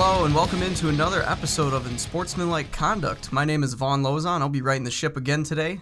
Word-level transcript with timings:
Hello 0.00 0.24
and 0.24 0.32
welcome 0.32 0.62
into 0.62 0.90
another 0.90 1.24
episode 1.24 1.72
of 1.72 1.84
In 1.90 1.98
Sportsmanlike 1.98 2.70
Conduct. 2.70 3.32
My 3.32 3.44
name 3.44 3.64
is 3.64 3.74
Vaughn 3.74 4.04
Lozon. 4.04 4.42
I'll 4.42 4.48
be 4.48 4.62
writing 4.62 4.84
the 4.84 4.92
ship 4.92 5.16
again 5.16 5.42
today. 5.42 5.80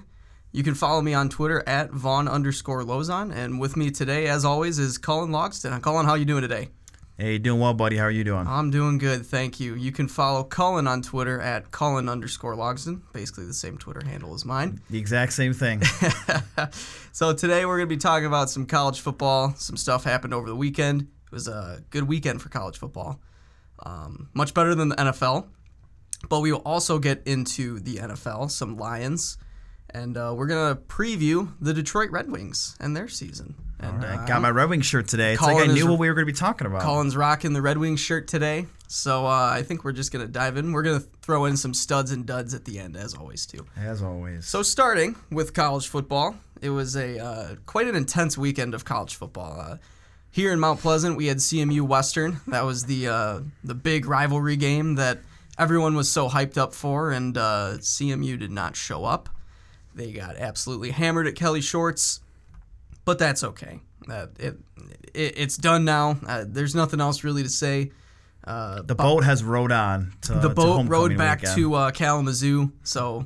You 0.53 0.63
can 0.63 0.75
follow 0.75 1.03
me 1.03 1.13
on 1.13 1.29
Twitter 1.29 1.63
at 1.67 1.91
Vaughn 1.91 2.27
underscore 2.27 2.83
Lozon. 2.83 3.31
And 3.31 3.61
with 3.61 3.77
me 3.77 3.91
today, 3.91 4.27
as 4.27 4.43
always, 4.43 4.79
is 4.79 4.97
Colin 4.97 5.33
Logston. 5.33 5.83
Cullen, 5.83 6.07
how 6.07 6.15
you 6.15 6.25
doing 6.25 6.41
today? 6.41 6.71
Hey, 7.19 7.37
doing 7.37 7.61
well, 7.61 7.75
buddy. 7.75 7.99
How 7.99 8.05
are 8.05 8.11
you 8.11 8.25
doing? 8.25 8.47
I'm 8.47 8.71
doing 8.71 8.97
good, 8.97 9.27
thank 9.27 9.61
you. 9.61 9.75
You 9.75 9.93
can 9.93 10.09
follow 10.09 10.45
Cullen 10.45 10.87
on 10.87 11.03
Twitter 11.03 11.39
at 11.39 11.71
Cullen 11.71 12.09
underscore 12.09 12.57
Logston, 12.57 13.03
basically 13.13 13.45
the 13.45 13.53
same 13.53 13.77
Twitter 13.77 14.01
handle 14.03 14.33
as 14.33 14.47
mine. 14.47 14.81
The 14.89 14.99
exact 14.99 15.35
same 15.35 15.53
thing. 15.53 15.83
so 17.13 17.35
today 17.35 17.67
we're 17.67 17.77
going 17.77 17.89
to 17.91 17.95
be 17.95 18.01
talking 18.01 18.25
about 18.27 18.49
some 18.49 18.65
college 18.65 18.99
football. 18.99 19.53
Some 19.59 19.77
stuff 19.77 20.05
happened 20.05 20.33
over 20.33 20.49
the 20.49 20.57
weekend. 20.57 21.03
It 21.03 21.33
was 21.33 21.49
a 21.49 21.83
good 21.91 22.05
weekend 22.05 22.41
for 22.41 22.49
college 22.49 22.79
football. 22.79 23.21
Um, 23.87 24.29
much 24.35 24.53
better 24.53 24.75
than 24.75 24.89
the 24.89 24.97
NFL. 24.97 25.47
But 26.29 26.41
we 26.41 26.51
will 26.51 26.63
also 26.65 26.99
get 26.99 27.23
into 27.27 27.79
the 27.79 27.97
NFL, 27.97 28.51
some 28.51 28.77
Lions, 28.77 29.39
and 29.91 30.17
uh, 30.17 30.35
we're 30.37 30.47
going 30.47 30.75
to 30.75 30.81
preview 30.83 31.53
the 31.61 31.73
Detroit 31.73 32.11
Red 32.11 32.31
Wings 32.31 32.77
and 32.81 32.97
their 32.97 33.07
season. 33.07 33.55
And, 33.79 34.03
right. 34.03 34.19
uh, 34.19 34.27
Got 34.27 34.43
my 34.43 34.51
Red 34.51 34.71
Wing 34.71 34.81
shirt 34.81 35.07
today. 35.07 35.35
It's 35.35 35.41
Colin 35.41 35.55
like 35.57 35.69
I 35.69 35.73
is- 35.73 35.75
knew 35.75 35.87
what 35.87 35.99
we 35.99 36.09
were 36.09 36.15
going 36.15 36.27
to 36.27 36.33
be 36.33 36.37
talking 36.37 36.67
about. 36.67 36.83
Colin's 36.83 37.17
rocking 37.17 37.53
the 37.53 37.63
Red 37.63 37.79
Wings 37.79 38.01
shirt 38.01 38.27
today. 38.27 38.67
So 38.89 39.27
uh, 39.27 39.51
I 39.53 39.63
think 39.63 39.85
we're 39.85 39.93
just 39.93 40.11
going 40.13 40.25
to 40.27 40.33
dive 40.33 40.57
in. 40.57 40.73
We're 40.73 40.83
going 40.83 41.01
to 41.01 41.07
throw 41.23 41.45
in 41.45 41.57
some 41.57 41.75
studs 41.75 42.11
and 42.11 42.25
duds 42.25 42.55
at 42.55 42.65
the 42.65 42.79
end, 42.79 42.97
as 42.97 43.15
always, 43.15 43.45
too. 43.47 43.67
As 43.77 44.03
always. 44.03 44.47
So 44.47 44.63
starting 44.63 45.17
with 45.31 45.55
college 45.55 45.87
football, 45.89 46.37
it 46.63 46.71
was 46.71 46.97
a 46.97 47.19
uh, 47.23 47.55
quite 47.67 47.87
an 47.87 47.95
intense 47.95 48.39
weekend 48.39 48.75
of 48.75 48.85
college 48.85 49.15
football. 49.15 49.79
Here 50.37 50.53
in 50.53 50.61
Mount 50.61 50.81
Pleasant, 50.81 51.17
we 51.17 51.29
had 51.29 51.39
CMU 51.39 51.81
Western. 51.81 52.43
That 52.49 52.67
was 52.67 52.85
the 52.85 53.09
uh, 53.09 53.41
the 53.65 53.75
big 53.75 54.05
rivalry 54.05 54.57
game 54.57 54.97
that 54.97 55.21
everyone 55.59 55.97
was 55.97 56.11
so 56.11 56.29
hyped 56.29 56.59
up 56.59 56.75
for, 56.75 57.11
and 57.11 57.39
uh, 57.39 57.77
CMU 57.79 58.39
did 58.39 58.51
not 58.51 58.77
show 58.77 59.07
up. 59.07 59.31
They 59.95 60.13
got 60.13 60.37
absolutely 60.37 60.91
hammered 60.91 61.27
at 61.27 61.37
Kelly 61.37 61.63
Shorts, 61.63 62.21
but 63.07 63.19
that's 63.19 63.43
okay. 63.45 63.81
Uh, 64.11 64.27
it, 64.39 64.59
it 65.15 65.39
it's 65.39 65.57
done 65.57 65.87
now. 65.87 66.19
Uh, 66.27 66.45
there's 66.47 66.75
nothing 66.75 67.01
else 67.01 67.25
really 67.25 67.43
to 67.43 67.49
say. 67.49 67.93
Uh, 68.45 68.83
the 68.83 68.95
boat 68.95 69.25
has 69.25 69.43
rowed 69.43 69.73
on 69.73 70.13
to 70.21 70.35
the 70.35 70.51
boat 70.51 70.87
rode 70.87 71.17
back 71.17 71.41
weekend. 71.41 71.57
to 71.57 71.75
uh, 71.77 71.91
Kalamazoo. 71.93 72.73
So 72.83 73.25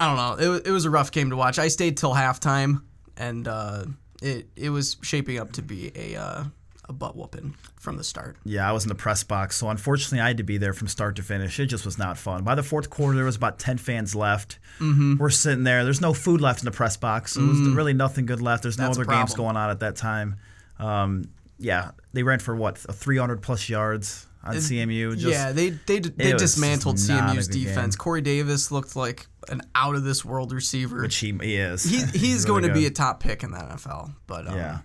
I 0.00 0.06
don't 0.08 0.16
know. 0.16 0.54
It, 0.54 0.66
it 0.66 0.70
was 0.72 0.84
a 0.84 0.90
rough 0.90 1.12
game 1.12 1.30
to 1.30 1.36
watch. 1.36 1.60
I 1.60 1.68
stayed 1.68 1.96
till 1.96 2.12
halftime, 2.12 2.82
and 3.16 3.46
uh, 3.46 3.84
it 4.22 4.48
it 4.56 4.70
was 4.70 4.96
shaping 5.02 5.38
up 5.38 5.52
to 5.52 5.62
be 5.62 5.92
a 5.94 6.16
uh, 6.16 6.44
a 6.88 6.92
butt 6.92 7.16
whooping 7.16 7.54
from 7.76 7.96
the 7.96 8.04
start. 8.04 8.36
Yeah, 8.44 8.68
I 8.68 8.72
was 8.72 8.84
in 8.84 8.88
the 8.88 8.94
press 8.94 9.22
box, 9.22 9.56
so 9.56 9.68
unfortunately 9.68 10.20
I 10.20 10.28
had 10.28 10.38
to 10.38 10.42
be 10.42 10.56
there 10.58 10.72
from 10.72 10.88
start 10.88 11.16
to 11.16 11.22
finish. 11.22 11.58
It 11.60 11.66
just 11.66 11.84
was 11.84 11.98
not 11.98 12.16
fun. 12.16 12.44
By 12.44 12.54
the 12.54 12.62
fourth 12.62 12.88
quarter, 12.90 13.14
there 13.16 13.24
was 13.24 13.36
about 13.36 13.58
ten 13.58 13.78
fans 13.78 14.14
left. 14.14 14.58
Mm-hmm. 14.80 15.16
We're 15.18 15.30
sitting 15.30 15.64
there. 15.64 15.84
There's 15.84 16.00
no 16.00 16.14
food 16.14 16.40
left 16.40 16.60
in 16.60 16.64
the 16.64 16.70
press 16.70 16.96
box, 16.96 17.32
so 17.34 17.40
there's 17.40 17.60
really 17.74 17.94
nothing 17.94 18.26
good 18.26 18.40
left. 18.40 18.62
There's 18.62 18.78
no 18.78 18.84
Mm. 18.84 18.86
That's 18.88 18.98
other 18.98 19.16
games 19.18 19.34
going 19.34 19.56
on 19.56 19.70
at 19.70 19.80
that 19.80 19.96
time. 19.96 20.36
Um, 20.78 21.30
yeah, 21.58 21.90
they 22.12 22.22
ran 22.22 22.38
for 22.38 22.54
what 22.54 22.78
300 22.78 23.42
plus 23.42 23.68
yards 23.68 24.27
on 24.48 24.56
CMU. 24.56 25.16
Just, 25.18 25.32
yeah, 25.32 25.52
they 25.52 25.70
they 25.70 25.98
they 26.00 26.32
dismantled 26.32 26.96
just 26.96 27.08
not 27.08 27.30
a 27.30 27.32
CMU's 27.38 27.48
defense. 27.48 27.94
game. 27.96 27.98
Corey 27.98 28.20
Davis 28.20 28.70
looked 28.70 28.96
like 28.96 29.26
an 29.48 29.62
out 29.74 29.94
of 29.94 30.04
this 30.04 30.24
world 30.24 30.52
receiver. 30.52 31.00
which 31.02 31.16
he, 31.16 31.32
he 31.42 31.56
is. 31.56 31.84
he, 31.84 31.96
he's, 32.18 32.44
really 32.44 32.46
going 32.46 32.62
to 32.64 32.72
be 32.74 32.86
a 32.86 32.90
top 32.90 33.20
pick 33.20 33.42
in 33.42 33.50
the 33.50 33.58
NFL. 33.58 34.14
But 34.26 34.46
um, 34.48 34.56
Yeah. 34.56 34.78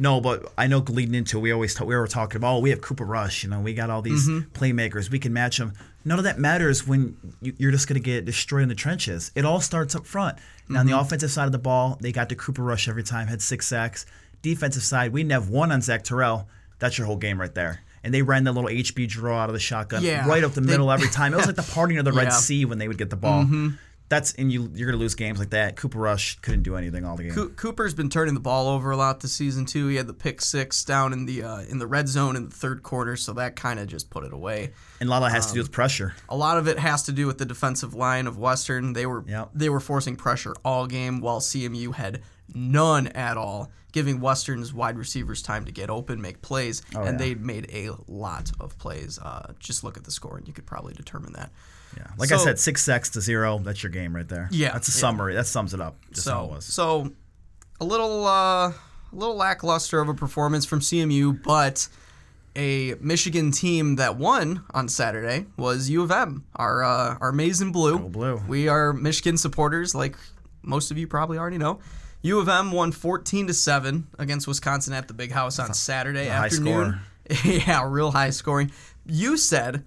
No, 0.00 0.20
but 0.20 0.52
I 0.56 0.68
know 0.68 0.78
leading 0.78 1.14
into 1.16 1.40
we 1.40 1.50
always 1.50 1.74
ta- 1.74 1.84
we 1.84 1.96
were 1.96 2.06
talking 2.06 2.36
about 2.36 2.56
oh 2.56 2.58
we 2.60 2.70
have 2.70 2.80
Cooper 2.80 3.04
Rush, 3.04 3.42
you 3.42 3.50
know 3.50 3.58
we 3.60 3.74
got 3.74 3.90
all 3.90 4.00
these 4.02 4.28
Mm-hmm. 4.28 4.50
playmakers, 4.52 5.10
we 5.10 5.18
can 5.18 5.32
match 5.32 5.58
them. 5.58 5.72
None 6.04 6.18
of 6.18 6.24
that 6.24 6.38
matters 6.38 6.86
when 6.86 7.16
you, 7.42 7.52
you're 7.58 7.72
just 7.72 7.88
going 7.88 8.00
to 8.00 8.04
get 8.04 8.24
destroyed 8.24 8.62
in 8.62 8.68
the 8.68 8.74
trenches. 8.76 9.32
It 9.34 9.44
all 9.44 9.60
starts 9.60 9.96
up 9.96 10.06
front. 10.06 10.38
Now 10.68 10.80
on 10.80 10.86
Mm-hmm. 10.86 10.92
the 10.94 11.00
offensive 11.00 11.30
side 11.32 11.46
of 11.46 11.52
the 11.52 11.58
ball, 11.58 11.98
they 12.00 12.12
got 12.12 12.28
to 12.28 12.36
Cooper 12.36 12.62
Rush 12.62 12.86
every 12.88 13.02
time, 13.02 13.26
had 13.26 13.42
six 13.42 13.66
sacks. 13.66 14.06
Defensive 14.40 14.84
side, 14.84 15.12
we 15.12 15.20
didn't 15.22 15.32
have 15.32 15.48
one 15.48 15.72
on 15.72 15.80
Zach 15.82 16.04
Terrell. 16.04 16.48
That's 16.78 16.96
your 16.96 17.08
whole 17.08 17.16
game 17.16 17.40
right 17.40 17.52
there. 17.52 17.80
And 18.04 18.14
they 18.14 18.22
ran 18.22 18.44
that 18.44 18.52
little 18.52 18.70
HB 18.70 19.08
draw 19.08 19.40
out 19.42 19.48
of 19.48 19.52
the 19.54 19.58
shotgun 19.60 20.02
Yeah, 20.02 20.26
right 20.28 20.44
up 20.44 20.52
the 20.52 20.60
they- 20.60 20.70
middle 20.72 20.90
every 20.90 21.08
time. 21.10 21.32
It 21.32 21.36
was 21.36 21.46
like 21.46 21.56
the 21.56 21.62
parting 21.62 21.98
of 21.98 22.04
the 22.04 22.10
Yeah. 22.12 22.18
Mm-hmm. 22.20 22.26
Red 22.28 22.32
Sea 22.32 22.64
when 22.64 22.78
they 22.78 22.88
would 22.88 22.98
get 22.98 23.10
the 23.10 23.16
ball. 23.16 23.46
That's 24.10 24.32
and 24.36 24.50
you 24.50 24.70
you're 24.74 24.86
going 24.88 24.98
to 24.98 25.02
lose 25.02 25.14
games 25.14 25.38
like 25.38 25.50
that. 25.50 25.76
Cooper 25.76 25.98
Rush 25.98 26.38
couldn't 26.40 26.62
do 26.62 26.76
anything 26.76 27.04
all 27.04 27.14
the 27.18 27.24
game. 27.24 27.32
Coo- 27.34 27.50
Cooper's 27.50 27.92
been 27.92 28.08
turning 28.08 28.32
the 28.32 28.40
ball 28.40 28.66
over 28.68 28.90
a 28.90 28.96
lot 28.96 29.20
this 29.20 29.34
season 29.34 29.66
too. 29.66 29.86
He 29.88 29.96
had 29.96 30.06
the 30.06 30.14
pick 30.14 30.40
six 30.40 30.82
down 30.82 31.12
in 31.12 31.26
the 31.26 31.42
uh, 31.42 31.60
in 31.60 31.78
the 31.78 31.86
red 31.86 32.08
zone 32.08 32.34
in 32.34 32.48
the 32.48 32.50
third 32.56 32.82
quarter, 32.82 33.16
so 33.16 33.34
that 33.34 33.54
kind 33.54 33.78
of 33.78 33.86
just 33.86 34.08
put 34.08 34.24
it 34.24 34.32
away. 34.32 34.70
and 34.98 35.08
a 35.08 35.10
lot 35.10 35.18
of 35.22 35.28
that 35.28 35.34
has 35.34 35.44
to 35.46 35.50
Um, 35.50 35.54
do 35.56 35.60
with 35.60 35.72
pressure. 35.72 36.14
A 36.30 36.36
lot 36.36 36.56
of 36.56 36.66
it 36.68 36.78
has 36.78 37.02
to 37.02 37.12
do 37.12 37.26
with 37.26 37.36
the 37.36 37.44
defensive 37.44 37.92
line 37.92 38.26
of 38.26 38.38
Western. 38.38 38.94
They 38.94 39.04
were 39.04 39.24
Yep. 39.28 39.50
they 39.54 39.68
were 39.68 39.78
forcing 39.80 40.16
pressure 40.16 40.54
all 40.64 40.86
game, 40.86 41.20
while 41.20 41.40
CMU 41.40 41.92
had 41.92 42.22
none 42.58 43.06
at 43.08 43.36
all, 43.36 43.70
giving 43.92 44.20
Western's 44.20 44.72
wide 44.74 44.98
receivers 44.98 45.40
time 45.42 45.64
to 45.64 45.72
get 45.72 45.88
open, 45.90 46.20
make 46.20 46.42
plays, 46.42 46.82
and 46.90 46.98
Oh, 46.98 47.04
yeah. 47.04 47.12
they 47.12 47.34
made 47.34 47.68
a 47.72 47.90
lot 48.06 48.50
of 48.60 48.76
plays. 48.78 49.18
Uh, 49.18 49.52
just 49.58 49.84
look 49.84 49.96
at 49.96 50.04
the 50.04 50.10
score, 50.10 50.36
and 50.36 50.46
you 50.46 50.52
could 50.52 50.66
probably 50.66 50.92
determine 50.94 51.32
that. 51.34 51.50
Yeah, 51.96 52.06
like 52.18 52.30
I 52.32 52.36
said, 52.36 52.58
six 52.58 52.82
sacks 52.82 53.08
to 53.10 53.20
zero. 53.20 53.58
That's 53.58 53.82
your 53.82 53.90
game 53.90 54.14
right 54.14 54.28
there. 54.28 54.48
Yeah, 54.52 54.72
that's 54.72 54.88
a 54.88 54.92
yeah. 54.92 55.00
summary. 55.00 55.34
That 55.34 55.46
sums 55.46 55.72
it 55.72 55.80
up. 55.80 55.96
It 56.10 56.18
So, 56.18 56.44
was. 56.44 56.64
so 56.66 57.10
a 57.80 57.84
little, 57.84 58.26
uh, 58.26 58.68
a 58.68 58.74
little 59.12 59.36
lackluster 59.36 59.98
of 60.00 60.08
a 60.10 60.14
performance 60.14 60.66
from 60.66 60.80
CMU, 60.80 61.42
but 61.42 61.88
a 62.56 62.94
Michigan 63.00 63.52
team 63.52 63.96
that 63.96 64.16
won 64.16 64.64
on 64.72 64.88
Saturday 64.88 65.46
was 65.56 65.88
U 65.88 66.02
of 66.02 66.10
M, 66.10 66.44
our 66.56 66.82
uh, 66.84 67.16
our 67.20 67.32
maize 67.32 67.60
and 67.62 67.72
blue. 67.72 67.98
Go 67.98 68.08
blue. 68.08 68.42
We 68.46 68.68
are 68.68 68.92
Michigan 68.92 69.38
supporters, 69.38 69.94
like 69.94 70.16
most 70.62 70.90
of 70.90 70.98
you 70.98 71.06
probably 71.06 71.38
already 71.38 71.58
know. 71.58 71.78
U 72.28 72.38
of 72.40 72.48
M 72.48 72.72
won 72.72 72.92
14 72.92 73.46
to 73.46 73.54
seven 73.54 74.06
against 74.18 74.46
Wisconsin 74.46 74.92
at 74.92 75.08
the 75.08 75.14
Big 75.14 75.32
House 75.32 75.58
on 75.58 75.72
Saturday 75.72 76.28
afternoon. 76.28 77.00
yeah, 77.44 77.86
real 77.88 78.10
high 78.10 78.30
scoring. 78.30 78.70
You 79.06 79.36
said, 79.38 79.84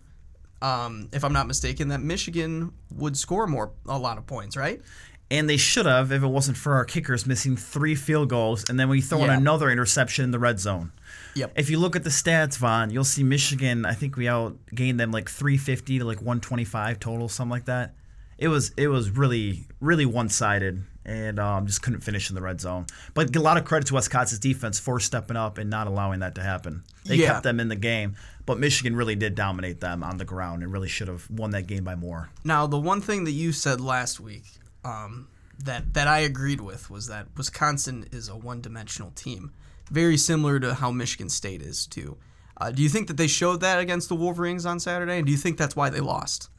um, 0.61 1.09
if 1.13 1.23
I'm 1.23 1.33
not 1.33 1.47
mistaken, 1.47 1.89
that 1.89 2.01
Michigan 2.01 2.71
would 2.95 3.15
score 3.15 3.45
more, 3.47 3.71
a 3.87 3.97
lot 3.97 4.17
of 4.17 4.25
points, 4.25 4.57
right? 4.57 4.81
And 5.29 5.49
they 5.49 5.57
should 5.57 5.85
have 5.85 6.11
if 6.11 6.23
it 6.23 6.27
wasn't 6.27 6.57
for 6.57 6.73
our 6.73 6.83
kickers 6.83 7.25
missing 7.25 7.55
three 7.55 7.95
field 7.95 8.29
goals, 8.29 8.69
and 8.69 8.79
then 8.79 8.89
we 8.89 9.01
throw 9.01 9.19
Yeah. 9.19 9.25
in 9.25 9.29
another 9.31 9.69
interception 9.69 10.25
in 10.25 10.31
the 10.31 10.39
red 10.39 10.59
zone. 10.59 10.91
Yep. 11.35 11.53
If 11.55 11.69
you 11.69 11.79
look 11.79 11.95
at 11.95 12.03
the 12.03 12.09
stats, 12.09 12.57
Vaughn, 12.57 12.89
you'll 12.89 13.03
see 13.05 13.23
Michigan. 13.23 13.85
I 13.85 13.93
think 13.93 14.17
we 14.17 14.25
outgained 14.25 14.97
them 14.97 15.11
like 15.11 15.29
350 15.29 15.99
to 15.99 16.05
like 16.05 16.17
125 16.21 16.99
total, 16.99 17.29
something 17.29 17.51
like 17.51 17.65
that. 17.65 17.93
It 18.37 18.47
was 18.49 18.71
it 18.75 18.87
was 18.87 19.11
really 19.11 19.67
really 19.79 20.05
one 20.05 20.27
sided, 20.27 20.83
and 21.05 21.39
um, 21.39 21.65
just 21.65 21.81
couldn't 21.81 22.01
finish 22.01 22.29
in 22.29 22.35
the 22.35 22.41
red 22.41 22.61
zone. 22.61 22.85
But 23.13 23.35
a 23.35 23.39
lot 23.41 23.57
of 23.57 23.65
credit 23.65 23.87
to 23.87 23.95
Wisconsin's 23.95 24.39
defense 24.39 24.79
for 24.79 24.99
stepping 24.99 25.37
up 25.37 25.57
and 25.57 25.69
not 25.69 25.87
allowing 25.87 26.19
that 26.19 26.35
to 26.35 26.41
happen. 26.43 26.83
They 27.05 27.15
Yeah. 27.15 27.27
kept 27.33 27.43
them 27.43 27.59
in 27.59 27.67
the 27.69 27.75
game, 27.75 28.15
but 28.45 28.59
Michigan 28.59 28.95
really 28.95 29.15
did 29.15 29.33
dominate 29.35 29.79
them 29.81 30.03
on 30.03 30.17
the 30.17 30.25
ground 30.25 30.61
and 30.63 30.71
really 30.71 30.87
should 30.89 31.07
have 31.07 31.29
won 31.29 31.51
that 31.51 31.67
game 31.67 31.83
by 31.83 31.95
more. 31.95 32.29
Now, 32.43 32.67
the 32.67 32.79
one 32.79 33.01
thing 33.01 33.23
that 33.23 33.31
you 33.31 33.51
said 33.51 33.81
last 33.81 34.19
week 34.19 34.43
um, 34.83 35.27
that 35.63 35.93
that 35.93 36.07
I 36.07 36.19
agreed 36.19 36.61
with 36.61 36.89
was 36.89 37.07
that 37.07 37.27
Wisconsin 37.37 38.05
is 38.11 38.29
a 38.29 38.35
one-dimensional 38.35 39.11
team, 39.11 39.51
very 39.91 40.17
similar 40.17 40.59
to 40.59 40.73
how 40.75 40.91
Michigan 40.91 41.29
State 41.29 41.61
is 41.61 41.85
too. 41.85 42.17
Uh, 42.57 42.69
do 42.71 42.83
you 42.83 42.89
think 42.89 43.07
that 43.07 43.17
they 43.17 43.27
showed 43.27 43.61
that 43.61 43.79
against 43.79 44.07
the 44.09 44.15
Wolverines 44.15 44.65
on 44.67 44.79
Saturday, 44.79 45.17
and 45.17 45.25
do 45.25 45.31
you 45.31 45.37
think 45.37 45.57
that's 45.57 45.75
why 45.75 45.89
they 45.89 45.99
lost? 45.99 46.49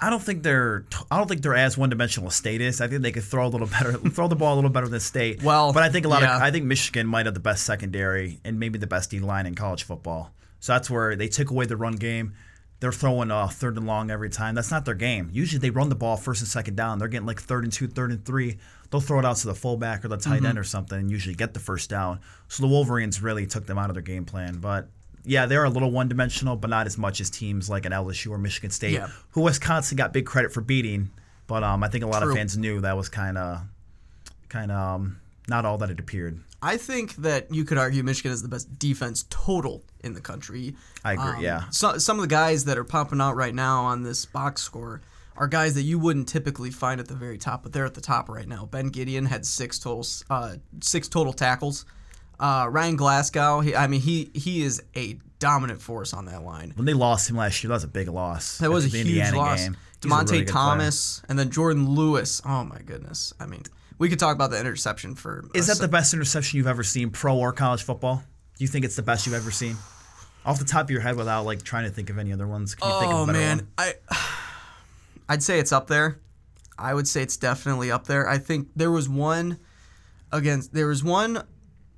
I 0.00 0.10
don't 0.10 0.22
think 0.22 0.42
they're. 0.42 0.84
I 1.10 1.16
don't 1.18 1.28
think 1.28 1.42
they're 1.42 1.54
as 1.54 1.78
one 1.78 1.88
dimensional 1.88 2.28
as 2.28 2.34
State 2.34 2.60
is. 2.60 2.80
I 2.80 2.88
think 2.88 3.02
they 3.02 3.12
could 3.12 3.24
throw 3.24 3.46
a 3.46 3.48
little 3.48 3.66
better, 3.68 3.92
throw 4.10 4.28
the 4.28 4.36
ball 4.36 4.54
a 4.54 4.56
little 4.56 4.70
better 4.70 4.88
than 4.88 5.00
State. 5.00 5.42
Well, 5.42 5.72
but 5.72 5.82
I 5.82 5.88
think 5.88 6.04
a 6.04 6.08
lot 6.08 6.22
yeah. 6.22 6.36
of. 6.36 6.42
I 6.42 6.50
think 6.50 6.64
Michigan 6.64 7.06
might 7.06 7.26
have 7.26 7.34
the 7.34 7.40
best 7.40 7.64
secondary 7.64 8.40
and 8.44 8.58
maybe 8.58 8.78
the 8.78 8.86
best 8.86 9.10
D 9.10 9.20
line 9.20 9.46
in 9.46 9.54
college 9.54 9.84
football. 9.84 10.32
So 10.60 10.72
that's 10.72 10.90
where 10.90 11.14
they 11.16 11.28
took 11.28 11.50
away 11.50 11.66
the 11.66 11.76
run 11.76 11.94
game. 11.96 12.34
They're 12.80 12.92
throwing 12.92 13.30
uh, 13.30 13.46
third 13.48 13.76
and 13.78 13.86
long 13.86 14.10
every 14.10 14.28
time. 14.28 14.54
That's 14.54 14.70
not 14.70 14.84
their 14.84 14.94
game. 14.94 15.30
Usually 15.32 15.58
they 15.58 15.70
run 15.70 15.88
the 15.88 15.94
ball 15.94 16.16
first 16.16 16.42
and 16.42 16.48
second 16.48 16.76
down. 16.76 16.98
They're 16.98 17.08
getting 17.08 17.26
like 17.26 17.40
third 17.40 17.64
and 17.64 17.72
two, 17.72 17.86
third 17.86 18.10
and 18.10 18.24
three. 18.26 18.58
They'll 18.90 19.00
throw 19.00 19.18
it 19.20 19.24
out 19.24 19.36
to 19.36 19.46
the 19.46 19.54
fullback 19.54 20.04
or 20.04 20.08
the 20.08 20.16
tight 20.18 20.38
Mm-hmm. 20.38 20.46
end 20.46 20.58
or 20.58 20.64
something 20.64 20.98
and 20.98 21.10
usually 21.10 21.34
get 21.34 21.54
the 21.54 21.60
first 21.60 21.88
down. 21.88 22.20
So 22.48 22.62
the 22.62 22.68
Wolverines 22.68 23.22
really 23.22 23.46
took 23.46 23.66
them 23.66 23.78
out 23.78 23.88
of 23.90 23.94
their 23.94 24.02
game 24.02 24.24
plan. 24.26 24.58
But 24.58 24.88
yeah, 25.24 25.46
they're 25.46 25.64
a 25.64 25.70
little 25.70 25.90
one 25.90 26.08
dimensional, 26.08 26.56
but 26.56 26.70
not 26.70 26.86
as 26.86 26.96
much 26.98 27.20
as 27.20 27.30
teams 27.30 27.68
like 27.70 27.86
an 27.86 27.92
LSU 27.92 28.30
or 28.30 28.38
Michigan 28.38 28.70
State, 28.70 28.92
Yeah. 28.92 29.08
who 29.30 29.42
Wisconsin 29.42 29.96
got 29.96 30.12
big 30.12 30.26
credit 30.26 30.52
for 30.52 30.60
beating. 30.60 31.10
But 31.46 31.62
um, 31.62 31.82
I 31.82 31.88
think 31.88 32.04
a 32.04 32.06
lot 32.06 32.22
True. 32.22 32.30
of 32.32 32.36
fans 32.36 32.56
knew 32.56 32.80
that 32.80 32.96
was 32.96 33.08
kind 33.08 33.36
of, 33.36 33.60
kind 34.48 34.70
of 34.70 34.78
um, 35.00 35.20
not 35.48 35.64
all 35.64 35.78
that 35.78 35.90
it 35.90 36.00
appeared. 36.00 36.40
I 36.62 36.78
think 36.78 37.16
that 37.16 37.52
you 37.52 37.64
could 37.64 37.76
argue 37.76 38.02
Michigan 38.02 38.32
is 38.32 38.40
the 38.40 38.48
best 38.48 38.78
defense 38.78 39.26
total 39.28 39.82
in 40.02 40.14
the 40.14 40.20
country. 40.22 40.74
I 41.04 41.12
agree, 41.12 41.44
yeah. 41.44 41.64
So, 41.70 41.98
some 41.98 42.18
of 42.18 42.22
the 42.22 42.28
guys 42.28 42.64
that 42.64 42.78
are 42.78 42.84
popping 42.84 43.20
out 43.20 43.36
right 43.36 43.54
now 43.54 43.84
on 43.84 44.02
this 44.02 44.24
box 44.24 44.62
score 44.62 45.02
are 45.36 45.46
guys 45.48 45.74
that 45.74 45.82
you 45.82 45.98
wouldn't 45.98 46.28
typically 46.28 46.70
find 46.70 47.00
at 47.00 47.08
the 47.08 47.14
very 47.14 47.36
top, 47.36 47.62
but 47.62 47.72
they're 47.74 47.84
at 47.84 47.92
the 47.94 48.00
top 48.00 48.30
right 48.30 48.48
now. 48.48 48.64
Ben 48.70 48.90
Gedeon 48.90 49.26
had 49.26 49.44
six 49.44 49.78
total, 49.78 50.06
uh, 50.30 50.56
six 50.80 51.08
total 51.08 51.32
tackles. 51.34 51.84
Uh, 52.38 52.66
Ryan 52.70 52.96
Glasgow, 52.96 53.60
he, 53.60 53.74
I 53.76 53.86
mean, 53.86 54.00
he 54.00 54.30
he 54.34 54.62
is 54.62 54.82
a 54.96 55.16
dominant 55.38 55.80
force 55.80 56.12
on 56.12 56.24
that 56.26 56.42
line. 56.42 56.72
When 56.74 56.86
they 56.86 56.94
lost 56.94 57.28
him 57.30 57.36
last 57.36 57.62
year, 57.62 57.68
that 57.68 57.74
was 57.74 57.84
a 57.84 57.88
big 57.88 58.08
loss. 58.08 58.58
That 58.58 58.70
was 58.70 58.86
a 58.86 58.88
huge 58.88 59.06
Indiana 59.06 59.36
loss. 59.36 59.62
game. 59.62 59.76
Demonte 60.00 60.30
really. 60.32 60.44
Thomas 60.44 61.22
and 61.28 61.38
then 61.38 61.50
Jourdan 61.50 61.88
Lewis. 61.96 62.42
Oh 62.44 62.64
my 62.64 62.78
goodness. 62.84 63.32
I 63.40 63.46
mean, 63.46 63.62
we 63.98 64.08
could 64.08 64.18
talk 64.18 64.34
about 64.34 64.50
the 64.50 64.60
interception 64.60 65.14
for. 65.14 65.44
Is 65.54 65.66
that 65.68 65.78
the 65.78 65.88
best 65.88 66.12
interception 66.12 66.56
you've 66.58 66.66
ever 66.66 66.82
seen, 66.82 67.10
pro 67.10 67.36
or 67.36 67.52
college 67.52 67.82
football? 67.82 68.22
Do 68.58 68.64
you 68.64 68.68
think 68.68 68.84
it's 68.84 68.96
the 68.96 69.02
best 69.02 69.26
you've 69.26 69.34
ever 69.34 69.50
seen? 69.50 69.76
Off 70.44 70.58
the 70.58 70.64
top 70.64 70.84
of 70.84 70.90
your 70.90 71.00
head, 71.00 71.16
without 71.16 71.46
like 71.46 71.62
trying 71.62 71.84
to 71.84 71.90
think 71.90 72.10
of 72.10 72.18
any 72.18 72.32
other 72.32 72.46
ones, 72.46 72.74
can 72.74 72.90
you 72.90 73.00
think 73.00 73.12
of 73.12 73.18
Oh 73.18 73.22
a 73.22 73.26
better 73.26 73.38
man, 73.38 73.56
one? 73.58 73.68
I. 73.78 73.94
I'd 75.28 75.42
say 75.42 75.58
it's 75.58 75.72
up 75.72 75.86
there. 75.86 76.18
I 76.78 76.92
would 76.92 77.08
say 77.08 77.22
it's 77.22 77.36
definitely 77.38 77.90
up 77.90 78.06
there. 78.06 78.28
I 78.28 78.36
think 78.36 78.68
there 78.76 78.90
was 78.90 79.08
one 79.08 79.58
against. 80.32 80.74
There 80.74 80.86
was 80.88 81.02
one 81.02 81.42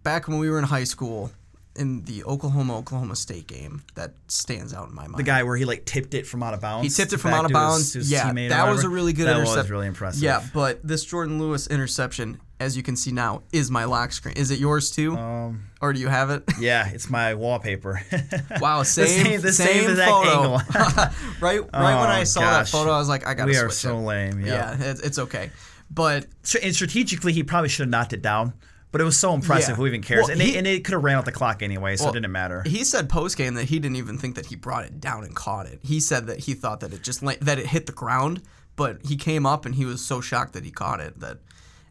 back 0.06 0.28
when 0.28 0.38
we 0.38 0.48
were 0.48 0.58
in 0.58 0.64
high 0.64 0.84
school 0.84 1.32
in 1.74 2.02
the 2.04 2.22
Oklahoma 2.24 2.78
Oklahoma 2.78 3.16
State 3.16 3.46
game 3.48 3.82
that 3.96 4.14
stands 4.28 4.72
out 4.72 4.88
in 4.88 4.94
my 4.94 5.02
mind. 5.08 5.18
The 5.18 5.22
guy 5.24 5.42
where 5.42 5.56
he 5.56 5.64
like 5.66 5.84
tipped 5.84 6.14
it 6.14 6.24
from 6.26 6.42
out 6.42 6.54
of 6.54 6.60
bounds. 6.60 6.84
He 6.96 7.02
tipped 7.02 7.12
it 7.12 7.18
from 7.18 7.32
out 7.34 7.44
of 7.44 7.50
to 7.50 7.58
his- 7.58 7.66
bounds. 7.68 7.92
his 7.94 8.10
yeah, 8.10 8.32
that 8.48 8.68
was 8.70 8.84
a 8.84 8.88
really 8.88 9.12
good 9.12 9.26
That 9.26 9.32
interception. 9.36 9.56
That 9.56 9.62
was 9.64 9.70
really 9.70 9.86
impressive. 9.88 10.22
Yeah, 10.22 10.42
but 10.54 10.86
this 10.86 11.04
Jourdan 11.04 11.38
Lewis 11.40 11.66
interception, 11.66 12.40
as 12.60 12.76
you 12.78 12.82
can 12.84 12.96
see 12.96 13.10
now, 13.12 13.42
is 13.52 13.70
my 13.70 13.84
lock 13.84 14.12
screen. 14.12 14.36
Is 14.36 14.50
it 14.50 14.58
yours 14.60 14.90
too, 14.90 15.16
Um, 15.18 15.64
or 15.82 15.92
do 15.92 16.00
you 16.00 16.08
have 16.08 16.30
it? 16.30 16.44
yeah, 16.60 16.88
it's 16.88 17.10
my 17.10 17.34
wallpaper. 17.34 18.00
Wow, 18.60 18.82
same, 18.84 19.08
same- 19.08 19.40
the 19.42 19.52
same, 19.52 19.96
same 19.96 19.96
photo. 19.96 20.30
angle. 20.30 20.60
right, 21.42 21.60
right 21.60 21.60
when 22.00 22.10
I 22.10 22.20
Oh, 22.22 22.24
saw 22.24 22.40
gosh. 22.40 22.70
that 22.70 22.78
photo, 22.78 22.90
I 22.92 22.98
was 22.98 23.08
like, 23.10 23.26
I 23.26 23.34
gotta 23.34 23.50
we 23.50 23.56
are 23.58 23.68
so 23.70 23.98
it. 23.98 24.02
lame. 24.02 24.40
Yeah. 24.40 24.78
Yeah, 24.78 24.90
it's, 24.92 25.00
it's 25.00 25.18
okay, 25.18 25.50
but 25.90 26.26
And 26.62 26.74
strategically, 26.74 27.34
he 27.34 27.42
probably 27.42 27.68
should 27.68 27.82
have 27.82 27.90
knocked 27.90 28.14
it 28.14 28.22
down, 28.22 28.54
but 28.96 29.02
it 29.02 29.04
was 29.04 29.18
so 29.18 29.34
impressive. 29.34 29.70
Yeah. 29.70 29.76
Who 29.76 29.86
even 29.86 30.00
cares? 30.00 30.22
Well, 30.22 30.30
and, 30.30 30.40
he- 30.40 30.52
they, 30.52 30.56
and 30.56 30.66
they 30.66 30.80
could 30.80 30.92
have 30.94 31.04
ran 31.04 31.16
out 31.18 31.26
the 31.26 31.32
clock 31.32 31.62
anyway, 31.62 31.96
so 31.96 32.04
Well, 32.04 32.12
it 32.12 32.14
didn't 32.14 32.32
matter. 32.32 32.62
He 32.64 32.82
said 32.82 33.10
post 33.10 33.36
game 33.36 33.52
that 33.54 33.64
he 33.64 33.78
didn't 33.78 33.96
even 33.96 34.16
think 34.16 34.36
that 34.36 34.46
he 34.46 34.56
brought 34.56 34.86
it 34.86 35.00
down 35.00 35.22
and 35.22 35.36
caught 35.36 35.66
it. 35.66 35.80
He 35.82 36.00
said 36.00 36.28
that 36.28 36.38
he 36.40 36.54
thought 36.54 36.80
that 36.80 36.94
it 36.94 37.02
just 37.02 37.22
la- 37.22 37.34
that 37.42 37.58
it 37.58 37.66
hit 37.66 37.84
the 37.84 37.92
ground, 37.92 38.40
but 38.74 39.04
he 39.04 39.16
came 39.16 39.44
up 39.44 39.66
and 39.66 39.74
he 39.74 39.84
was 39.84 40.02
so 40.02 40.22
shocked 40.22 40.54
that 40.54 40.64
he 40.64 40.70
caught 40.70 41.00
it 41.00 41.20
that, 41.20 41.40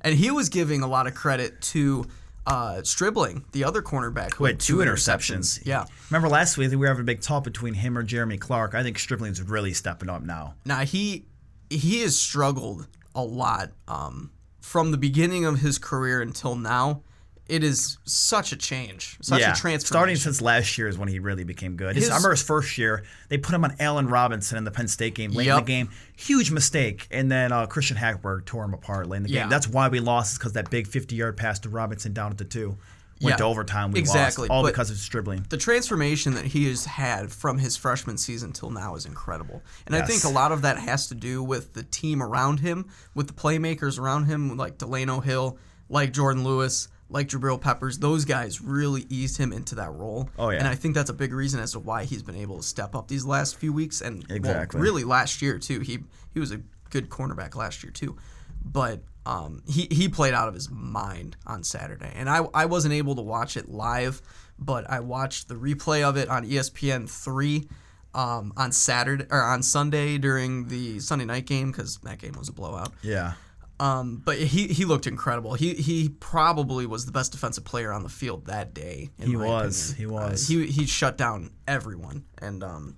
and 0.02 0.16
he 0.16 0.32
was 0.32 0.50
giving 0.50 0.82
a 0.82 0.88
lot 0.88 1.06
of 1.06 1.14
credit 1.14 1.62
to 1.62 2.08
uh, 2.48 2.82
Stribling, 2.84 3.46
the 3.52 3.64
other 3.66 3.84
cornerback 3.84 4.32
who 4.34 4.38
Who 4.38 4.46
had 4.46 4.60
two 4.60 4.78
interceptions. 4.78 5.64
Yeah. 5.64 5.86
Remember 6.10 6.28
last 6.28 6.58
week 6.58 6.72
we 6.72 6.76
were 6.78 6.88
having 6.88 7.02
a 7.02 7.06
big 7.06 7.22
talk 7.22 7.44
between 7.44 7.76
him 7.76 7.98
or 7.98 8.02
Jeremy 8.04 8.38
Clark. 8.38 8.74
I 8.74 8.82
think 8.82 8.98
Stribling's 8.98 9.42
really 9.44 9.74
stepping 9.74 10.10
up 10.10 10.24
now. 10.24 10.56
Now 10.66 10.80
he 10.80 11.26
he 11.70 12.02
has 12.02 12.18
struggled 12.18 12.88
a 13.16 13.24
lot 13.24 13.72
um, 13.88 14.32
from 14.66 14.90
the 14.90 14.98
beginning 14.98 15.46
of 15.46 15.60
his 15.60 15.78
career 15.78 16.22
until 16.22 16.56
now. 16.56 17.02
It 17.48 17.64
is 17.64 18.00
such 18.06 18.52
a 18.52 18.56
change, 18.56 19.20
such 19.22 19.40
yeah, 19.40 19.52
a 19.52 19.56
transformation. 19.56 19.86
starting 19.86 20.16
since 20.16 20.42
last 20.42 20.80
year 20.80 20.88
is 20.88 20.98
when 20.98 21.08
he 21.08 21.20
really 21.20 21.44
became 21.44 21.76
good. 21.78 21.94
His, 21.94 22.06
His- 22.06 22.12
I 22.12 22.16
remember 22.16 22.32
his 22.32 22.42
first 22.42 22.76
year, 22.80 23.04
they 23.30 23.38
put 23.38 23.54
him 23.54 23.64
on 23.64 23.76
Allen 23.80 24.08
Robinson 24.08 24.58
in 24.58 24.64
the 24.64 24.72
Penn 24.72 24.88
State 24.88 25.14
game 25.14 25.32
late 25.32 25.48
in 25.50 25.56
the 25.56 25.62
game. 25.62 25.90
Huge 26.16 26.50
mistake, 26.50 27.08
and 27.12 27.32
then 27.32 27.52
uh, 27.52 27.68
Christian 27.68 27.98
Hackenberg 27.98 28.46
tore 28.46 28.66
him 28.66 28.74
apart 28.74 29.08
late 29.08 29.18
in 29.18 29.24
the 29.24 29.30
Yeah. 29.30 29.42
game. 29.42 29.50
That's 29.50 29.68
why 29.68 29.90
we 29.90 30.00
lost, 30.00 30.32
is 30.32 30.38
because 30.40 30.54
that 30.54 30.72
big 30.72 30.88
50-yard 30.88 31.38
pass 31.38 31.60
to 31.60 31.70
Robinson 31.70 32.14
down 32.14 32.32
at 32.32 32.40
the 32.40 32.46
two 32.46 32.78
went 33.22 33.34
Yeah, 33.34 33.38
to 33.38 33.44
overtime. 33.46 33.92
We 33.92 34.00
exactly, 34.00 34.44
lost 34.48 34.52
all 34.52 34.64
but- 34.64 34.72
because 34.74 34.92
of 34.92 34.98
dribbling. 35.10 35.46
the 35.50 35.58
transformation 35.58 36.34
that 36.36 36.46
he 36.46 36.68
has 36.70 36.86
had 36.86 37.32
from 37.32 37.58
his 37.60 37.78
freshman 37.78 38.18
season 38.18 38.52
till 38.52 38.72
now 38.72 38.96
is 38.96 39.06
incredible. 39.06 39.64
And 39.88 39.96
I 39.96 40.02
think 40.02 40.24
a 40.24 40.30
lot 40.30 40.52
of 40.52 40.62
that 40.64 40.78
has 40.80 41.08
to 41.08 41.16
do 41.16 41.42
with 41.44 41.74
the 41.74 41.84
team 41.84 42.22
around 42.22 42.60
him, 42.60 42.90
with 43.14 43.28
the 43.28 43.34
playmakers 43.34 43.98
around 44.00 44.26
him, 44.26 44.58
like 44.58 44.78
Delano 44.78 45.22
Hill, 45.22 45.58
like 45.90 46.12
Jourdan 46.12 46.44
Lewis, 46.44 46.88
like 47.10 47.28
Jabrill 47.30 47.62
Peppers. 47.62 48.00
Those 48.00 48.26
guys 48.26 48.60
really 48.62 49.06
eased 49.10 49.38
him 49.38 49.54
into 49.54 49.76
that 49.76 49.94
role. 49.94 50.30
Oh, 50.38 50.50
yeah. 50.50 50.58
And 50.60 50.68
I 50.68 50.76
think 50.76 50.96
that's 50.96 51.10
a 51.10 51.14
big 51.14 51.32
reason 51.34 51.60
as 51.60 51.72
to 51.74 51.80
why 51.80 52.04
he's 52.06 52.24
been 52.24 52.36
able 52.36 52.58
to 52.58 52.64
step 52.64 52.96
up 52.96 53.08
these 53.08 53.24
last 53.26 53.56
few 53.58 53.72
weeks 53.72 54.02
and 54.02 54.26
well, 54.44 54.66
really 54.74 55.04
last 55.04 55.42
year 55.42 55.58
too. 55.60 55.80
He 55.82 56.00
he 56.34 56.40
was 56.40 56.52
a 56.52 56.62
good 56.90 57.10
cornerback 57.10 57.56
last 57.56 57.84
year 57.84 57.92
too. 57.92 58.18
But 58.64 59.02
um, 59.26 59.64
he, 59.68 59.88
he 59.92 60.08
played 60.08 60.34
out 60.34 60.48
of 60.48 60.54
his 60.54 60.70
mind 60.70 61.36
on 61.46 61.64
Saturday. 61.64 62.12
And 62.16 62.30
I, 62.30 62.46
I 62.54 62.66
wasn't 62.66 62.94
able 62.94 63.16
to 63.16 63.22
watch 63.22 63.58
it 63.58 63.70
live, 63.70 64.22
but 64.60 64.90
I 64.90 65.00
watched 65.00 65.48
the 65.48 65.56
replay 65.56 66.04
of 66.04 66.18
it 66.18 66.30
on 66.30 66.46
ESPN 66.46 67.10
3 67.10 67.68
um, 68.14 68.54
on 68.56 68.72
Saturday 68.72 69.26
or 69.30 69.42
on 69.42 69.64
Sunday 69.64 70.18
during 70.18 70.68
the 70.68 71.00
Sunday 71.00 71.26
night 71.26 71.46
game 71.46 71.72
because 71.72 71.98
that 71.98 72.20
game 72.20 72.34
was 72.38 72.50
a 72.50 72.54
blowout. 72.54 72.94
Yeah. 73.02 73.34
Um, 73.78 74.22
but 74.24 74.38
he, 74.38 74.68
he 74.68 74.86
looked 74.86 75.06
incredible. 75.06 75.54
He 75.56 75.74
he 75.74 76.08
probably 76.08 76.86
was 76.86 77.06
the 77.06 77.12
best 77.12 77.34
defensive 77.34 77.66
player 77.66 77.92
on 77.92 78.04
the 78.04 78.10
field 78.10 78.46
that 78.46 78.74
day. 78.74 79.10
He 79.22 79.36
was. 79.36 79.92
opinion. 79.92 80.10
He 80.10 80.16
was. 80.16 80.50
Uh, 80.50 80.54
he 80.54 80.66
he 80.68 80.86
shut 80.86 81.18
down 81.18 81.52
everyone, 81.68 82.24
and 82.38 82.64
um, 82.64 82.96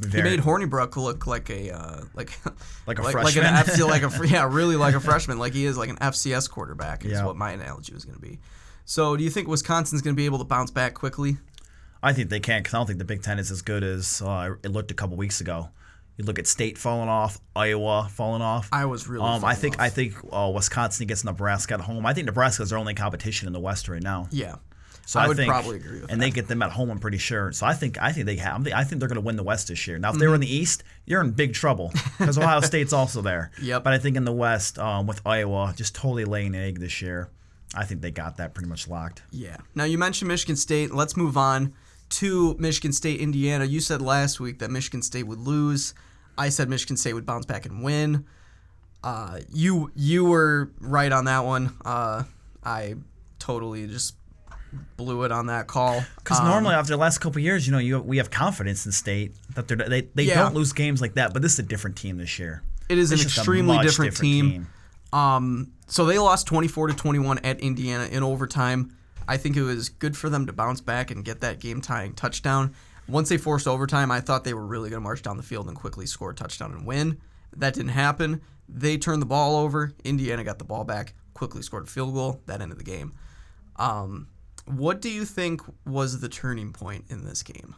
Very, 0.00 0.30
he 0.30 0.36
made 0.36 0.44
Hornibrook 0.44 0.96
look 0.96 1.26
like 1.26 1.48
a 1.50 1.70
uh, 1.70 2.00
like 2.14 2.32
Like 2.86 2.98
a 2.98 3.02
like, 3.02 3.12
freshman. 3.12 3.46
an 3.46 3.54
FC, 3.54 3.86
like 3.88 4.02
a 4.02 4.26
yeah, 4.28 4.48
really 4.50 4.76
like 4.76 4.94
a 4.94 5.00
freshman, 5.00 5.38
like 5.38 5.52
he 5.52 5.64
is 5.66 5.76
like 5.78 5.88
an 5.88 5.96
FCS 5.98 6.50
quarterback. 6.50 7.04
Is 7.04 7.12
Yeah. 7.12 7.24
what 7.26 7.36
my 7.36 7.52
analogy 7.52 7.94
was 7.94 8.04
going 8.04 8.16
to 8.16 8.20
be. 8.20 8.40
So, 8.84 9.16
do 9.16 9.22
you 9.24 9.30
think 9.30 9.48
Wisconsin's 9.48 10.02
going 10.02 10.14
to 10.14 10.20
be 10.20 10.26
able 10.26 10.38
to 10.38 10.44
bounce 10.44 10.70
back 10.70 10.94
quickly? 10.94 11.38
I 12.02 12.12
think 12.12 12.28
they 12.28 12.40
can 12.40 12.60
because 12.60 12.74
I 12.74 12.78
don't 12.78 12.86
think 12.86 12.98
the 12.98 13.04
Big 13.06 13.22
Ten 13.22 13.38
is 13.38 13.50
as 13.50 13.62
good 13.62 13.82
as 13.82 14.20
uh, 14.20 14.54
it 14.62 14.72
looked 14.72 14.90
a 14.90 14.94
couple 14.94 15.16
weeks 15.16 15.40
ago. 15.40 15.70
You 16.16 16.24
look 16.24 16.38
at 16.38 16.46
State 16.46 16.76
falling 16.76 17.08
off, 17.08 17.40
Iowa 17.56 18.08
falling 18.10 18.42
off. 18.42 18.68
I 18.72 18.84
was 18.84 19.08
really. 19.08 19.24
Um, 19.26 19.44
I 19.44 19.54
think 19.54 19.76
off. 19.76 19.80
I 19.80 19.88
think 19.88 20.14
uh, 20.32 20.50
Wisconsin 20.54 21.06
gets 21.06 21.24
Nebraska 21.24 21.74
at 21.74 21.80
home. 21.80 22.04
I 22.04 22.12
think 22.14 22.26
Nebraska 22.26 22.62
is 22.62 22.70
their 22.70 22.78
only 22.78 22.94
competition 22.94 23.46
in 23.46 23.52
the 23.52 23.60
West 23.60 23.88
right 23.88 24.02
now. 24.02 24.28
yeah. 24.30 24.56
So 25.06 25.20
I 25.20 25.24
I, 25.24 25.28
would 25.28 25.36
think, 25.36 25.50
probably 25.50 25.76
agree 25.76 26.00
with 26.00 26.10
and 26.10 26.20
that. 26.20 26.24
they 26.24 26.30
get 26.30 26.48
them 26.48 26.62
at 26.62 26.70
home. 26.72 26.90
I'm 26.90 26.98
pretty 26.98 27.18
sure. 27.18 27.52
So 27.52 27.66
I 27.66 27.74
think 27.74 28.00
I 28.00 28.12
think 28.12 28.26
they 28.26 28.36
have. 28.36 28.66
I 28.68 28.84
think 28.84 29.00
they're 29.00 29.08
going 29.08 29.16
to 29.16 29.20
win 29.20 29.36
the 29.36 29.42
West 29.42 29.68
this 29.68 29.86
year. 29.86 29.98
Now, 29.98 30.10
if 30.10 30.16
they 30.16 30.20
Mm-hmm. 30.24 30.28
were 30.30 30.34
in 30.36 30.40
the 30.40 30.54
East, 30.54 30.82
you're 31.06 31.20
in 31.20 31.32
big 31.32 31.52
trouble 31.54 31.92
because 32.18 32.38
Ohio 32.38 32.60
State's 32.62 32.92
also 32.92 33.20
there. 33.22 33.50
Yep. 33.62 33.84
But 33.84 33.92
I 33.92 33.98
think 33.98 34.16
in 34.16 34.24
the 34.24 34.32
West, 34.32 34.78
um, 34.78 35.06
with 35.06 35.20
Iowa 35.26 35.74
just 35.76 35.94
totally 35.94 36.24
laying 36.24 36.54
an 36.54 36.62
egg 36.62 36.80
this 36.80 37.02
year, 37.02 37.28
I 37.74 37.84
think 37.84 38.00
they 38.00 38.10
got 38.10 38.38
that 38.38 38.54
pretty 38.54 38.68
much 38.68 38.88
locked. 38.88 39.22
Yeah. 39.30 39.56
Now 39.74 39.84
you 39.84 39.98
mentioned 39.98 40.28
Michigan 40.28 40.56
State. 40.56 40.92
Let's 40.94 41.16
move 41.16 41.36
on 41.36 41.74
to 42.10 42.54
Michigan 42.58 42.92
State, 42.92 43.20
Indiana. 43.20 43.64
You 43.64 43.80
said 43.80 44.00
last 44.00 44.40
week 44.40 44.58
that 44.60 44.70
Michigan 44.70 45.02
State 45.02 45.24
would 45.24 45.38
lose. 45.40 45.92
I 46.38 46.48
said 46.48 46.68
Michigan 46.68 46.96
State 46.96 47.12
would 47.12 47.26
bounce 47.26 47.46
back 47.46 47.66
and 47.66 47.82
win. 47.82 48.24
Uh, 49.02 49.40
you 49.52 49.90
you 49.94 50.24
were 50.24 50.70
right 50.80 51.12
on 51.12 51.26
that 51.26 51.44
one. 51.44 51.74
Uh, 51.84 52.24
I 52.64 52.94
totally 53.38 53.86
just 53.86 54.14
blew 54.96 55.24
it 55.24 55.32
on 55.32 55.46
that 55.46 55.66
call. 55.66 56.04
Because 56.18 56.40
Um, 56.40 56.46
normally 56.46 56.74
after 56.74 56.92
the 56.92 56.96
last 56.96 57.18
couple 57.18 57.38
of 57.38 57.44
years, 57.44 57.66
you 57.66 57.72
know, 57.72 57.78
you 57.78 57.98
we 58.00 58.16
have 58.18 58.30
confidence 58.30 58.86
in 58.86 58.92
state 58.92 59.34
that 59.54 59.68
they're, 59.68 59.76
they 59.76 60.02
they 60.14 60.24
Yeah. 60.24 60.42
don't 60.42 60.54
lose 60.54 60.72
games 60.72 61.00
like 61.00 61.14
that. 61.14 61.32
But 61.32 61.42
this 61.42 61.52
is 61.54 61.58
a 61.60 61.62
different 61.64 61.96
team 61.96 62.18
this 62.18 62.38
year. 62.38 62.62
it 62.88 62.98
is 62.98 63.10
an 63.10 63.14
It's 63.14 63.22
just 63.24 63.36
a 63.38 63.40
extremely 63.40 63.76
much 63.76 63.86
different, 63.86 64.16
team. 64.16 64.66
Um, 65.12 65.72
so 65.86 66.04
they 66.04 66.18
lost 66.18 66.46
24 66.46 66.88
to 66.88 66.94
21 66.94 67.38
at 67.38 67.60
Indiana 67.60 68.04
in 68.04 68.22
overtime. 68.22 68.94
I 69.26 69.36
think 69.38 69.56
it 69.56 69.62
was 69.62 69.88
good 69.88 70.16
for 70.16 70.28
them 70.28 70.46
to 70.46 70.52
bounce 70.52 70.80
back 70.82 71.10
and 71.10 71.24
get 71.24 71.40
that 71.40 71.60
game 71.60 71.80
tying 71.80 72.12
touchdown. 72.12 72.74
Once 73.08 73.28
they 73.30 73.38
forced 73.38 73.66
overtime, 73.68 74.10
I 74.10 74.20
thought 74.20 74.44
they 74.44 74.52
were 74.54 74.66
really 74.66 74.90
going 74.90 75.00
to 75.00 75.04
march 75.04 75.22
down 75.22 75.36
the 75.38 75.42
field 75.42 75.66
and 75.68 75.76
quickly 75.76 76.04
score 76.06 76.30
a 76.30 76.34
touchdown 76.34 76.72
and 76.72 76.84
win. 76.86 77.18
That 77.56 77.72
didn't 77.74 77.90
happen. 77.92 78.40
They 78.68 78.98
turned 78.98 79.22
the 79.22 79.26
ball 79.26 79.56
over. 79.56 79.92
Indiana 80.04 80.42
got 80.44 80.58
the 80.58 80.64
ball 80.64 80.84
back, 80.84 81.14
quickly 81.32 81.62
scored 81.62 81.84
a 81.84 81.86
field 81.86 82.12
goal. 82.14 82.40
That 82.46 82.60
ended 82.60 82.78
the 82.78 82.84
game. 82.84 83.12
Um, 83.76 84.28
what 84.66 85.00
do 85.00 85.10
you 85.10 85.24
think 85.24 85.60
was 85.86 86.20
the 86.20 86.28
turning 86.28 86.72
point 86.72 87.04
in 87.08 87.24
this 87.24 87.42
game? 87.42 87.74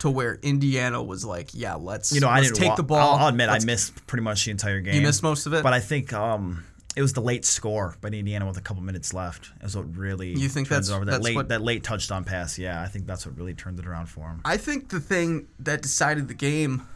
To 0.00 0.10
where 0.10 0.34
Indiana 0.42 1.02
was 1.02 1.24
like, 1.24 1.50
yeah, 1.54 1.74
let's 1.74 2.12
You 2.12 2.20
know, 2.20 2.28
I 2.28 2.36
let's 2.40 2.48
didn't 2.48 2.60
take 2.60 2.68
wa- 2.70 2.74
the 2.76 2.82
ball. 2.82 2.98
I'll, 3.14 3.18
I'll 3.24 3.28
admit 3.28 3.48
let's 3.48 3.64
I 3.64 3.66
missed 3.66 4.06
pretty 4.06 4.22
much 4.24 4.44
the 4.44 4.50
entire 4.50 4.80
game. 4.80 4.94
You 4.94 5.00
missed 5.00 5.22
most 5.22 5.46
of 5.46 5.54
it? 5.54 5.62
but 5.62 5.72
I 5.72 5.80
think 5.80 6.12
um, 6.12 6.64
it 6.94 7.00
was 7.00 7.14
the 7.14 7.22
late 7.22 7.46
score 7.46 7.96
by 8.02 8.08
Indiana 8.08 8.46
with 8.46 8.58
a 8.58 8.60
couple 8.60 8.82
minutes 8.82 9.14
left. 9.14 9.50
Is 9.62 9.74
what 9.74 9.96
really 9.96 10.32
You 10.38 10.50
think 10.50 10.68
that's- 10.68 10.90
it 10.90 10.92
over 10.92 11.06
that 11.06 11.12
that's 11.12 11.24
late 11.24 11.36
what- 11.36 11.48
that 11.48 11.62
late 11.62 11.82
touchdown 11.82 12.24
pass. 12.24 12.58
Yeah, 12.58 12.82
I 12.82 12.88
think 12.88 13.06
that's 13.06 13.24
what 13.24 13.38
really 13.38 13.54
turned 13.54 13.78
it 13.78 13.86
around 13.86 14.06
for 14.06 14.28
him. 14.28 14.42
I 14.44 14.58
think 14.58 14.90
the 14.90 15.00
thing 15.00 15.46
that 15.60 15.80
decided 15.80 16.28
the 16.28 16.34
game, 16.34 16.86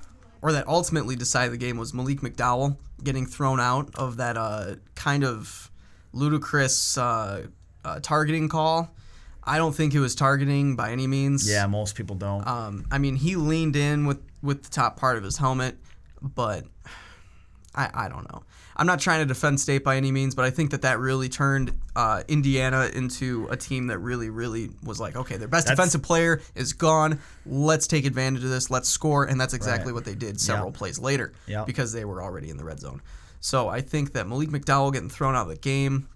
or 0.43 0.53
that 0.53 0.69
ultimately 0.69 1.17
decided 1.17 1.53
the 1.55 1.59
game, 1.59 1.79
was 1.79 1.95
Malik 1.95 2.21
McDowell 2.21 2.77
getting 3.03 3.25
thrown 3.25 3.61
out 3.61 3.95
of 3.95 4.19
that 4.19 4.37
uh, 4.37 4.75
kind 4.95 5.25
of 5.25 5.71
ludicrous 6.13 6.99
uh, 6.99 7.47
uh, 7.85 7.99
targeting 8.01 8.51
call. 8.51 8.95
I 9.45 9.57
don't 9.59 9.75
think 9.75 9.95
it 9.95 10.01
was 10.01 10.15
targeting 10.15 10.77
by 10.77 10.91
any 10.93 11.07
means. 11.07 11.49
Yeah, 11.51 11.67
most 11.67 11.95
people 11.95 12.17
don't. 12.17 12.47
Um, 12.47 12.87
I 12.91 12.99
mean, 12.99 13.17
he 13.17 13.37
leaned 13.37 13.77
in 13.77 14.07
with, 14.07 14.21
with 14.43 14.63
the 14.65 14.71
top 14.71 14.97
part 14.99 15.17
of 15.17 15.25
his 15.25 15.37
helmet, 15.39 15.77
but 16.21 16.65
I, 17.75 17.89
I 17.95 18.09
don't 18.09 18.31
know. 18.33 18.43
I'm 18.77 18.87
not 18.87 18.99
trying 19.01 19.21
to 19.21 19.27
defend 19.27 19.61
State 19.61 19.85
by 19.85 19.97
any 19.97 20.11
means, 20.11 20.35
but 20.35 20.45
I 20.45 20.51
think 20.51 20.71
that 20.71 20.83
that 20.83 20.99
really 20.99 21.29
turned 21.29 21.73
uh, 21.95 22.23
Indiana 22.29 22.89
into 22.95 23.47
a 23.51 23.57
team 23.57 23.89
that 23.89 23.99
really, 23.99 24.31
really 24.31 24.71
was 24.83 24.99
like, 24.99 25.17
okay, 25.17 25.37
their 25.37 25.49
best 25.49 25.67
That's- 25.67 25.77
defensive 25.77 26.03
player 26.03 26.41
is 26.55 26.73
gone. 26.73 27.21
Let's 27.45 27.87
take 27.87 28.07
advantage 28.07 28.43
of 28.43 28.51
this. 28.51 28.71
Let's 28.71 28.89
score. 28.89 29.25
And 29.25 29.39
that's 29.41 29.53
exactly 29.55 29.93
Right. 29.93 29.97
what 29.97 30.05
they 30.07 30.15
did 30.15 30.41
several 30.41 30.73
plays 30.73 30.99
later 30.99 31.33
Yep. 31.47 31.67
because 31.67 31.93
they 31.93 32.05
were 32.07 32.23
already 32.23 32.49
in 32.49 32.57
the 32.57 32.65
red 32.65 32.81
zone. 32.81 33.03
So 33.41 33.69
I 33.69 33.81
think 33.83 34.13
that 34.15 34.27
Malik 34.27 34.49
McDowell 34.49 34.93
getting 34.93 35.11
thrown 35.11 35.35
out 35.35 35.43
of 35.43 35.49
the 35.49 35.57
game, 35.57 36.09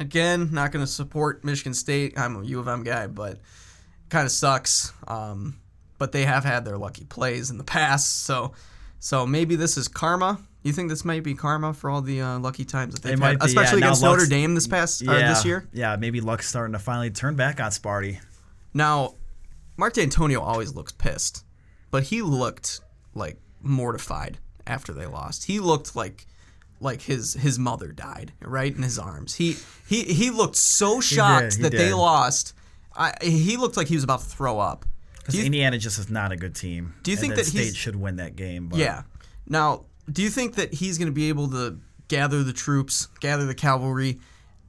again, 0.00 0.48
not 0.50 0.72
going 0.72 0.84
to 0.84 0.90
support 0.90 1.44
Michigan 1.44 1.74
State. 1.74 2.18
I'm 2.18 2.36
a 2.36 2.44
U 2.44 2.58
of 2.58 2.66
M 2.66 2.82
guy, 2.82 3.06
but 3.06 3.38
kind 4.08 4.24
of 4.26 4.32
sucks. 4.32 4.92
Um, 5.06 5.60
but 5.98 6.12
they 6.12 6.24
have 6.24 6.44
had 6.44 6.64
their 6.64 6.78
lucky 6.78 7.04
plays 7.04 7.50
in 7.50 7.58
the 7.58 7.64
past, 7.64 8.24
so 8.24 8.52
so 8.98 9.26
maybe 9.26 9.54
this 9.54 9.76
is 9.76 9.86
karma. 9.86 10.40
You 10.62 10.72
think 10.72 10.90
this 10.90 11.04
might 11.04 11.22
be 11.22 11.34
karma 11.34 11.72
for 11.72 11.88
all 11.88 12.02
the 12.02 12.20
uh, 12.20 12.38
lucky 12.38 12.64
times 12.64 12.94
that 12.94 13.02
they've 13.02 13.18
might 13.18 13.28
had, 13.28 13.40
be, 13.40 13.46
especially 13.46 13.80
Now 13.80 13.88
against 13.88 14.02
Notre 14.02 14.26
Dame 14.26 14.54
this 14.54 14.66
past 14.66 15.00
Yeah, 15.00 15.28
this 15.28 15.44
year? 15.44 15.66
Yeah, 15.72 15.96
maybe 15.96 16.20
Luck's 16.20 16.48
starting 16.48 16.74
to 16.74 16.78
finally 16.78 17.10
turn 17.10 17.34
back 17.34 17.60
on 17.60 17.70
Sparty. 17.70 18.18
Now, 18.74 19.14
Mark 19.78 19.94
Dantonio 19.94 20.42
always 20.42 20.74
looks 20.74 20.92
pissed, 20.92 21.44
but 21.90 22.04
he 22.04 22.20
looked 22.20 22.80
like 23.14 23.38
mortified 23.62 24.38
after 24.66 24.92
they 24.92 25.06
lost. 25.06 25.44
He 25.44 25.60
looked 25.60 25.96
like 25.96 26.26
like 26.80 27.02
his 27.02 27.34
his 27.34 27.58
mother 27.58 27.92
died 27.92 28.32
right 28.40 28.74
in 28.74 28.82
his 28.82 28.98
arms. 28.98 29.34
He 29.34 29.56
he 29.86 30.04
he 30.04 30.30
looked 30.30 30.56
so 30.56 31.00
shocked 31.00 31.56
he 31.56 31.62
that 31.62 31.72
they 31.72 31.92
lost. 31.92 32.54
I, 32.96 33.14
he 33.22 33.56
looked 33.56 33.76
like 33.76 33.86
he 33.86 33.94
was 33.94 34.04
about 34.04 34.20
to 34.20 34.26
throw 34.26 34.58
up. 34.58 34.84
Because 35.18 35.44
Indiana 35.44 35.78
just 35.78 35.98
is 35.98 36.10
not 36.10 36.32
a 36.32 36.36
good 36.36 36.54
team. 36.54 36.94
Do 37.02 37.10
you 37.10 37.16
think 37.16 37.36
that 37.36 37.46
State 37.46 37.76
should 37.76 37.94
win 37.94 38.16
that 38.16 38.34
game? 38.34 38.68
But 38.68 38.80
Yeah. 38.80 39.02
Now, 39.46 39.84
do 40.10 40.22
you 40.22 40.30
think 40.30 40.56
that 40.56 40.74
he's 40.74 40.98
going 40.98 41.06
to 41.06 41.12
be 41.12 41.28
able 41.28 41.48
to 41.50 41.78
gather 42.08 42.42
the 42.42 42.52
troops, 42.52 43.06
gather 43.20 43.46
the 43.46 43.54
cavalry, 43.54 44.18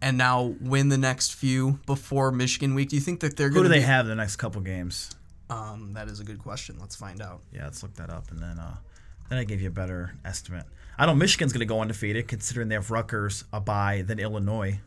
and 0.01 0.17
now 0.17 0.55
win 0.61 0.89
the 0.89 0.97
next 0.97 1.33
few 1.33 1.79
before 1.85 2.31
Michigan 2.31 2.75
week? 2.75 2.89
Do 2.89 2.95
you 2.95 3.01
think 3.01 3.21
that 3.21 3.37
they're 3.37 3.49
Who 3.49 3.55
going 3.55 3.63
do 3.65 3.69
they 3.69 3.79
be, 3.79 3.85
have 3.85 4.05
the 4.05 4.15
next 4.15 4.35
couple 4.35 4.61
games? 4.61 5.09
Um, 5.49 5.93
that 5.93 6.07
is 6.07 6.19
a 6.19 6.23
good 6.23 6.39
question. 6.39 6.77
Let's 6.79 6.95
find 6.95 7.21
out. 7.21 7.41
Yeah, 7.51 7.63
let's 7.65 7.81
look 7.83 7.95
that 7.95 8.09
up, 8.09 8.29
and 8.31 8.39
then 8.39 8.59
uh, 8.59 8.75
then 9.31 9.39
I 9.39 9.43
give 9.45 9.61
you 9.61 9.67
a 9.69 9.71
better 9.71 10.13
estimate. 10.25 10.65
I 10.97 11.05
know 11.05 11.15
Michigan's 11.15 11.53
going 11.53 11.61
to 11.61 11.65
go 11.65 11.79
undefeated, 11.81 12.27
considering 12.27 12.67
they 12.67 12.75
have 12.75 12.91
Rutgers 12.91 13.45
a 13.53 13.59
bye, 13.61 14.03
then 14.05 14.19
Illinois. 14.19 14.79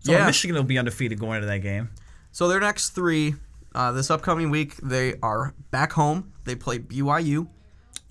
So 0.00 0.12
Yeah. 0.12 0.26
Michigan 0.26 0.56
will 0.56 0.64
be 0.64 0.78
undefeated 0.78 1.20
going 1.20 1.36
into 1.36 1.46
that 1.46 1.58
game. 1.58 1.90
So 2.32 2.48
their 2.48 2.58
next 2.60 2.90
three, 2.90 3.34
uh, 3.74 3.92
this 3.92 4.10
upcoming 4.10 4.50
week, 4.50 4.76
they 4.78 5.14
are 5.22 5.54
back 5.70 5.92
home. 5.92 6.32
They 6.44 6.54
play 6.56 6.78
BYU, 6.78 7.48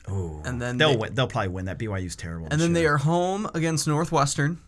Oh, 0.07 0.41
and 0.45 0.61
then 0.61 0.77
they'll 0.77 0.91
they, 0.91 0.95
win. 0.97 1.15
They'll 1.15 1.27
probably 1.27 1.49
win. 1.49 1.65
That 1.65 1.77
BYU's 1.79 2.15
terrible. 2.15 2.47
and 2.51 2.61
then 2.61 2.73
they 2.73 2.85
are 2.85 2.97
home 2.97 3.49
against 3.53 3.87
Northwestern. 3.87 4.59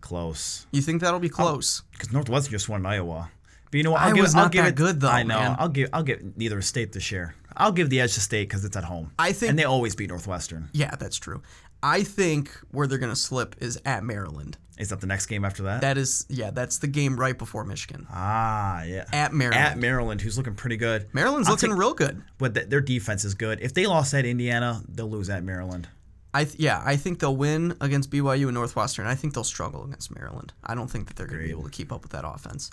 close 0.00 0.66
You 0.72 0.80
think 0.80 1.00
that'll 1.02 1.20
be 1.20 1.28
close? 1.28 1.82
because 1.92 2.12
Northwestern 2.12 2.52
just 2.52 2.68
won 2.68 2.86
Iowa. 2.86 3.30
But 3.70 3.76
you 3.78 3.82
know 3.84 3.90
what? 3.92 4.00
I'll 4.00 4.08
Iowa's 4.16 4.30
give, 4.30 4.36
I'll 4.36 4.42
not 4.44 4.52
give 4.52 4.64
that 4.64 4.68
it, 4.70 4.74
good, 4.76 5.00
though, 5.00 5.08
I 5.10 5.22
know. 5.24 5.38
man. 5.38 5.56
I'll 5.58 5.68
give. 5.68 5.90
I'll 5.92 6.02
give 6.02 6.36
neither 6.36 6.62
state 6.62 6.92
this 6.92 7.12
year. 7.12 7.34
I'll 7.58 7.72
give 7.72 7.90
the 7.90 8.00
edge 8.00 8.14
to 8.14 8.20
state 8.20 8.48
because 8.48 8.64
it's 8.64 8.76
at 8.76 8.84
home. 8.84 9.12
I 9.18 9.32
think- 9.32 9.50
and 9.50 9.58
they 9.58 9.64
always 9.64 9.94
beat 9.94 10.08
Northwestern. 10.08 10.70
Yeah, 10.72 10.94
that's 10.96 11.16
true. 11.18 11.42
I 11.82 12.02
think 12.04 12.50
where 12.70 12.86
they're 12.86 12.98
going 12.98 13.12
to 13.12 13.16
slip 13.16 13.56
is 13.60 13.80
at 13.84 14.02
Maryland. 14.04 14.56
Is 14.78 14.88
that 14.90 15.00
the 15.00 15.06
next 15.08 15.26
game 15.26 15.44
after 15.44 15.64
that? 15.64 15.80
That 15.80 15.98
is, 15.98 16.24
yeah, 16.28 16.50
that's 16.50 16.78
the 16.78 16.86
game 16.86 17.18
right 17.18 17.36
before 17.36 17.64
Michigan. 17.64 18.06
ah, 18.10 18.82
yeah. 18.84 19.04
At 19.12 19.32
Maryland. 19.32 19.62
At 19.64 19.78
Maryland, 19.78 20.20
who's 20.20 20.36
looking 20.38 20.54
pretty 20.54 20.76
good. 20.76 21.08
Maryland's 21.12 21.48
I'll 21.48 21.54
looking 21.54 21.70
take- 21.70 21.78
real 21.78 21.94
good. 21.94 22.22
But 22.38 22.54
th- 22.54 22.68
their 22.68 22.80
defense 22.80 23.24
is 23.24 23.34
good. 23.34 23.58
If 23.60 23.74
they 23.74 23.86
lost 23.86 24.14
at 24.14 24.24
Indiana, 24.24 24.82
they'll 24.88 25.10
lose 25.10 25.28
at 25.30 25.42
Maryland. 25.42 25.88
I 26.32 26.44
th- 26.44 26.58
yeah, 26.60 26.80
I 26.84 26.96
think 26.96 27.18
they'll 27.20 27.34
win 27.36 27.74
against 27.80 28.10
BYU 28.10 28.44
and 28.46 28.54
Northwestern. 28.54 29.06
I 29.06 29.14
think 29.16 29.34
they'll 29.34 29.42
struggle 29.44 29.82
against 29.84 30.14
Maryland. 30.14 30.52
I 30.62 30.74
don't 30.76 30.88
think 30.90 31.08
that 31.08 31.16
they're 31.16 31.26
going 31.26 31.40
to 31.40 31.44
be 31.44 31.50
able 31.50 31.64
to 31.64 31.70
keep 31.70 31.90
up 31.92 32.02
with 32.02 32.12
that 32.12 32.24
offense. 32.24 32.70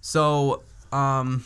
So, 0.00 0.62
um, 0.92 1.44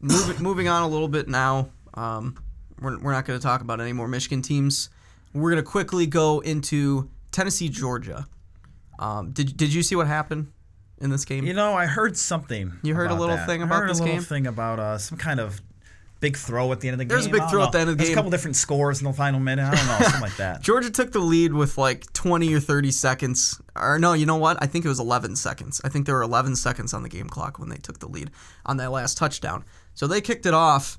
moving 0.00 0.42
moving 0.42 0.68
on 0.68 0.82
a 0.82 0.88
little 0.88 1.08
bit 1.08 1.28
now. 1.28 1.68
Um, 1.96 2.36
we're, 2.80 2.98
we're 2.98 3.12
not 3.12 3.24
going 3.24 3.38
to 3.38 3.42
talk 3.42 3.60
about 3.60 3.80
any 3.80 3.92
more 3.92 4.08
Michigan 4.08 4.42
teams. 4.42 4.90
We're 5.32 5.50
going 5.50 5.62
to 5.62 5.68
quickly 5.70 6.06
go 6.06 6.40
into 6.40 7.10
Tennessee, 7.32 7.68
Georgia. 7.68 8.26
Um, 8.98 9.32
did 9.32 9.56
did 9.56 9.74
you 9.74 9.82
see 9.82 9.94
what 9.96 10.06
happened 10.06 10.52
in 10.98 11.10
this 11.10 11.24
game? 11.24 11.44
You 11.44 11.52
know, 11.52 11.74
I 11.74 11.86
heard 11.86 12.16
something. 12.16 12.72
You 12.82 12.94
heard 12.94 13.10
a 13.10 13.14
little 13.14 13.36
that. 13.36 13.46
thing 13.46 13.62
I 13.62 13.66
about 13.66 13.80
heard 13.80 13.90
this 13.90 13.98
a 13.98 14.02
little 14.02 14.16
game? 14.16 14.24
thing 14.24 14.46
about 14.46 14.78
uh, 14.78 14.96
some 14.98 15.18
kind 15.18 15.40
of 15.40 15.60
big 16.20 16.34
throw 16.34 16.72
at 16.72 16.80
the 16.80 16.88
end 16.88 16.94
of 16.94 16.98
the 16.98 17.04
There's 17.12 17.26
a 17.26 17.28
game. 17.28 17.32
big 17.34 17.42
I 17.42 17.44
don't 17.44 17.50
throw 17.50 17.62
at 17.64 17.72
the 17.72 17.78
end 17.80 17.90
of 17.90 17.96
the 17.96 17.98
There's 17.98 18.08
game. 18.08 18.14
a 18.14 18.18
couple 18.18 18.30
different 18.30 18.56
scores 18.56 19.00
in 19.00 19.04
the 19.04 19.12
final 19.12 19.38
minute. 19.38 19.64
I 19.70 19.74
don't 19.74 19.86
know, 19.86 19.98
something 20.00 20.20
like 20.22 20.36
that. 20.38 20.62
Georgia 20.62 20.90
took 20.90 21.12
the 21.12 21.18
lead 21.18 21.52
with 21.52 21.76
like 21.76 22.10
20 22.14 22.54
or 22.54 22.60
30 22.60 22.90
seconds. 22.90 23.60
Or 23.74 23.98
no, 23.98 24.14
you 24.14 24.24
know 24.24 24.36
what? 24.36 24.56
I 24.62 24.66
think 24.66 24.86
it 24.86 24.88
was 24.88 24.98
11 24.98 25.36
seconds. 25.36 25.78
I 25.84 25.90
think 25.90 26.06
there 26.06 26.14
were 26.14 26.22
11 26.22 26.56
seconds 26.56 26.94
on 26.94 27.02
the 27.02 27.10
game 27.10 27.28
clock 27.28 27.58
when 27.58 27.68
they 27.68 27.76
took 27.76 27.98
the 27.98 28.08
lead 28.08 28.30
on 28.64 28.78
that 28.78 28.90
last 28.92 29.18
touchdown. 29.18 29.62
So 29.92 30.06
they 30.06 30.22
kicked 30.22 30.46
it 30.46 30.54
off, 30.54 30.98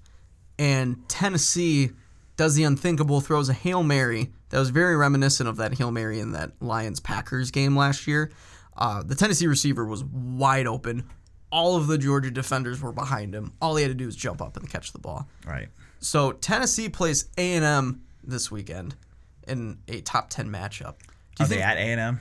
and 0.59 1.07
Tennessee 1.09 1.91
does 2.35 2.55
the 2.55 2.63
unthinkable, 2.63 3.19
throws 3.21 3.49
a 3.49 3.53
Hail 3.53 3.83
Mary 3.83 4.31
that 4.49 4.59
was 4.59 4.69
very 4.69 4.95
reminiscent 4.95 5.49
of 5.49 5.57
that 5.57 5.77
Hail 5.77 5.91
Mary 5.91 6.19
in 6.19 6.31
that 6.33 6.51
Lions 6.61 6.99
Packers 6.99 7.51
game 7.51 7.75
last 7.75 8.07
year. 8.07 8.31
Uh, 8.75 9.01
the 9.03 9.15
Tennessee 9.15 9.47
receiver 9.47 9.85
was 9.85 10.03
wide 10.03 10.67
open. 10.67 11.09
All 11.51 11.75
of 11.77 11.87
the 11.87 11.97
Georgia 11.97 12.29
defenders 12.29 12.81
were 12.81 12.91
behind 12.91 13.33
him. 13.33 13.53
All 13.61 13.75
he 13.75 13.83
had 13.83 13.89
to 13.89 13.95
do 13.95 14.05
was 14.05 14.15
jump 14.15 14.41
up 14.41 14.55
and 14.57 14.69
catch 14.69 14.91
the 14.91 14.99
ball. 14.99 15.27
Right. 15.45 15.69
So 15.99 16.33
Tennessee 16.33 16.89
plays 16.89 17.25
A 17.37 17.53
and 17.53 17.65
M 17.65 18.03
this 18.23 18.51
weekend 18.51 18.95
in 19.47 19.79
a 19.87 20.01
top 20.01 20.29
ten 20.29 20.49
matchup. 20.49 20.95
Do 20.99 21.43
you 21.43 21.45
Are 21.45 21.47
think? 21.47 21.49
they 21.49 21.61
at 21.61 21.77
A&M? 21.77 22.19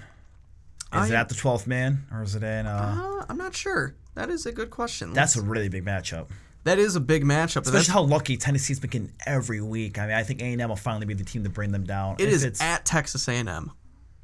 Is 0.95 1.11
it 1.11 1.15
at 1.15 1.29
the 1.29 1.35
12th 1.35 1.67
man, 1.67 2.07
or 2.13 2.23
is 2.23 2.35
it 2.37 2.43
in? 2.43 2.67
Uh, 2.67 3.19
Uh, 3.21 3.27
I'm 3.29 3.37
not 3.37 3.55
sure. 3.55 3.95
That 4.15 4.31
is 4.31 4.47
a 4.47 4.53
good 4.53 4.71
question. 4.71 5.13
that's 5.13 5.37
Let's- 5.37 5.47
a 5.47 5.51
really 5.51 5.69
big 5.69 5.85
matchup. 5.85 6.29
That 6.67 6.79
is 6.79 6.95
a 6.95 7.01
big 7.01 7.25
matchup. 7.25 7.63
Especially 7.63 7.73
that's- 7.73 7.87
how 7.89 8.03
lucky 8.03 8.37
Tennessee's 8.37 8.79
been 8.79 8.91
getting 8.91 9.13
every 9.27 9.61
week. 9.61 9.99
I 9.99 10.07
mean, 10.07 10.15
I 10.17 10.23
think 10.23 10.41
A&M 10.43 10.69
will 10.69 10.77
finally 10.77 11.07
be 11.07 11.15
the 11.15 11.25
team 11.25 11.43
to 11.45 11.51
bring 11.51 11.73
them 11.73 11.85
down. 11.85 12.17
it 12.19 12.29
If 12.29 12.35
is 12.35 12.45
it's 12.45 12.61
at 12.61 12.85
Texas 12.85 13.27
A&M. 13.29 13.73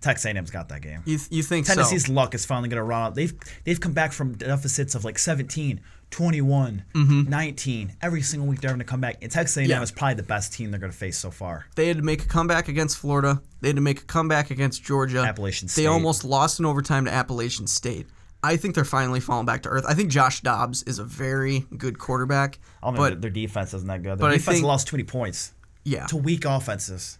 Texas 0.00 0.26
A&M's 0.26 0.50
got 0.50 0.68
that 0.70 0.82
game. 0.82 1.00
You 1.04 1.18
you 1.30 1.42
think 1.44 1.64
Tennessee's 1.66 2.06
so? 2.06 2.12
luck 2.12 2.34
is 2.34 2.44
finally 2.44 2.68
going 2.68 2.78
to 2.78 2.82
run 2.82 3.02
out. 3.06 3.14
They've 3.14 3.32
they've 3.64 3.80
come 3.80 3.92
back 3.92 4.12
from 4.12 4.32
deficits 4.34 4.96
of 4.96 5.04
like 5.04 5.16
17, 5.18 5.80
21, 6.11 6.84
19. 7.28 7.92
Every 8.02 8.22
single 8.22 8.49
week 8.49 8.61
they're 8.61 8.70
going 8.70 8.80
to 8.80 8.84
come 8.84 9.00
back. 9.00 9.18
And 9.22 9.30
Texas 9.30 9.56
A&M 9.56 9.64
Mm-hmm. 9.66 9.70
Yeah. 9.70 9.82
is 9.82 9.92
probably 9.92 10.14
the 10.16 10.22
best 10.25 10.52
team 10.52 10.70
they're 10.72 10.80
going 10.80 10.90
to 10.92 10.99
face 10.99 11.18
so 11.18 11.30
far. 11.30 11.66
They 11.76 11.87
had 11.88 11.99
to 11.99 12.02
make 12.02 12.22
a 12.25 12.26
comeback 12.26 12.66
against 12.68 12.99
Florida. 12.99 13.40
They 13.61 13.68
had 13.68 13.76
to 13.76 13.82
make 13.82 14.00
a 14.00 14.04
comeback 14.04 14.50
against 14.50 14.82
Georgia. 14.82 15.20
Appalachian 15.20 15.68
State. 15.68 15.82
They 15.82 15.87
almost 15.87 16.25
lost 16.25 16.58
in 16.58 16.66
overtime 16.66 17.04
to 17.04 17.12
Appalachian 17.12 17.66
State. 17.68 18.08
I 18.44 18.56
think 18.56 18.75
they're 18.75 18.84
finally 18.84 19.20
falling 19.20 19.46
back 19.46 19.62
to 19.62 19.68
earth. 19.68 19.84
I 19.88 19.94
think 19.94 20.11
Josh 20.11 20.40
Dobbs 20.40 20.82
is 20.84 20.99
a 20.99 21.04
very 21.04 21.66
good 21.76 21.99
quarterback, 21.99 22.58
I 22.82 22.88
don't 22.88 22.96
but 22.96 23.14
know, 23.14 23.20
their 23.20 23.30
defense 23.30 23.72
isn't 23.75 23.87
that 23.88 24.02
good. 24.02 24.18
but 24.18 24.26
Their 24.26 24.30
I 24.30 24.37
defense 24.38 24.56
think- 24.58 24.66
lost 24.66 24.88
too 24.88 24.96
many 24.96 25.04
points 25.04 25.52
yeah, 25.84 26.06
to 26.06 26.16
weak 26.16 26.44
offenses. 26.44 27.18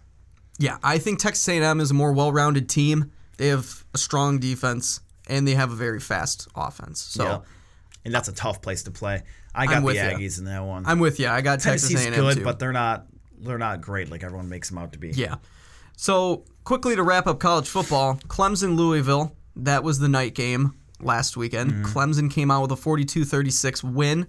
Yeah, 0.59 0.77
I 0.83 0.97
think 0.99 1.19
Texas 1.19 1.47
A&M 1.47 1.79
is 1.79 1.91
a 1.91 1.93
more 1.93 2.11
well-rounded 2.13 2.69
team. 2.69 3.11
They 3.37 3.47
have 3.47 3.83
a 3.93 3.97
strong 3.97 4.37
defense 4.39 4.99
and 5.27 5.47
they 5.47 5.55
have 5.55 5.71
a 5.71 5.75
very 5.75 5.99
fast 5.99 6.47
offense. 6.55 6.99
So 7.01 7.23
Yeah. 7.23 7.39
And 8.05 8.13
that's 8.13 8.27
a 8.27 8.33
tough 8.33 8.61
place 8.61 8.83
to 8.83 8.91
play. 8.91 9.23
I 9.55 9.65
got 9.65 9.81
the. 9.81 9.93
Aggies 9.93 10.37
in 10.39 10.45
that 10.45 10.63
one. 10.63 10.85
I'm 10.85 10.99
with 10.99 11.19
you. 11.21 11.29
I 11.29 11.39
got 11.41 11.61
Texas 11.61 11.89
Tennessee's 11.89 12.07
A&M 12.13 12.19
good, 12.19 12.37
too. 12.39 12.43
but 12.43 12.59
they're 12.59 12.73
not 12.73 13.05
they're 13.39 13.57
not 13.57 13.79
great 13.81 14.11
like 14.11 14.23
everyone 14.23 14.49
makes 14.49 14.69
them 14.69 14.77
out 14.77 14.91
to 14.93 14.99
be. 14.99 15.09
yeah. 15.11 15.35
So 15.97 16.43
quickly 16.65 16.95
to 16.95 17.03
wrap 17.03 17.27
up 17.27 17.39
college 17.39 17.67
football, 17.69 18.15
Clemson 18.27 18.75
Louisville. 18.75 19.35
That 19.55 19.83
was 19.83 19.99
the 19.99 20.09
night 20.09 20.33
game 20.35 20.73
last 21.05 21.37
weekend. 21.37 21.71
Mm-hmm. 21.71 21.85
Clemson 21.97 22.31
came 22.31 22.49
out 22.51 22.61
with 22.61 22.71
a 22.71 22.75
42-36 22.75 23.83
win. 23.83 24.27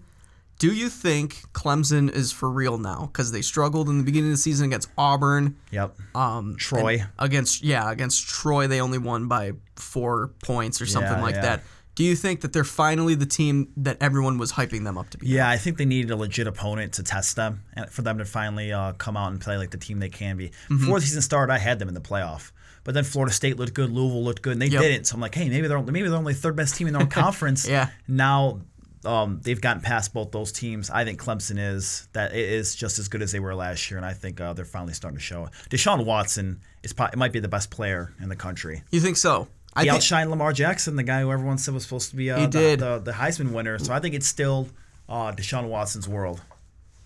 Do 0.58 0.72
you 0.72 0.88
think 0.88 1.42
Clemson 1.52 2.08
is 2.10 2.30
for 2.30 2.48
real 2.48 2.78
now? 2.78 3.10
Because 3.12 3.32
they 3.32 3.42
struggled 3.42 3.88
in 3.88 3.98
the 3.98 4.04
beginning 4.04 4.30
of 4.30 4.34
the 4.34 4.42
season 4.42 4.66
against 4.66 4.88
Auburn. 4.96 5.56
Yep. 5.72 5.96
Um, 6.14 6.54
Troy. 6.56 7.02
against 7.18 7.64
yeah 7.64 7.90
against 7.90 8.28
Troy 8.28 8.68
they 8.68 8.80
only 8.80 8.98
won 8.98 9.26
by 9.26 9.52
four 9.74 10.28
points 10.44 10.80
or 10.80 10.86
something 10.86 11.10
Yeah, 11.12 11.22
like 11.22 11.34
yeah. 11.34 11.40
that. 11.42 11.62
Do 11.96 12.02
you 12.04 12.14
think 12.16 12.40
that 12.40 12.52
they're 12.52 12.64
finally 12.64 13.14
the 13.14 13.26
team 13.26 13.72
that 13.76 13.96
everyone 14.00 14.38
was 14.38 14.52
hyping 14.52 14.82
them 14.84 14.96
up 14.98 15.10
to 15.10 15.18
be? 15.18 15.28
Yeah, 15.28 15.48
I 15.48 15.56
think 15.56 15.76
they 15.76 15.84
needed 15.84 16.10
a 16.10 16.16
legit 16.16 16.46
opponent 16.48 16.92
to 16.94 17.02
test 17.04 17.36
them 17.36 17.62
and 17.74 17.88
for 17.90 18.02
them 18.02 18.18
to 18.18 18.24
finally 18.24 18.72
uh, 18.72 18.92
come 18.94 19.16
out 19.16 19.30
and 19.32 19.40
play 19.40 19.56
like 19.56 19.70
the 19.70 19.76
team 19.78 19.98
they 20.00 20.08
can 20.08 20.36
be. 20.36 20.48
Mm-hmm. 20.48 20.78
Before 20.78 20.98
the 21.00 21.06
season 21.06 21.22
started, 21.22 21.52
I 21.52 21.58
had 21.58 21.78
them 21.78 21.88
in 21.88 21.94
the 21.94 22.00
playoff. 22.00 22.50
But 22.84 22.94
then 22.94 23.04
Florida 23.04 23.32
State 23.34 23.56
looked 23.58 23.74
good, 23.74 23.90
Louisville 23.90 24.22
looked 24.22 24.42
good, 24.42 24.52
and 24.52 24.62
they 24.62 24.66
Yep. 24.66 24.82
didn't. 24.82 25.04
So 25.06 25.14
I'm 25.14 25.20
like, 25.20 25.34
hey, 25.34 25.48
maybe 25.48 25.66
they're 25.68 25.82
maybe 25.82 26.08
they're 26.08 26.18
only 26.18 26.34
third 26.34 26.54
best 26.56 26.76
team 26.76 26.86
in 26.86 26.92
their 26.92 27.02
own 27.02 27.08
conference. 27.24 27.66
Yeah. 27.66 27.88
Now 28.06 28.60
um, 29.04 29.40
they've 29.42 29.60
gotten 29.60 29.82
past 29.82 30.14
both 30.14 30.30
those 30.32 30.50
teams. 30.52 30.88
I 30.90 31.04
think 31.04 31.20
Clemson 31.20 31.58
is 31.58 32.08
that 32.12 32.32
it 32.32 32.48
is 32.48 32.74
just 32.74 32.98
as 32.98 33.08
good 33.08 33.20
as 33.22 33.32
they 33.32 33.40
were 33.40 33.54
last 33.54 33.90
year, 33.90 33.98
and 33.98 34.06
I 34.06 34.12
think 34.14 34.40
uh, 34.40 34.52
they're 34.54 34.64
finally 34.64 34.94
starting 34.94 35.18
to 35.18 35.22
show 35.22 35.44
it. 35.44 35.50
Deshaun 35.70 36.04
Watson 36.06 36.60
is 36.82 36.92
pro- 36.94 37.06
it 37.06 37.16
might 37.16 37.32
be 37.32 37.40
the 37.40 37.48
best 37.48 37.70
player 37.70 38.12
in 38.20 38.28
the 38.30 38.36
country. 38.36 38.82
You 38.90 39.00
think 39.00 39.16
so? 39.18 39.48
I 39.74 39.84
He 39.84 39.90
think 39.90 40.02
outshined 40.02 40.30
Lamar 40.30 40.52
Jackson, 40.52 40.96
the 40.96 41.02
guy 41.02 41.20
who 41.20 41.30
everyone 41.32 41.58
said 41.58 41.74
was 41.74 41.82
supposed 41.82 42.10
to 42.10 42.16
be 42.16 42.30
uh, 42.30 42.38
He 42.40 42.46
the. 42.46 42.76
The, 42.76 42.98
the 43.04 43.12
Heisman 43.12 43.50
winner. 43.52 43.78
So 43.78 43.92
I 43.92 43.98
think 44.00 44.14
it's 44.14 44.26
still 44.26 44.68
uh, 45.08 45.32
Deshaun 45.32 45.68
Watson's 45.68 46.08
world. 46.08 46.40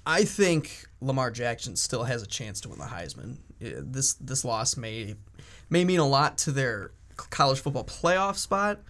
I 0.07 0.25
think 0.25 0.85
Lamar 1.01 1.31
Jackson 1.31 1.77
still 1.77 2.05
has 2.05 2.23
a 2.23 2.27
chance 2.27 2.61
to 2.63 2.69
win 2.69 2.79
the 2.79 2.85
Heisman. 2.85 3.39
This 3.61 4.15
this 4.15 4.45
loss 4.45 4.77
may 4.77 5.15
may 5.71 5.85
mean 5.85 6.01
a 6.01 6.07
lot 6.07 6.39
to 6.39 6.53
their 6.53 6.93
college 7.17 7.61
football 7.61 7.85
playoff 7.85 8.37
spot, 8.37 8.81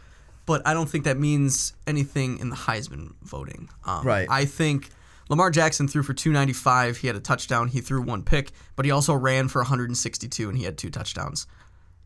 but 0.47 0.67
I 0.67 0.75
don't 0.75 0.89
think 0.89 1.05
that 1.05 1.19
means 1.19 1.73
anything 1.87 2.39
in 2.39 2.51
the 2.51 2.57
Heisman 2.57 3.15
voting. 3.23 3.69
Um, 3.87 4.05
Right. 4.05 4.29
I 4.31 4.45
think 4.45 4.91
Lamar 5.31 5.51
Jackson 5.51 5.89
threw 5.89 6.03
for 6.03 6.15
295. 6.15 6.99
He 6.99 7.07
had 7.07 7.17
a 7.17 7.21
touchdown. 7.21 7.69
He 7.69 7.81
threw 7.81 8.03
one 8.03 8.23
pick, 8.23 8.53
but 8.77 8.85
he 8.85 8.91
also 8.91 9.15
ran 9.15 9.49
for 9.49 9.61
162 9.63 10.49
and 10.49 10.57
he 10.59 10.65
had 10.65 10.77
two 10.79 10.91
touchdowns. 10.91 11.47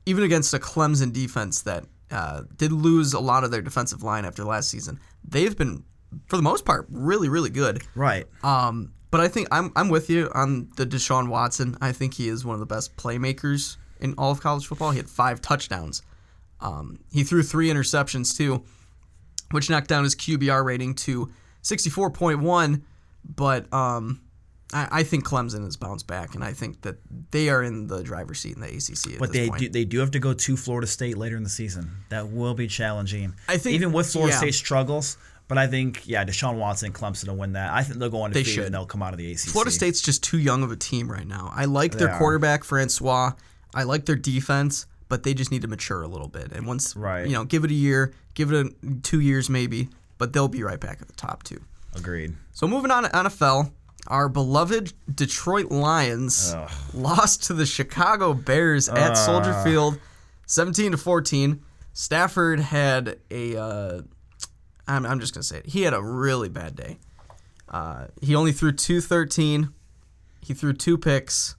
Even 0.07 0.25
against 0.25 0.53
a 0.55 0.59
Clemson 0.59 1.13
defense 1.13 1.63
that 1.63 1.85
uh, 2.11 2.43
did 2.57 2.73
lose 2.73 3.13
a 3.15 3.21
lot 3.21 3.45
of 3.45 3.51
their 3.51 3.63
defensive 3.63 4.03
line 4.03 4.25
after 4.25 4.45
last 4.45 4.69
season, 4.69 4.99
they've 5.25 5.57
been 5.57 5.85
for 6.27 6.37
the 6.37 6.43
most 6.43 6.65
part, 6.65 6.87
really, 6.91 7.29
really 7.29 7.51
good. 7.51 7.83
Right. 7.95 8.27
Um, 8.43 8.93
but 9.13 9.21
I 9.21 9.29
think 9.29 9.47
I'm 9.53 9.71
I'm 9.77 9.89
with 9.89 10.11
you 10.11 10.29
on 10.35 10.71
the 10.77 10.85
Deshaun 10.85 11.29
Watson. 11.29 11.77
I 11.81 11.93
think 11.93 12.15
he 12.15 12.29
is 12.29 12.45
one 12.45 12.55
of 12.55 12.61
the 12.61 12.67
best 12.67 12.97
playmakers 12.97 13.77
in 14.01 14.15
all 14.19 14.33
of 14.33 14.41
college 14.41 14.67
football. 14.67 14.91
He 14.91 14.97
had 14.97 15.09
five 15.09 15.41
touchdowns. 15.41 16.03
Um, 16.61 16.99
he 17.13 17.23
threw 17.23 17.43
three 17.43 17.69
interceptions 17.69 18.37
too, 18.37 18.65
which 19.51 19.69
knocked 19.71 19.89
down 19.89 20.03
his 20.03 20.17
QBR 20.17 20.65
rating 20.65 20.95
to 20.95 21.31
64.1. 21.63 22.83
But 23.25 23.73
um, 23.73 24.23
I, 24.73 24.89
I 24.91 25.03
think 25.03 25.25
Clemson 25.25 25.65
has 25.65 25.77
bounced 25.77 26.07
back, 26.07 26.35
and 26.35 26.43
I 26.43 26.53
think 26.53 26.81
that 26.83 26.97
they 27.31 27.51
are 27.51 27.63
in 27.63 27.89
the 27.89 28.03
driver's 28.03 28.41
seat 28.41 28.55
in 28.57 28.63
the 28.63 28.69
ACC. 28.69 29.15
At 29.15 29.19
But 29.19 29.33
they 29.33 29.49
point. 29.49 29.61
do, 29.61 29.69
they 29.69 29.85
do 29.85 29.99
have 29.99 30.13
to 30.13 30.19
go 30.19 30.33
to 30.33 30.57
Florida 30.57 30.87
State 30.87 31.19
later 31.19 31.37
in 31.37 31.43
the 31.43 31.51
season. 31.51 31.91
That 32.09 32.29
will 32.29 32.55
be 32.55 32.67
challenging. 32.67 33.35
I 33.49 33.59
think- 33.59 33.75
even 33.75 33.93
with 33.93 34.11
Florida 34.11 34.33
yeah. 34.33 34.39
State 34.39 34.55
struggles, 34.55 35.19
but 35.55 35.59
I 35.59 35.67
think 35.67 36.03
yeah, 36.07 36.25
Deshaun 36.25 36.57
Watson 36.57 36.87
and 36.87 36.95
Clemson 36.95 37.29
will 37.29 37.37
win 37.37 37.53
that. 37.53 37.73
I 37.73 37.83
think 37.83 37.99
they'll 37.99 38.09
go 38.09 38.23
undefeated 38.25 38.53
should. 38.55 38.65
and 38.65 38.75
they'll 38.75 38.87
come 38.87 39.03
out 39.03 39.13
of 39.13 39.19
the 39.19 39.31
ACC. 39.31 39.41
Florida 39.51 39.71
State's 39.71 40.01
just 40.01 40.23
too 40.25 40.39
young 40.39 40.63
of 40.63 40.71
a 40.73 40.77
team 40.77 41.11
right 41.11 41.27
now. 41.27 41.51
I 41.55 41.67
like 41.67 41.93
their 41.93 42.17
quarterback 42.19 42.65
Francois. 42.65 43.33
I 43.75 43.83
like 43.83 44.07
their 44.07 44.17
defense, 44.17 44.87
but 45.09 45.23
they 45.23 45.35
just 45.35 45.51
need 45.51 45.63
to 45.63 45.69
mature 45.69 46.03
a 46.03 46.09
little 46.09 46.29
bit. 46.29 46.53
And 46.53 46.67
once 46.67 46.97
Right. 46.97 47.27
you 47.27 47.33
know, 47.35 47.45
give 47.45 47.65
it 47.65 47.71
a 47.71 47.75
year, 47.75 48.13
give 48.35 48.53
it 48.53 48.67
a, 48.67 48.95
two 49.03 49.21
years 49.21 49.51
maybe, 49.51 49.89
but 50.19 50.33
they'll 50.33 50.49
be 50.49 50.63
right 50.63 50.81
back 50.81 51.03
at 51.03 51.09
the 51.09 51.15
top 51.15 51.43
too. 51.43 51.61
Agreed. 51.95 52.35
So 52.53 52.67
moving 52.67 52.91
on 52.91 53.03
to 53.03 53.09
NFL, 53.11 53.73
our 54.07 54.29
beloved 54.29 54.93
Detroit 55.15 55.71
Lions 55.71 56.53
Ugh. 56.57 56.71
lost 56.95 57.45
to 57.45 57.55
the 57.55 57.67
Chicago 57.67 58.33
Bears 58.35 58.89
at 58.89 59.15
Soldier 59.15 59.55
Field, 59.63 59.99
17 60.47 60.93
to 60.93 60.97
14. 60.99 61.63
Stafford 61.93 62.61
had 62.61 63.19
a, 63.31 63.57
uh, 63.57 64.03
I'm, 64.89 65.07
I'm 65.07 65.21
just 65.21 65.35
gonna 65.35 65.45
say 65.45 65.59
it. 65.59 65.67
He 65.67 65.83
had 65.83 65.95
a 65.95 66.03
really 66.03 66.49
bad 66.49 66.75
day. 66.77 66.99
Uh, 67.69 68.07
he 68.21 68.35
only 68.35 68.53
threw 68.53 68.73
213. 68.73 69.69
He 70.41 70.55
threw 70.55 70.73
two 70.73 70.99
picks. 70.99 71.57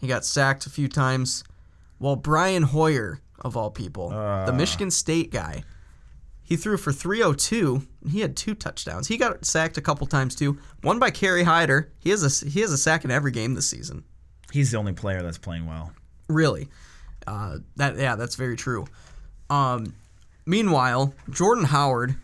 He 0.00 0.06
got 0.06 0.24
sacked 0.24 0.66
a 0.66 0.70
few 0.70 0.88
times. 0.88 1.42
While 1.98 2.14
Brian 2.16 2.62
Hoyer, 2.62 3.20
of 3.40 3.56
all 3.56 3.70
people, 3.70 4.10
the 4.10 4.52
Michigan 4.52 4.90
State 4.90 5.32
guy, 5.32 5.64
he 6.42 6.56
threw 6.56 6.76
for 6.76 6.92
302. 6.92 7.82
and 8.02 8.10
He 8.12 8.20
had 8.20 8.36
two 8.36 8.54
touchdowns. 8.54 9.08
He 9.08 9.16
got 9.16 9.44
sacked 9.44 9.76
a 9.76 9.80
couple 9.82 10.06
times 10.06 10.34
too. 10.36 10.58
One 10.82 10.98
by 10.98 11.10
Kerry 11.10 11.42
Hyder. 11.42 11.90
He 11.98 12.10
has 12.10 12.22
a 12.44 12.48
he 12.48 12.60
has 12.60 12.72
a 12.72 12.78
sack 12.78 13.04
in 13.04 13.10
every 13.10 13.32
game 13.32 13.54
this 13.54 13.68
season. 13.68 14.04
He's 14.52 14.70
the 14.70 14.78
only 14.78 14.92
player 14.92 15.22
that's 15.22 15.38
playing 15.38 15.66
well. 15.66 15.92
Really, 16.28 16.68
uh, 17.26 17.58
that 17.76 17.96
yeah, 17.96 18.14
that's 18.14 18.36
very 18.36 18.56
true. 18.56 18.86
Um, 19.50 19.94
meanwhile, 20.46 21.14
Jordan 21.30 21.64
Howard, 21.64 22.14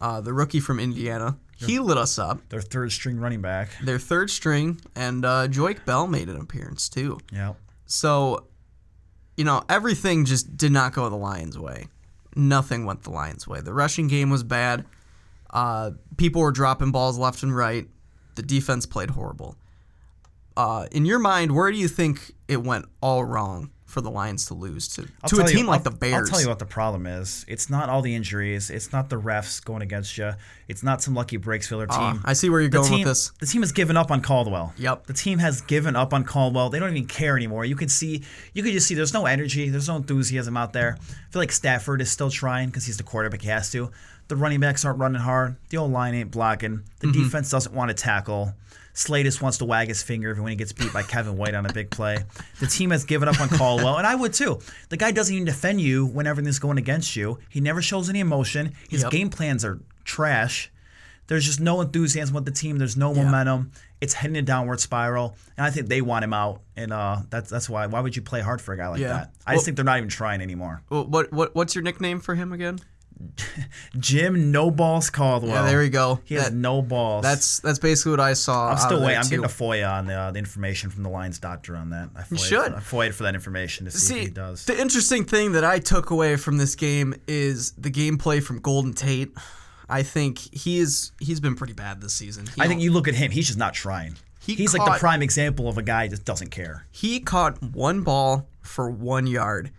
uh, 0.00 0.20
the 0.20 0.32
rookie 0.32 0.60
from 0.60 0.80
Indiana, 0.80 1.38
he 1.56 1.78
lit 1.78 1.96
us 1.96 2.18
up. 2.18 2.46
Their 2.48 2.60
third 2.60 2.92
string 2.92 3.18
running 3.18 3.40
back. 3.40 3.70
Their 3.82 3.98
third 3.98 4.30
string, 4.30 4.80
and 4.94 5.24
uh, 5.24 5.48
Joique 5.48 5.84
Bell 5.84 6.06
made 6.06 6.28
an 6.28 6.36
appearance 6.36 6.88
too. 6.88 7.18
Yep. 7.32 7.56
So, 7.86 8.46
you 9.36 9.44
know, 9.44 9.62
everything 9.68 10.24
just 10.24 10.56
did 10.56 10.72
not 10.72 10.92
go 10.92 11.08
the 11.08 11.16
Lions' 11.16 11.58
way. 11.58 11.86
Nothing 12.36 12.84
went 12.84 13.02
the 13.02 13.10
Lions' 13.10 13.46
way. 13.46 13.60
The 13.60 13.72
rushing 13.72 14.08
game 14.08 14.30
was 14.30 14.42
bad. 14.42 14.84
Uh, 15.50 15.92
people 16.16 16.42
were 16.42 16.50
dropping 16.50 16.90
balls 16.90 17.16
left 17.16 17.42
and 17.42 17.54
right. 17.54 17.86
The 18.34 18.42
defense 18.42 18.86
played 18.86 19.10
horrible. 19.10 19.56
Uh, 20.56 20.86
in 20.92 21.04
your 21.04 21.18
mind, 21.18 21.54
where 21.54 21.70
do 21.70 21.78
you 21.78 21.88
think 21.88 22.32
it 22.48 22.62
went 22.62 22.86
all 23.00 23.24
wrong 23.24 23.70
for 23.86 24.00
the 24.00 24.10
Lions 24.10 24.46
to 24.46 24.54
lose 24.54 24.88
to, 24.88 25.06
I'll 25.22 25.28
to 25.28 25.36
a 25.36 25.38
tell 25.40 25.50
you- 25.50 25.56
team 25.58 25.66
like 25.66 25.80
I'll- 25.80 25.84
the 25.84 25.90
Bears? 25.92 26.14
I'll 26.14 26.26
tell 26.34 26.40
you 26.42 26.48
what 26.48 26.58
the 26.58 26.64
problem 26.66 27.06
is. 27.06 27.44
It's 27.46 27.68
not 27.70 27.88
all 27.88 28.02
the 28.02 28.14
injuries. 28.14 28.70
It's 28.70 28.92
not 28.92 29.08
the 29.10 29.20
refs 29.20 29.62
going 29.64 29.82
against 29.82 30.18
you. 30.18 30.32
It's 30.68 30.82
not 30.82 31.02
some 31.02 31.14
lucky 31.14 31.36
breaks 31.36 31.68
filler 31.68 31.86
Uh, 31.88 32.12
team. 32.12 32.20
I 32.24 32.32
see 32.32 32.48
where 32.50 32.60
you're 32.60 32.70
the 32.70 32.78
going 32.78 32.88
team, 32.90 32.98
with 33.00 33.08
this. 33.08 33.30
The 33.38 33.46
team 33.46 33.62
has 33.62 33.72
given 33.72 33.96
up 33.96 34.10
on 34.10 34.20
Caldwell. 34.22 34.72
Yep. 34.78 35.06
The 35.06 35.12
team 35.12 35.38
has 35.38 35.60
given 35.60 35.94
up 35.96 36.12
on 36.14 36.24
Caldwell. 36.24 36.70
They 36.70 36.78
don't 36.80 36.90
even 36.90 37.06
care 37.06 37.36
anymore. 37.36 37.64
You 37.64 37.76
can 37.76 37.88
see, 37.88 38.22
you 38.52 38.62
can 38.62 38.72
just 38.72 38.86
see 38.88 38.94
there's 38.94 39.12
no 39.14 39.26
energy, 39.26 39.68
there's 39.68 39.88
no 39.88 39.96
enthusiasm 39.96 40.56
out 40.56 40.72
there. 40.72 40.96
I 41.00 41.32
feel 41.32 41.42
like 41.42 41.52
Stafford 41.52 42.00
is 42.00 42.10
still 42.10 42.30
trying 42.30 42.70
because 42.70 42.86
he's 42.86 42.96
the 42.96 43.02
quarterback. 43.02 43.42
He 43.42 43.48
has 43.48 43.70
to. 43.72 43.90
The 44.28 44.36
running 44.36 44.60
backs 44.60 44.84
aren't 44.86 44.98
running 44.98 45.20
hard. 45.20 45.56
The 45.68 45.76
old 45.76 45.92
line 45.92 46.14
ain't 46.14 46.30
blocking. 46.30 46.82
The 47.00 47.08
Mm-hmm. 47.08 47.22
defense 47.24 47.50
doesn't 47.50 47.74
want 47.74 47.90
to 47.90 47.94
tackle. 47.94 48.54
Slay 48.96 49.22
just 49.24 49.42
wants 49.42 49.58
to 49.58 49.64
wag 49.64 49.88
his 49.88 50.02
finger 50.02 50.34
when 50.40 50.50
he 50.50 50.56
gets 50.56 50.72
beat 50.72 50.92
by 50.92 51.02
Kevin 51.02 51.36
White 51.36 51.54
on 51.54 51.66
a 51.66 51.72
big 51.72 51.90
play. 51.90 52.24
The 52.60 52.66
team 52.68 52.90
has 52.90 53.04
given 53.04 53.28
up 53.28 53.40
on 53.40 53.48
Caldwell, 53.48 53.98
and 53.98 54.06
I 54.06 54.14
would 54.14 54.32
too. 54.32 54.60
The 54.88 54.96
guy 54.96 55.10
doesn't 55.10 55.34
even 55.34 55.44
defend 55.46 55.80
you 55.80 56.06
when 56.06 56.26
everything's 56.28 56.60
going 56.60 56.78
against 56.78 57.16
you. 57.16 57.38
He 57.48 57.60
never 57.60 57.82
shows 57.82 58.08
any 58.08 58.20
emotion. 58.20 58.72
His 58.88 59.02
Yep. 59.02 59.10
game 59.10 59.30
plans 59.30 59.64
are 59.64 59.80
trash. 60.04 60.70
There's 61.26 61.44
just 61.44 61.58
no 61.58 61.80
enthusiasm 61.80 62.34
with 62.34 62.44
the 62.44 62.50
team. 62.50 62.76
There's 62.78 62.96
no 62.98 63.14
momentum. 63.14 63.72
It's 64.00 64.12
heading 64.12 64.36
a 64.36 64.42
downward 64.42 64.78
spiral, 64.78 65.34
and 65.56 65.64
I 65.66 65.70
think 65.70 65.88
they 65.88 66.02
want 66.02 66.22
him 66.22 66.34
out. 66.34 66.60
And 66.76 66.92
uh, 66.92 67.18
that's 67.30 67.48
that's 67.48 67.68
why. 67.68 67.86
Why 67.86 68.00
would 68.00 68.14
you 68.14 68.20
play 68.22 68.42
hard 68.42 68.60
for 68.60 68.74
a 68.74 68.76
guy 68.76 68.88
like 68.88 69.00
Yeah. 69.00 69.08
that? 69.08 69.30
I 69.46 69.52
Well- 69.52 69.56
just 69.56 69.64
think 69.64 69.76
they're 69.76 69.84
not 69.86 69.96
even 69.96 70.10
trying 70.10 70.40
anymore. 70.42 70.82
Well, 70.90 71.06
what 71.06 71.32
what 71.32 71.54
what's 71.54 71.74
your 71.74 71.82
nickname 71.82 72.20
for 72.20 72.34
him 72.34 72.52
again? 72.52 72.78
Jim 73.98 74.50
No 74.50 74.70
Balls 74.70 75.10
Caldwell. 75.10 75.52
Yeah, 75.52 75.62
there 75.62 75.78
we 75.80 75.88
go. 75.88 76.20
He 76.24 76.34
has 76.34 76.52
no 76.52 76.82
balls. 76.82 77.22
That's 77.22 77.60
that's 77.60 77.78
basically 77.78 78.10
what 78.12 78.20
I 78.20 78.32
saw. 78.34 78.70
I'm 78.70 78.78
still 78.78 79.00
waiting. 79.02 79.18
I'm 79.18 79.28
getting 79.28 79.44
a. 79.44 79.48
FOIA 79.48 79.88
on 79.90 80.06
the, 80.06 80.14
uh, 80.14 80.30
the 80.32 80.38
information 80.38 80.90
from 80.90 81.02
the 81.04 81.08
Lions 81.08 81.38
doctor 81.38 81.76
on 81.76 81.90
that. 81.90 82.10
I 82.16 82.22
FOIA'd 82.22 82.40
should. 82.40 82.72
For, 82.72 82.76
I 82.76 83.06
FOIA'd 83.06 83.14
for 83.14 83.22
that 83.24 83.34
information 83.34 83.84
to 83.86 83.90
see, 83.92 83.98
See, 83.98 84.18
if 84.20 84.28
he 84.28 84.30
does. 84.30 84.64
the 84.64 84.78
interesting 84.80 85.24
thing 85.24 85.52
that 85.52 85.64
I 85.64 85.78
took 85.78 86.10
away 86.10 86.36
from 86.36 86.58
this 86.58 86.74
game 86.74 87.14
is 87.28 87.72
the 87.72 87.90
gameplay 87.90 88.42
from 88.42 88.58
Golden 88.60 88.92
Tate. 88.92 89.32
I 89.88 90.02
think 90.02 90.38
he 90.38 90.78
is 90.78 91.12
he's 91.20 91.40
been 91.40 91.54
pretty 91.54 91.74
bad 91.74 92.00
this 92.00 92.14
season. 92.14 92.46
He 92.54 92.60
I 92.60 92.68
think 92.68 92.80
you 92.80 92.90
look 92.92 93.06
at 93.06 93.14
him. 93.14 93.30
He's 93.30 93.46
just 93.46 93.58
not 93.58 93.74
trying. 93.74 94.16
He 94.40 94.54
he's 94.54 94.76
like 94.76 94.84
the 94.84 94.98
prime 94.98 95.22
example 95.22 95.68
of 95.68 95.78
a 95.78 95.82
guy 95.82 96.08
that 96.08 96.24
doesn't 96.24 96.50
care. 96.50 96.86
he 96.90 97.20
caught 97.20 97.62
one 97.62 98.02
ball 98.02 98.48
for 98.62 98.90
one 98.90 99.26
yard. 99.26 99.70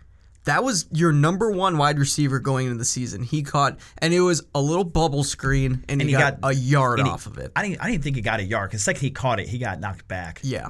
That 0.46 0.64
was 0.64 0.86
your 0.92 1.12
number 1.12 1.50
one 1.50 1.76
wide 1.76 1.98
receiver 1.98 2.38
going 2.38 2.66
into 2.66 2.78
the 2.78 2.84
season. 2.84 3.22
He 3.22 3.42
caught, 3.42 3.78
and 3.98 4.14
it 4.14 4.20
was 4.20 4.44
a 4.54 4.60
little 4.60 4.84
bubble 4.84 5.24
screen, 5.24 5.84
and, 5.88 6.00
he, 6.00 6.06
he 6.08 6.12
got, 6.14 6.40
got- 6.40 6.50
a 6.50 6.54
yard 6.54 7.00
and 7.00 7.08
he- 7.08 7.12
off 7.12 7.26
of 7.26 7.36
it. 7.38 7.52
I 7.54 7.62
didn't. 7.62 7.82
I 7.82 7.90
didn't 7.90 8.04
think 8.04 8.16
he 8.16 8.22
got 8.22 8.40
a 8.40 8.44
yard 8.44 8.70
because 8.70 8.80
the 8.80 8.84
second 8.84 9.00
he 9.02 9.10
caught 9.10 9.40
it, 9.40 9.48
he 9.48 9.58
got 9.58 9.80
knocked 9.80 10.08
back. 10.08 10.40
Yeah. 10.42 10.68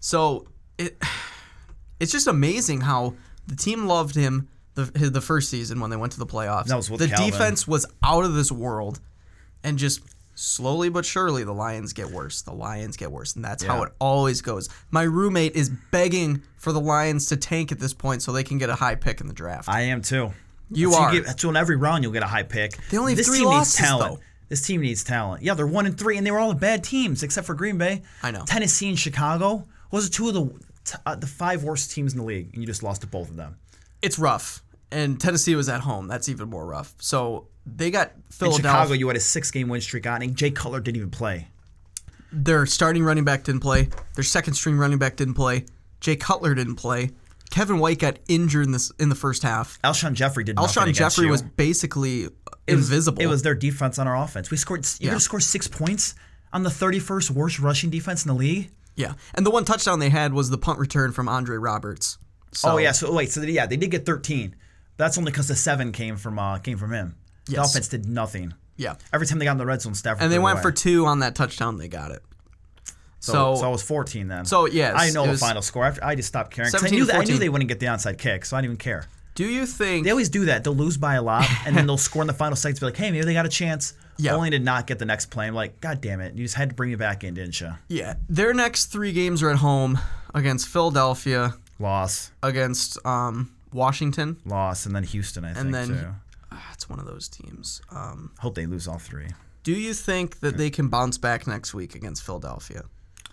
So 0.00 0.48
it 0.78 1.00
it's 2.00 2.12
just 2.12 2.26
amazing 2.26 2.80
how 2.80 3.14
the 3.46 3.56
team 3.56 3.86
loved 3.86 4.14
him 4.14 4.48
the 4.74 4.84
the 4.84 5.20
first 5.20 5.50
season 5.50 5.80
when 5.80 5.90
they 5.90 5.96
went 5.96 6.12
to 6.12 6.18
the 6.18 6.26
playoffs. 6.26 6.66
That 6.66 6.76
was 6.76 6.90
with 6.90 7.00
the 7.00 7.08
Calvin. 7.08 7.30
defense 7.30 7.68
was 7.68 7.86
out 8.02 8.24
of 8.24 8.34
this 8.34 8.50
world, 8.50 9.00
and 9.62 9.78
just 9.78 10.00
slowly 10.34 10.88
but 10.88 11.04
surely 11.04 11.44
the 11.44 11.52
Lions 11.52 11.92
get 11.92 12.10
worse. 12.10 12.42
The 12.42 12.52
Lions 12.52 12.96
get 12.96 13.10
worse, 13.10 13.36
and 13.36 13.44
that's 13.44 13.62
how 13.62 13.82
it 13.82 13.92
always 13.98 14.40
goes. 14.42 14.68
My 14.90 15.02
roommate 15.02 15.54
is 15.54 15.70
begging 15.90 16.42
for 16.56 16.72
the 16.72 16.80
Lions 16.80 17.26
to 17.26 17.36
tank 17.36 17.72
at 17.72 17.78
this 17.78 17.94
point 17.94 18.22
so 18.22 18.32
they 18.32 18.44
can 18.44 18.58
get 18.58 18.70
a 18.70 18.74
high 18.74 18.94
pick 18.94 19.20
in 19.20 19.26
the 19.28 19.34
draft. 19.34 19.68
I 19.68 19.82
am 19.82 20.02
too. 20.02 20.32
You 20.70 20.92
so 20.92 20.98
are. 20.98 21.12
get, 21.12 21.40
so 21.40 21.50
in 21.50 21.56
every 21.56 21.76
round 21.76 22.02
you'll 22.02 22.12
get 22.12 22.22
a 22.22 22.26
high 22.26 22.42
pick. 22.42 22.76
They 22.90 22.98
only 22.98 23.14
this 23.14 23.28
three 23.28 23.38
team 23.38 23.46
losses, 23.46 23.78
needs 23.80 23.88
talent. 23.88 24.14
though. 24.14 24.20
This 24.48 24.66
team 24.66 24.80
needs 24.80 25.02
talent. 25.04 25.42
Yeah, 25.42 25.54
they're 25.54 25.66
one 25.66 25.86
and 25.86 25.98
three, 25.98 26.16
and 26.18 26.26
they 26.26 26.30
were 26.30 26.38
all 26.38 26.52
bad 26.54 26.84
teams 26.84 27.22
except 27.22 27.46
for 27.46 27.54
Green 27.54 27.78
Bay. 27.78 28.02
I 28.22 28.30
know. 28.30 28.44
Tennessee 28.46 28.88
and 28.88 28.98
Chicago 28.98 29.66
was 29.90 30.10
two 30.10 30.28
of 30.28 30.34
the 30.34 30.46
t- 30.84 30.98
uh, 31.06 31.14
the 31.14 31.26
five 31.26 31.62
worst 31.64 31.90
teams 31.92 32.12
in 32.12 32.18
the 32.18 32.24
league, 32.24 32.50
and 32.52 32.62
you 32.62 32.66
just 32.66 32.82
lost 32.82 33.00
to 33.02 33.06
both 33.06 33.30
of 33.30 33.36
them. 33.36 33.56
it's 34.02 34.18
rough, 34.18 34.62
and 34.90 35.20
Tennessee 35.20 35.54
was 35.54 35.68
at 35.68 35.80
home. 35.82 36.08
That's 36.08 36.28
even 36.28 36.48
more 36.50 36.66
rough. 36.66 36.94
So 36.98 37.48
they 37.66 37.90
got 37.90 38.12
In 38.40 38.52
Chicago, 38.52 38.92
you 38.94 39.08
had 39.08 39.16
a 39.16 39.20
six 39.20 39.50
game 39.50 39.68
win 39.68 39.80
streak 39.80 40.06
on, 40.06 40.22
and 40.22 40.36
Jay 40.36 40.50
Cutler 40.50 40.80
didn't 40.80 40.96
even 40.98 41.10
play. 41.10 41.48
Their 42.32 42.66
starting 42.66 43.04
running 43.04 43.24
back 43.24 43.44
didn't 43.44 43.60
play. 43.60 43.88
Their 44.14 44.24
second 44.24 44.54
string 44.54 44.76
running 44.76 44.98
back 44.98 45.16
didn't 45.16 45.34
play. 45.34 45.64
Jay 46.00 46.16
Cutler 46.16 46.54
didn't 46.54 46.76
play. 46.76 47.10
Kevin 47.50 47.78
White 47.78 48.00
got 48.00 48.18
injured 48.28 48.66
in 48.66 48.72
this 48.72 48.90
in 48.98 49.08
the 49.08 49.14
first 49.14 49.42
half. 49.44 49.78
Alshon 49.84 50.14
Jeffery 50.14 50.42
did 50.44 50.56
Alshon 50.56 50.92
Jeffery 50.92 51.26
you. 51.26 51.30
was 51.30 51.42
basically 51.42 52.24
It 52.66 52.74
was- 52.74 52.88
invisible. 52.90 53.22
It 53.22 53.26
was 53.26 53.42
their 53.42 53.54
defense 53.54 53.98
on 53.98 54.08
our 54.08 54.16
offense. 54.16 54.50
We 54.50 54.56
scored. 54.56 54.84
You're 54.98 55.06
Yeah. 55.06 55.10
gonna 55.12 55.20
score 55.20 55.40
six 55.40 55.68
points 55.68 56.14
on 56.52 56.64
the 56.64 56.70
31st 56.70 57.30
worst 57.30 57.58
rushing 57.60 57.90
defense 57.90 58.24
in 58.24 58.28
the 58.28 58.34
league. 58.34 58.70
yeah, 58.96 59.14
and 59.34 59.44
the 59.46 59.50
one 59.50 59.64
touchdown 59.64 59.98
they 60.00 60.10
had 60.10 60.32
was 60.32 60.50
the 60.50 60.58
punt 60.58 60.78
return 60.78 61.12
from 61.12 61.28
Andre 61.28 61.56
Roberts. 61.56 62.18
So, 62.52 62.70
Oh 62.72 62.76
yeah. 62.78 62.92
So 62.92 63.12
wait. 63.12 63.30
So 63.32 63.42
yeah, 63.42 63.66
they 63.66 63.76
did 63.76 63.90
get 63.90 64.04
13. 64.06 64.54
That's 64.96 65.18
only 65.18 65.30
because 65.32 65.48
the 65.48 65.56
seven 65.56 65.92
came 65.92 66.16
from 66.16 66.38
uh, 66.38 66.58
came 66.58 66.78
from 66.78 66.92
him. 66.92 67.14
The 67.46 67.60
offense 67.62 67.88
did 67.88 68.06
nothing. 68.06 68.54
yeah, 68.76 68.94
Every 69.12 69.26
time 69.26 69.38
they 69.38 69.44
got 69.44 69.52
in 69.52 69.58
the 69.58 69.66
red 69.66 69.82
zone, 69.82 69.94
Stafford. 69.94 70.22
and 70.22 70.32
they 70.32 70.38
went 70.38 70.54
away. 70.56 70.62
for 70.62 70.72
two 70.72 71.06
on 71.06 71.18
that 71.20 71.34
touchdown. 71.34 71.76
They 71.78 71.88
got 71.88 72.10
it. 72.10 72.22
So, 73.20 73.32
So, 73.32 73.54
so, 73.62 73.68
it 73.68 73.72
was 73.72 73.82
14 73.82 74.28
then. 74.28 74.44
so, 74.44 74.66
yes, 74.66 74.94
I 74.96 75.10
know 75.10 75.26
the 75.26 75.38
final 75.38 75.62
score. 75.62 75.84
After, 75.84 76.04
I 76.04 76.14
just 76.14 76.28
stopped 76.28 76.50
caring. 76.50 76.70
'cause 76.70 76.84
I 76.84 76.88
knew 76.88 77.06
that 77.06 77.16
I 77.16 77.24
knew 77.24 77.38
they 77.38 77.48
wouldn't 77.48 77.68
get 77.68 77.80
the 77.80 77.86
onside 77.86 78.18
kick, 78.18 78.44
so 78.44 78.56
I 78.56 78.60
didn't 78.60 78.72
even 78.72 78.76
care. 78.78 79.06
do 79.34 79.44
you 79.44 79.66
think? 79.66 80.04
They 80.04 80.10
always 80.10 80.28
do 80.28 80.44
that. 80.44 80.62
They'll 80.62 80.76
lose 80.76 80.96
by 80.96 81.14
a 81.14 81.22
lot, 81.22 81.46
and 81.66 81.76
then 81.76 81.86
they'll 81.86 81.96
score 81.96 82.22
in 82.22 82.26
the 82.28 82.32
final 82.34 82.54
seconds. 82.56 82.80
Be 82.80 82.86
like, 82.86 82.96
hey, 82.96 83.10
maybe 83.10 83.24
they 83.24 83.32
got 83.32 83.46
a 83.46 83.48
chance. 83.50 83.94
Yeah. 84.16 84.34
Only 84.36 84.50
to 84.50 84.58
not 84.60 84.86
get 84.86 84.98
the 85.00 85.04
next 85.06 85.26
play. 85.26 85.46
I'm 85.48 85.54
like, 85.54 85.80
God 85.80 86.00
damn 86.00 86.20
it! 86.20 86.34
You 86.36 86.44
just 86.44 86.54
had 86.54 86.68
to 86.68 86.74
bring 86.76 86.90
me 86.90 86.96
back 86.96 87.24
in, 87.24 87.34
didn't 87.34 87.60
you? 87.60 87.72
yeah, 87.88 88.14
their 88.28 88.54
next 88.54 88.86
three 88.86 89.10
games 89.12 89.42
are 89.42 89.50
at 89.50 89.56
home 89.56 89.98
against 90.34 90.68
Philadelphia, 90.68 91.54
Loss, 91.80 92.30
against 92.42 93.04
um, 93.06 93.50
Washington. 93.72 94.36
loss, 94.44 94.86
and 94.86 94.94
then 94.94 95.02
Houston. 95.02 95.44
I 95.44 95.48
think 95.54 95.64
And 95.64 95.74
then- 95.74 95.88
too. 95.88 96.06
Ah, 96.54 96.70
It's 96.72 96.88
one 96.88 96.98
of 96.98 97.06
those 97.06 97.28
teams. 97.28 97.82
Um, 97.90 98.32
Hope 98.38 98.54
they 98.54 98.66
lose 98.66 98.86
all 98.88 98.98
three. 98.98 99.28
Do 99.62 99.72
you 99.72 99.94
think 99.94 100.40
that 100.40 100.56
they 100.56 100.70
can 100.70 100.88
bounce 100.88 101.18
back 101.18 101.46
next 101.46 101.72
week 101.74 101.94
against 101.94 102.22
Philadelphia? 102.22 102.84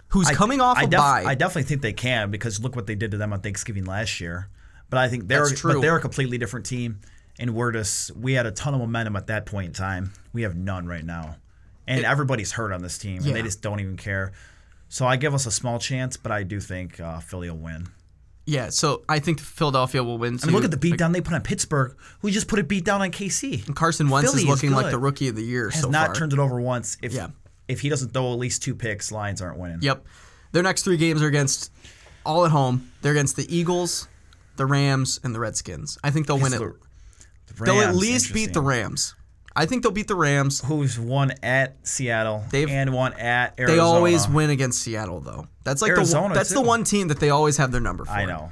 Who's 0.10 0.28
I- 0.28 0.34
coming 0.34 0.60
off 0.62 0.78
I 0.78 0.84
a 0.84 0.88
def- 0.88 0.98
bye? 1.00 1.24
I 1.26 1.36
definitely 1.36 1.64
think 1.64 1.82
they 1.82 1.94
can 1.94 2.32
because 2.32 2.60
look 2.60 2.76
what 2.76 2.88
they 2.88 2.96
did 2.96 3.12
to 3.12 3.18
them 3.18 3.32
on 3.34 3.42
Thanksgiving 3.42 3.86
last 3.86 4.20
year. 4.20 4.48
But 4.90 4.98
I 5.00 5.08
think 5.08 5.28
they're 5.28 5.50
true. 5.50 5.76
but 5.76 5.82
they're 5.82 5.96
a 5.96 6.02
completely 6.02 6.38
different 6.38 6.66
team. 6.66 7.00
And 7.40 7.56
we're 7.56 7.72
just 7.72 8.12
we 8.16 8.34
had 8.34 8.46
a 8.46 8.52
ton 8.52 8.74
of 8.74 8.82
momentum 8.82 9.16
at 9.16 9.28
that 9.28 9.46
point 9.46 9.68
in 9.68 9.74
time. 9.74 10.12
We 10.34 10.42
have 10.44 10.56
none 10.56 10.86
right 10.86 11.04
now, 11.04 11.38
and 11.88 12.04
everybody's 12.06 12.52
hurt 12.52 12.72
on 12.74 12.82
this 12.82 12.98
team, 12.98 13.24
and 13.26 13.34
they 13.34 13.42
just 13.42 13.62
don't 13.62 13.80
even 13.80 13.96
care. 13.98 14.34
So 14.90 15.08
I 15.08 15.16
give 15.16 15.34
us 15.34 15.46
a 15.46 15.52
small 15.52 15.80
chance, 15.80 16.18
but 16.18 16.32
I 16.34 16.44
do 16.44 16.60
think 16.60 17.00
uh, 17.00 17.20
Philly 17.22 17.50
will 17.50 17.58
win. 17.58 17.88
Yeah, 18.46 18.70
so 18.70 19.04
I 19.08 19.20
think 19.20 19.40
Philadelphia 19.40 20.04
will 20.04 20.18
win. 20.18 20.40
I 20.42 20.46
mean, 20.48 20.56
look 20.56 20.64
at 20.64 20.72
the 20.72 20.78
beatdown 20.78 21.14
they 21.14 21.22
put 21.22 21.34
on 21.34 21.42
Pittsburgh, 21.42 21.96
who 22.22 22.32
just 22.32 22.48
put 22.48 22.60
a 22.60 22.64
beatdown 22.64 23.00
on 23.00 23.12
KC. 23.12 23.74
Carson 23.76 24.10
Wentz 24.10 24.30
Philly 24.32 24.44
is 24.44 24.50
is 24.50 24.50
looking 24.50 24.72
like 24.76 24.92
the 24.92 24.98
rookie 25.00 25.28
of 25.28 25.36
the 25.36 25.44
year 25.44 25.70
Has 25.70 25.82
so 25.82 25.90
not 25.90 26.08
far. 26.08 26.16
turned 26.16 26.34
it 26.34 26.40
over 26.40 26.60
once. 26.60 26.98
If 27.02 27.14
Yeah. 27.14 27.28
if 27.68 27.82
he 27.82 27.90
doesn't 27.90 28.14
throw 28.14 28.32
at 28.34 28.40
least 28.40 28.64
two 28.64 28.76
picks, 28.76 29.12
Lions 29.12 29.42
aren't 29.42 29.58
winning. 29.58 29.80
Yep. 29.82 30.06
Their 30.52 30.64
next 30.64 30.84
three 30.84 30.98
games 30.98 31.22
are 31.22 31.28
against 31.28 31.72
all 32.26 32.46
at 32.46 32.52
home. 32.52 32.92
They're 33.02 33.14
against 33.14 33.36
the 33.38 33.56
Eagles, 33.56 34.08
the 34.58 34.66
Rams, 34.66 35.20
and 35.24 35.34
the 35.34 35.40
Redskins. 35.40 35.98
I 36.04 36.10
think 36.12 36.28
they'll 36.28 36.40
win 36.40 36.54
it. 36.54 36.60
The- 36.60 36.76
the 37.56 37.64
They'll 37.66 37.82
at 37.82 37.96
least 37.96 38.34
beat 38.34 38.54
the. 38.54 38.62
Rams. 38.62 39.16
I 39.56 39.66
think 39.66 39.84
they'll 39.84 39.92
beat 39.92 40.08
the 40.08 40.16
Rams. 40.16 40.62
Who's 40.66 40.98
won 40.98 41.34
at 41.44 41.76
Seattle 41.86 42.46
They've- 42.52 42.70
and 42.70 42.94
one 42.94 43.14
at 43.14 43.54
Arizona. 43.60 43.76
They 43.76 43.80
always 43.80 44.28
win 44.28 44.50
against 44.50 44.82
Seattle 44.82 45.20
though. 45.20 45.48
That's 45.64 45.82
like 45.82 45.92
the 45.92 45.98
Arizona, 45.98 46.24
one, 46.24 46.34
that's 46.34 46.50
the 46.50 46.62
one 46.62 46.84
team 46.84 47.08
that 47.10 47.20
they 47.20 47.30
always 47.30 47.58
have 47.58 47.72
their 47.72 47.82
number 47.82 48.06
for. 48.06 48.12
I 48.12 48.26
know. 48.26 48.52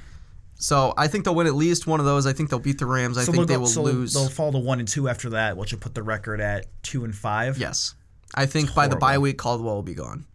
So 0.56 0.94
I 0.98 1.08
think 1.08 1.24
they'll 1.24 1.36
win 1.36 1.48
at 1.48 1.56
least 1.56 1.88
one 1.88 2.00
of 2.02 2.06
those. 2.06 2.28
I 2.28 2.34
think 2.34 2.50
they'll 2.50 2.60
beat 2.60 2.80
the 2.80 2.86
Rams. 2.86 3.18
I 3.18 3.24
So 3.24 3.32
think 3.32 3.48
they 3.48 3.58
will 3.58 3.66
so 3.66 3.82
lose. 3.82 4.14
They'll 4.14 4.28
fall 4.28 4.52
to 4.52 4.58
one 4.58 4.80
and 4.80 4.88
two 4.88 5.08
after 5.08 5.30
that, 5.32 5.56
which 5.56 5.72
will 5.72 5.80
put 5.80 5.96
the 5.96 6.04
record 6.04 6.42
at 6.42 6.66
two 6.84 7.06
and 7.06 7.16
five. 7.16 7.58
Yes. 7.58 7.96
I 8.36 8.46
think 8.46 8.76
by 8.76 8.88
the 8.88 8.98
bye 8.98 9.18
week 9.18 9.38
Caldwell 9.38 9.76
will 9.76 9.84
be 9.84 9.96
gone. 9.96 10.26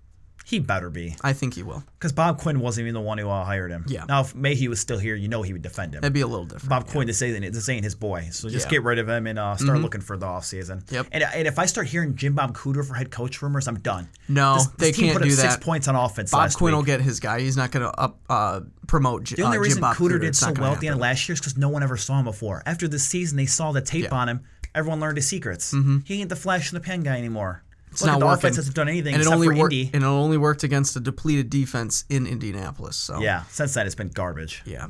He 0.46 0.59
better 0.59 0.90
be. 0.90 1.16
I 1.22 1.33
think 1.33 1.54
he 1.54 1.62
will. 1.62 1.83
Because 1.98 2.12
Bob 2.12 2.38
Quinn 2.38 2.61
wasn't 2.61 2.85
even 2.85 2.92
the 2.94 3.00
one 3.00 3.16
who 3.16 3.30
uh, 3.30 3.44
hired 3.44 3.70
him. 3.70 3.87
Yeah. 3.88 4.04
Now, 4.07 4.20
if 4.20 4.35
Mayhew 4.35 4.68
was 4.68 4.78
still 4.78 4.98
here, 4.98 5.14
you 5.16 5.26
know 5.26 5.40
he 5.40 5.54
would 5.54 5.62
defend 5.62 5.94
him. 5.94 6.02
That'd 6.02 6.12
be 6.12 6.20
a 6.20 6.26
little 6.26 6.44
different. 6.44 6.68
Bob 6.68 6.87
Quinn, 6.87 7.07
this 7.07 7.22
ain't, 7.22 7.40
this 7.54 7.68
ain't 7.70 7.83
his 7.83 7.94
boy. 7.94 8.28
So 8.30 8.50
just 8.50 8.66
Yeah. 8.66 8.70
get 8.72 8.83
rid 8.83 8.98
of 8.98 9.09
him 9.09 9.26
and 9.26 9.38
uh, 9.38 9.57
start 9.57 9.80
looking 9.80 10.02
for 10.02 10.18
the 10.18 10.26
offseason. 10.26 10.90
Yep. 10.92 11.07
And, 11.12 11.24
and 11.24 11.48
if 11.48 11.59
I 11.59 11.64
start 11.64 11.87
hearing 11.87 12.14
Jim 12.14 12.35
Bob 12.35 12.54
Cooter 12.54 12.87
for 12.87 12.92
head 12.94 13.11
coach 13.11 13.40
rumors, 13.40 13.66
I'm 13.66 13.78
done. 13.78 14.09
No, 14.28 14.57
This, 14.57 14.66
they 14.78 14.92
team 14.92 15.04
can't 15.07 15.12
put 15.14 15.22
up 15.22 15.28
do 15.28 15.35
six 15.35 15.54
that. 15.57 15.62
points 15.64 15.88
on 15.88 15.96
offense 15.96 16.30
Bob 16.30 16.52
Quinn 16.52 16.72
week. 16.72 16.76
will 16.76 16.85
get 16.85 17.00
his 17.00 17.20
guy. 17.20 17.40
He's 17.40 17.57
not 17.57 17.70
going 17.70 17.85
to 17.90 17.98
up 17.98 18.18
uh, 18.28 18.61
promote. 18.87 19.24
J- 19.24 19.37
The 19.37 19.42
only 19.44 19.57
uh, 19.57 19.61
reason 19.61 19.76
Jim 19.76 19.80
Bob 19.83 19.96
Cooter 19.96 20.11
Cooter. 20.18 20.20
did 20.20 20.37
so 20.37 20.52
well 20.52 20.72
at 20.74 20.80
the 20.80 20.88
end 20.88 20.94
of 20.96 21.00
last 21.00 21.26
year 21.26 21.35
is 21.35 21.40
because 21.40 21.57
no 21.57 21.70
one 21.70 21.83
ever 21.83 21.96
saw 21.96 22.18
him 22.18 22.26
before. 22.26 22.62
After 22.66 22.87
this 22.87 23.04
season, 23.07 23.38
they 23.38 23.46
saw 23.46 23.72
the 23.72 23.80
tape 23.80 24.04
Yeah. 24.04 24.14
on 24.14 24.28
him. 24.28 24.40
Everyone 24.74 25.00
learned 25.00 25.16
his 25.16 25.26
secrets. 25.28 25.74
He 26.04 26.20
ain't 26.20 26.28
the 26.28 26.37
flash 26.37 26.70
in 26.70 26.74
the 26.76 26.80
pan 26.85 27.00
guy 27.02 27.16
anymore. 27.16 27.62
It's 27.94 28.02
Look 28.02 28.11
not 28.12 28.20
the 28.20 28.26
working. 28.26 28.38
offense 28.38 28.57
hasn't 28.57 28.74
done 28.76 28.88
anything 28.88 29.14
and 29.14 29.22
it 29.22 29.26
only 29.28 29.48
worked. 29.48 29.72
Indy. 29.72 29.90
And 29.94 30.02
it 30.02 30.07
only 30.07 30.37
worked 30.37 30.62
against 30.64 30.96
a 30.96 31.00
depleted 31.00 31.48
defense 31.48 32.04
in 32.11 32.26
Indianapolis. 32.26 32.96
So 32.96 33.20
Yeah, 33.20 33.44
since 33.50 33.72
then 33.74 33.87
it's 33.87 33.94
been 33.94 34.09
garbage. 34.09 34.62
yeah. 34.64 34.88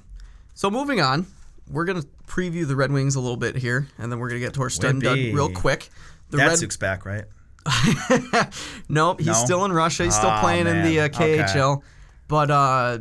So 0.54 0.70
moving 0.70 1.00
on, 1.00 1.26
we're 1.70 1.84
gonna 1.84 2.04
preview 2.26 2.66
the 2.66 2.76
Red 2.76 2.90
Wings 2.92 3.14
a 3.14 3.20
little 3.20 3.36
bit 3.36 3.56
here, 3.56 3.88
and 3.98 4.10
then 4.10 4.18
we're 4.18 4.28
gonna 4.28 4.40
get 4.40 4.54
to 4.54 4.62
our 4.62 4.70
stud 4.70 5.00
dud 5.00 5.18
real 5.18 5.50
quick. 5.50 5.88
The 6.30 6.38
That 6.38 6.60
Red 6.60 6.78
back, 6.80 7.04
right? 7.06 7.24
Nope, 8.88 9.18
he's 9.20 9.26
No? 9.28 9.32
still 9.34 9.64
in 9.64 9.72
Russia. 9.72 10.04
He's 10.04 10.14
still 10.16 10.30
Aw, 10.30 10.40
playing 10.40 10.66
in 10.66 10.82
the 10.82 11.00
uh, 11.00 11.02
man. 11.02 11.10
Okay. 11.14 11.38
KHL. 11.38 11.82
But 12.28 12.50
uh, 12.50 12.98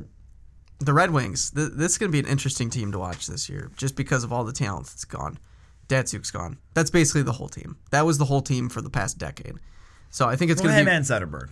the 0.80 0.94
Red 0.94 1.12
Wings, 1.12 1.52
th- 1.52 1.72
this 1.76 1.94
is 1.94 1.98
going 1.98 2.10
to 2.10 2.14
be 2.14 2.20
an 2.20 2.26
interesting 2.32 2.70
team 2.70 2.92
to 2.92 3.00
watch 3.00 3.28
this 3.28 3.50
year 3.50 3.72
just 3.78 3.96
because 3.96 4.24
of 4.24 4.34
all 4.34 4.44
the 4.44 4.52
talent 4.54 4.88
that's 4.88 5.06
gone. 5.06 5.40
Datsyuk's 5.90 6.32
gone. 6.32 6.58
That's 6.74 6.90
basically 6.90 7.24
the 7.24 7.34
whole 7.34 7.50
team. 7.50 7.78
That 7.92 8.06
was 8.06 8.18
the 8.18 8.26
whole 8.26 8.42
team 8.42 8.70
for 8.70 8.82
the 8.82 8.90
past 8.90 9.18
decade. 9.18 9.56
So 10.14 10.28
I 10.30 10.36
think 10.36 10.52
it's 10.52 10.62
Well, 10.62 10.72
going 10.72 10.86
to 10.86 10.86
be 10.86 10.92
him 10.92 10.98
and 10.98 11.06
Zetterberg. 11.06 11.50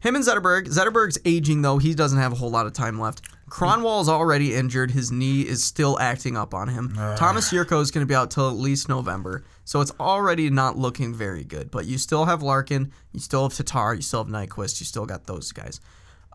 him 0.00 0.14
and 0.16 0.22
Zetterberg. 0.24 0.66
Zetterberg's 0.68 1.16
aging 1.24 1.62
though; 1.62 1.78
he 1.78 1.94
doesn't 1.94 2.18
have 2.18 2.32
a 2.32 2.34
whole 2.36 2.50
lot 2.50 2.66
of 2.66 2.74
time 2.74 3.00
left. 3.00 3.22
Kronwall's 3.48 4.08
already 4.08 4.54
injured; 4.54 4.90
his 4.90 5.10
knee 5.10 5.40
is 5.40 5.64
still 5.64 5.98
acting 5.98 6.36
up 6.36 6.52
on 6.52 6.68
him. 6.68 6.94
Tomas 7.16 7.50
Jurco 7.50 7.80
is 7.80 7.90
going 7.90 8.06
to 8.06 8.08
be 8.08 8.14
out 8.14 8.30
till 8.30 8.48
at 8.50 8.54
least 8.56 8.88
November, 8.90 9.44
so 9.64 9.80
it's 9.80 9.92
already 9.98 10.50
not 10.50 10.76
looking 10.76 11.14
very 11.14 11.42
good. 11.42 11.70
But 11.70 11.86
you 11.86 11.96
still 11.96 12.26
have 12.26 12.42
Larkin, 12.42 12.92
you 13.12 13.20
still 13.20 13.42
have 13.48 13.54
Tatar, 13.56 13.94
you 13.94 14.02
still 14.02 14.22
have 14.24 14.30
Nyquist, 14.32 14.78
you 14.80 14.84
still 14.86 15.06
got 15.06 15.26
those 15.26 15.50
guys. 15.52 15.80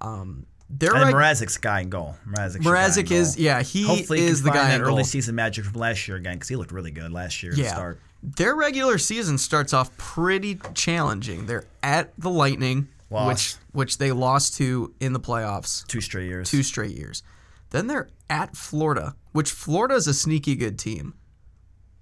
Um, 0.02 0.46
they're 0.70 0.96
And 0.96 1.06
reg- 1.06 1.16
Mrazek's 1.16 1.58
guy 1.58 1.82
in 1.82 1.90
goal. 1.90 2.16
Mrazek, 2.28 2.58
Mrazek 2.62 3.10
is 3.12 3.36
goal. 3.36 3.44
yeah 3.46 3.62
he 3.62 3.84
Hopefully, 3.84 4.20
is 4.20 4.40
can 4.42 4.46
the 4.48 4.52
find 4.52 4.60
guy 4.63 4.70
that 4.70 4.76
in 4.76 4.82
early 4.82 4.96
goal. 4.98 5.04
season 5.06 5.36
magic 5.36 5.66
from 5.66 5.80
last 5.80 6.08
year 6.08 6.18
again 6.18 6.34
because 6.34 6.50
he 6.50 6.56
looked 6.56 6.72
really 6.72 6.92
good 6.92 7.12
last 7.12 7.42
year 7.44 7.54
Yeah. 7.56 7.94
Their 8.23 8.56
regular 8.56 8.97
season 8.97 9.38
starts 9.38 9.73
off 9.73 9.95
pretty 9.97 10.60
challenging. 10.73 11.45
They're 11.45 11.65
at 11.84 12.13
the 12.17 12.30
Lightning, 12.30 12.88
which 13.10 13.56
which 13.71 13.97
they 13.99 14.12
lost 14.12 14.56
to 14.58 14.93
in 14.99 15.13
the 15.13 15.19
playoffs. 15.19 15.86
Two 15.88 16.01
straight 16.01 16.27
years. 16.27 16.49
two 16.49 16.63
straight 16.63 16.95
years. 16.95 17.23
Then 17.69 17.88
they're 17.88 18.10
at 18.30 18.56
Florida, 18.56 19.15
which 19.34 19.51
Florida 19.51 19.95
is 19.95 20.08
a 20.08 20.13
sneaky 20.13 20.56
good 20.56 20.80
team. 20.80 21.13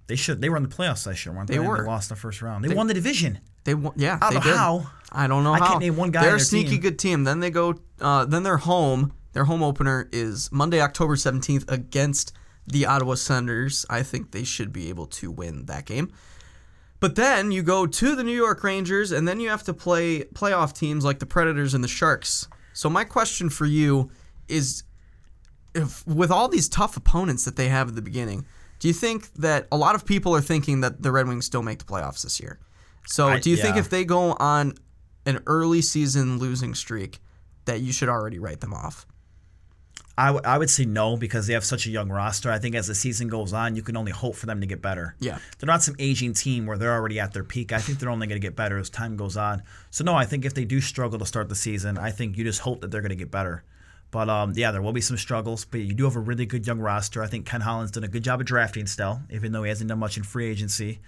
They 0.06 0.16
should. 0.16 0.40
They 0.40 0.48
were 0.48 0.56
in 0.56 0.62
the 0.62 0.68
playoffs 0.68 1.06
last 1.06 1.26
year, 1.26 1.34
weren't 1.34 1.48
they? 1.48 1.54
They 1.54 1.60
were. 1.60 1.78
They 1.82 1.86
lost 1.88 2.08
the 2.08 2.16
first 2.16 2.40
round. 2.40 2.64
They, 2.64 2.74
won 2.74 2.86
the 2.86 2.94
division. 2.94 3.40
They 3.64 3.74
won, 3.74 3.92
yeah, 3.96 4.18
I 4.22 4.28
they 4.28 4.34
don't 4.34 4.44
know 4.44 4.50
did. 4.50 4.56
how. 4.56 4.90
I 5.12 5.26
don't 5.26 5.44
know 5.44 5.52
I 5.52 5.58
how. 5.58 5.66
can't 5.68 5.80
name 5.80 5.96
one 5.96 6.10
guy 6.12 6.20
They're 6.22 6.30
a 6.30 6.32
their 6.36 6.44
sneaky 6.44 6.70
team. 6.70 6.80
good 6.80 6.98
team. 6.98 7.24
Then 7.24 7.40
they 7.40 7.50
go. 7.50 7.74
Uh, 8.00 8.24
then 8.24 8.42
they're 8.42 8.56
home. 8.58 9.12
Their 9.32 9.44
home 9.44 9.62
opener 9.62 10.08
is 10.12 10.50
Monday, 10.52 10.80
October 10.80 11.16
seventeenth 11.16 11.64
against 11.70 12.32
the 12.66 12.86
Ottawa 12.86 13.14
Senators. 13.14 13.86
I 13.90 14.02
think 14.02 14.30
they 14.32 14.44
should 14.44 14.72
be 14.72 14.88
able 14.88 15.06
to 15.06 15.30
win 15.30 15.66
that 15.66 15.84
game. 15.86 16.12
But 16.98 17.14
then 17.14 17.52
you 17.52 17.62
go 17.62 17.86
to 17.86 18.16
the 18.16 18.24
New 18.24 18.34
York 18.34 18.64
Rangers, 18.64 19.12
and 19.12 19.28
then 19.28 19.38
you 19.38 19.48
have 19.50 19.62
to 19.64 19.74
play 19.74 20.20
playoff 20.34 20.72
teams 20.72 21.04
like 21.04 21.18
the 21.18 21.26
Predators 21.26 21.74
and 21.74 21.84
the 21.84 21.88
Sharks. 21.88 22.48
So 22.72 22.88
my 22.88 23.04
question 23.04 23.50
for 23.50 23.66
you 23.66 24.10
is, 24.48 24.82
if 25.74 26.06
with 26.06 26.30
all 26.30 26.48
these 26.48 26.68
tough 26.68 26.96
opponents 26.96 27.44
that 27.44 27.56
they 27.56 27.68
have 27.68 27.88
at 27.88 27.94
the 27.96 28.02
beginning, 28.02 28.46
do 28.78 28.88
you 28.88 28.94
think 28.94 29.32
that 29.34 29.68
a 29.70 29.76
lot 29.76 29.94
of 29.94 30.04
people 30.06 30.34
are 30.34 30.40
thinking 30.40 30.80
that 30.80 31.02
the 31.02 31.12
Red 31.12 31.28
Wings 31.28 31.44
still 31.46 31.62
make 31.62 31.78
the 31.78 31.84
playoffs 31.84 32.22
this 32.22 32.40
year? 32.40 32.58
So 33.06 33.28
I- 33.28 33.40
do 33.40 33.50
you 33.50 33.56
think 33.56 33.76
if 33.76 33.90
they 33.90 34.04
go 34.04 34.32
on 34.34 34.74
an 35.26 35.40
early 35.46 35.82
season 35.82 36.38
losing 36.38 36.74
streak, 36.74 37.20
that 37.66 37.80
you 37.80 37.92
should 37.92 38.08
already 38.08 38.38
write 38.38 38.60
them 38.60 38.72
off? 38.72 39.06
I, 40.18 40.28
w- 40.28 40.42
I 40.46 40.56
would 40.56 40.70
say 40.70 40.86
no 40.86 41.16
because 41.16 41.46
they 41.46 41.52
have 41.52 41.64
such 41.64 41.86
a 41.86 41.90
young 41.90 42.08
roster. 42.08 42.50
I 42.50 42.58
think 42.58 42.74
as 42.74 42.86
the 42.86 42.94
season 42.94 43.28
goes 43.28 43.52
on, 43.52 43.76
you 43.76 43.82
can 43.82 43.96
only 43.96 44.12
hope 44.12 44.34
for 44.34 44.46
them 44.46 44.60
to 44.62 44.66
get 44.66 44.80
better. 44.80 45.14
Yeah. 45.20 45.38
They're 45.58 45.66
not 45.66 45.82
some 45.82 45.94
aging 45.98 46.32
team 46.32 46.64
where 46.64 46.78
they're 46.78 46.94
already 46.94 47.20
at 47.20 47.34
their 47.34 47.44
peak. 47.44 47.70
I 47.72 47.78
think 47.80 47.98
they're 47.98 48.08
only 48.10 48.26
going 48.26 48.40
to 48.40 48.46
get 48.46 48.56
better 48.56 48.78
as 48.78 48.88
time 48.88 49.16
goes 49.16 49.36
on. 49.36 49.62
So, 49.90 50.04
no, 50.04 50.14
I 50.14 50.24
think 50.24 50.46
if 50.46 50.54
they 50.54 50.64
do 50.64 50.80
struggle 50.80 51.18
to 51.18 51.26
start 51.26 51.50
the 51.50 51.54
season, 51.54 51.98
I 51.98 52.12
think 52.12 52.38
you 52.38 52.44
just 52.44 52.60
hope 52.60 52.80
that 52.80 52.90
they're 52.90 53.02
going 53.02 53.10
to 53.10 53.16
get 53.16 53.30
better. 53.30 53.62
But 54.10 54.30
um, 54.30 54.52
yeah, 54.54 54.70
there 54.70 54.80
will 54.80 54.92
be 54.94 55.00
some 55.02 55.18
struggles, 55.18 55.66
but 55.66 55.80
you 55.80 55.92
do 55.92 56.04
have 56.04 56.16
a 56.16 56.20
really 56.20 56.46
good 56.46 56.66
young 56.66 56.78
roster. 56.78 57.22
I 57.22 57.26
think 57.26 57.44
Ken 57.44 57.60
Holland's 57.60 57.90
done 57.92 58.04
a 58.04 58.08
good 58.08 58.24
job 58.24 58.40
of 58.40 58.46
drafting 58.46 58.86
still, 58.86 59.20
even 59.30 59.52
though 59.52 59.64
he 59.64 59.68
hasn't 59.68 59.88
done 59.88 59.98
much 59.98 60.16
in 60.16 60.22
free 60.22 60.48
agency 60.48 61.00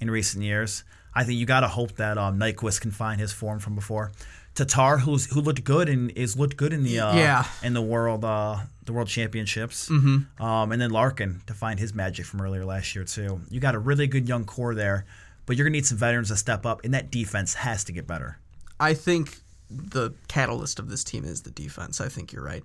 in 0.00 0.10
recent 0.10 0.42
years. 0.42 0.84
I 1.14 1.24
think 1.24 1.38
you 1.38 1.46
got 1.46 1.60
to 1.60 1.68
hope 1.68 1.96
that 1.96 2.16
um, 2.16 2.38
Nyquist 2.38 2.80
can 2.80 2.92
find 2.92 3.20
his 3.20 3.32
form 3.32 3.58
from 3.58 3.74
before. 3.74 4.12
Tatar, 4.54 4.98
who's 4.98 5.26
who 5.26 5.40
looked 5.40 5.64
good 5.64 5.88
and 5.88 6.10
is 6.12 6.36
looked 6.36 6.56
good 6.56 6.72
in 6.72 6.82
the 6.84 7.00
uh, 7.00 7.16
Yeah. 7.16 7.44
in 7.62 7.74
the 7.74 7.82
world 7.82 8.24
uh, 8.24 8.58
the 8.84 8.92
world 8.92 9.08
championships, 9.08 9.88
mm-hmm. 9.88 10.42
um, 10.42 10.70
and 10.72 10.80
then 10.80 10.90
Larkin 10.90 11.40
to 11.46 11.54
find 11.54 11.80
his 11.80 11.94
magic 11.94 12.26
from 12.26 12.40
earlier 12.40 12.64
last 12.64 12.94
year 12.94 13.04
too. 13.04 13.40
You 13.50 13.60
got 13.60 13.74
a 13.74 13.78
really 13.78 14.06
good 14.06 14.28
young 14.28 14.44
core 14.44 14.74
there, 14.74 15.06
but 15.46 15.56
you're 15.56 15.64
gonna 15.66 15.72
need 15.72 15.86
some 15.86 15.98
veterans 15.98 16.28
to 16.28 16.36
step 16.36 16.64
up, 16.66 16.84
and 16.84 16.94
that 16.94 17.10
defense 17.10 17.54
has 17.54 17.82
to 17.84 17.92
get 17.92 18.06
better. 18.06 18.38
I 18.78 18.94
think 18.94 19.38
the 19.70 20.12
catalyst 20.28 20.78
of 20.78 20.88
this 20.90 21.02
team 21.02 21.24
is 21.24 21.42
the 21.42 21.50
defense. 21.50 22.00
I 22.00 22.08
think 22.08 22.32
you're 22.32 22.44
right. 22.44 22.62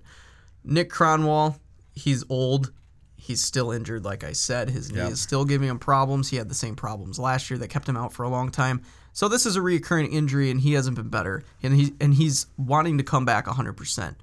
Nick 0.62 0.90
Kronwall, 0.90 1.58
he's 1.94 2.22
old. 2.28 2.72
He's 3.16 3.42
still 3.42 3.70
injured, 3.70 4.04
like 4.04 4.24
I 4.24 4.32
said. 4.32 4.70
His 4.70 4.90
knee 4.92 4.98
Yep. 4.98 5.12
is 5.12 5.20
still 5.20 5.44
giving 5.44 5.68
him 5.68 5.78
problems. 5.78 6.28
He 6.30 6.36
had 6.36 6.48
the 6.48 6.54
same 6.54 6.74
problems 6.76 7.18
last 7.18 7.50
year 7.50 7.58
that 7.58 7.68
kept 7.68 7.88
him 7.88 7.96
out 7.96 8.12
for 8.12 8.22
a 8.22 8.28
long 8.28 8.50
time. 8.50 8.80
So 9.12 9.28
this 9.28 9.46
is 9.46 9.56
a 9.56 9.62
recurring 9.62 10.12
injury, 10.12 10.50
and 10.50 10.60
he 10.60 10.74
hasn't 10.74 10.96
been 10.96 11.08
better. 11.08 11.42
And 11.62 11.74
he 11.74 11.94
and 12.00 12.14
he's 12.14 12.46
wanting 12.56 12.98
to 12.98 13.04
come 13.04 13.24
back 13.24 13.46
100%. 13.46 14.14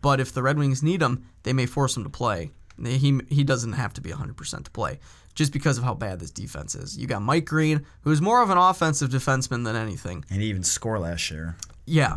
But 0.00 0.20
if 0.20 0.32
the 0.32 0.42
Red 0.42 0.58
Wings 0.58 0.82
need 0.82 1.02
him, 1.02 1.24
they 1.42 1.52
may 1.52 1.66
force 1.66 1.96
him 1.96 2.04
to 2.04 2.10
play. 2.10 2.50
He 2.82 3.20
he 3.28 3.44
doesn't 3.44 3.74
have 3.74 3.92
to 3.94 4.00
be 4.00 4.10
100% 4.10 4.64
to 4.64 4.70
play, 4.70 4.98
just 5.34 5.52
because 5.52 5.78
of 5.78 5.84
how 5.84 5.94
bad 5.94 6.20
this 6.20 6.30
defense 6.30 6.74
is. 6.74 6.96
You 6.96 7.06
got 7.06 7.22
Mike 7.22 7.44
Green, 7.44 7.84
who's 8.02 8.20
more 8.20 8.42
of 8.42 8.50
an 8.50 8.58
offensive 8.58 9.10
defenseman 9.10 9.64
than 9.64 9.76
anything. 9.76 10.24
And 10.30 10.42
he 10.42 10.48
even 10.48 10.64
score 10.64 10.98
last 10.98 11.30
year. 11.30 11.56
Yeah, 11.84 12.16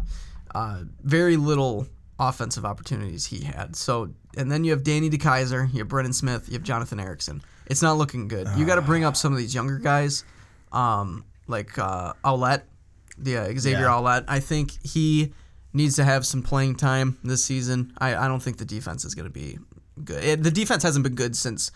uh, 0.54 0.84
very 1.04 1.38
little 1.38 1.88
offensive 2.20 2.66
opportunities 2.66 3.26
he 3.26 3.44
had. 3.44 3.76
So, 3.76 4.14
and 4.38 4.50
then 4.52 4.64
you 4.64 4.72
have 4.72 4.84
Danny 4.84 5.10
DeKeyser, 5.10 5.72
you 5.74 5.80
have 5.80 5.88
Brendan 5.88 6.14
Smith, 6.14 6.48
you 6.48 6.54
have 6.54 6.64
Jonathan 6.64 7.00
Ericsson. 7.00 7.42
It's 7.68 7.82
not 7.82 7.98
looking 7.98 8.28
good. 8.28 8.48
You 8.56 8.66
got 8.66 8.76
to 8.76 8.82
bring 8.82 9.04
up 9.04 9.18
some 9.18 9.34
of 9.34 9.38
these 9.38 9.54
younger 9.54 9.78
guys, 9.80 10.24
um, 10.72 11.26
like 11.48 11.78
uh, 11.78 12.14
Ouellet, 12.24 12.64
the 13.18 13.38
uh, 13.38 13.54
Xavier 13.58 13.82
Yeah. 13.82 14.00
Ouellet. 14.00 14.26
I 14.28 14.40
think 14.40 14.72
he 14.86 15.34
needs 15.74 15.96
to 15.98 16.04
have 16.04 16.26
some 16.26 16.42
playing 16.42 16.76
time 16.76 17.18
this 17.24 17.44
season. 17.44 17.94
I, 17.98 18.16
I 18.16 18.28
don't 18.28 18.42
think 18.42 18.58
the 18.58 18.66
defense 18.66 19.06
is 19.06 19.14
going 19.16 19.28
to 19.28 19.34
be 19.34 19.58
good. 20.04 20.24
It, 20.24 20.44
the 20.44 20.52
defense 20.52 20.84
hasn't 20.84 21.04
been 21.04 21.16
good 21.16 21.36
since 21.36 21.72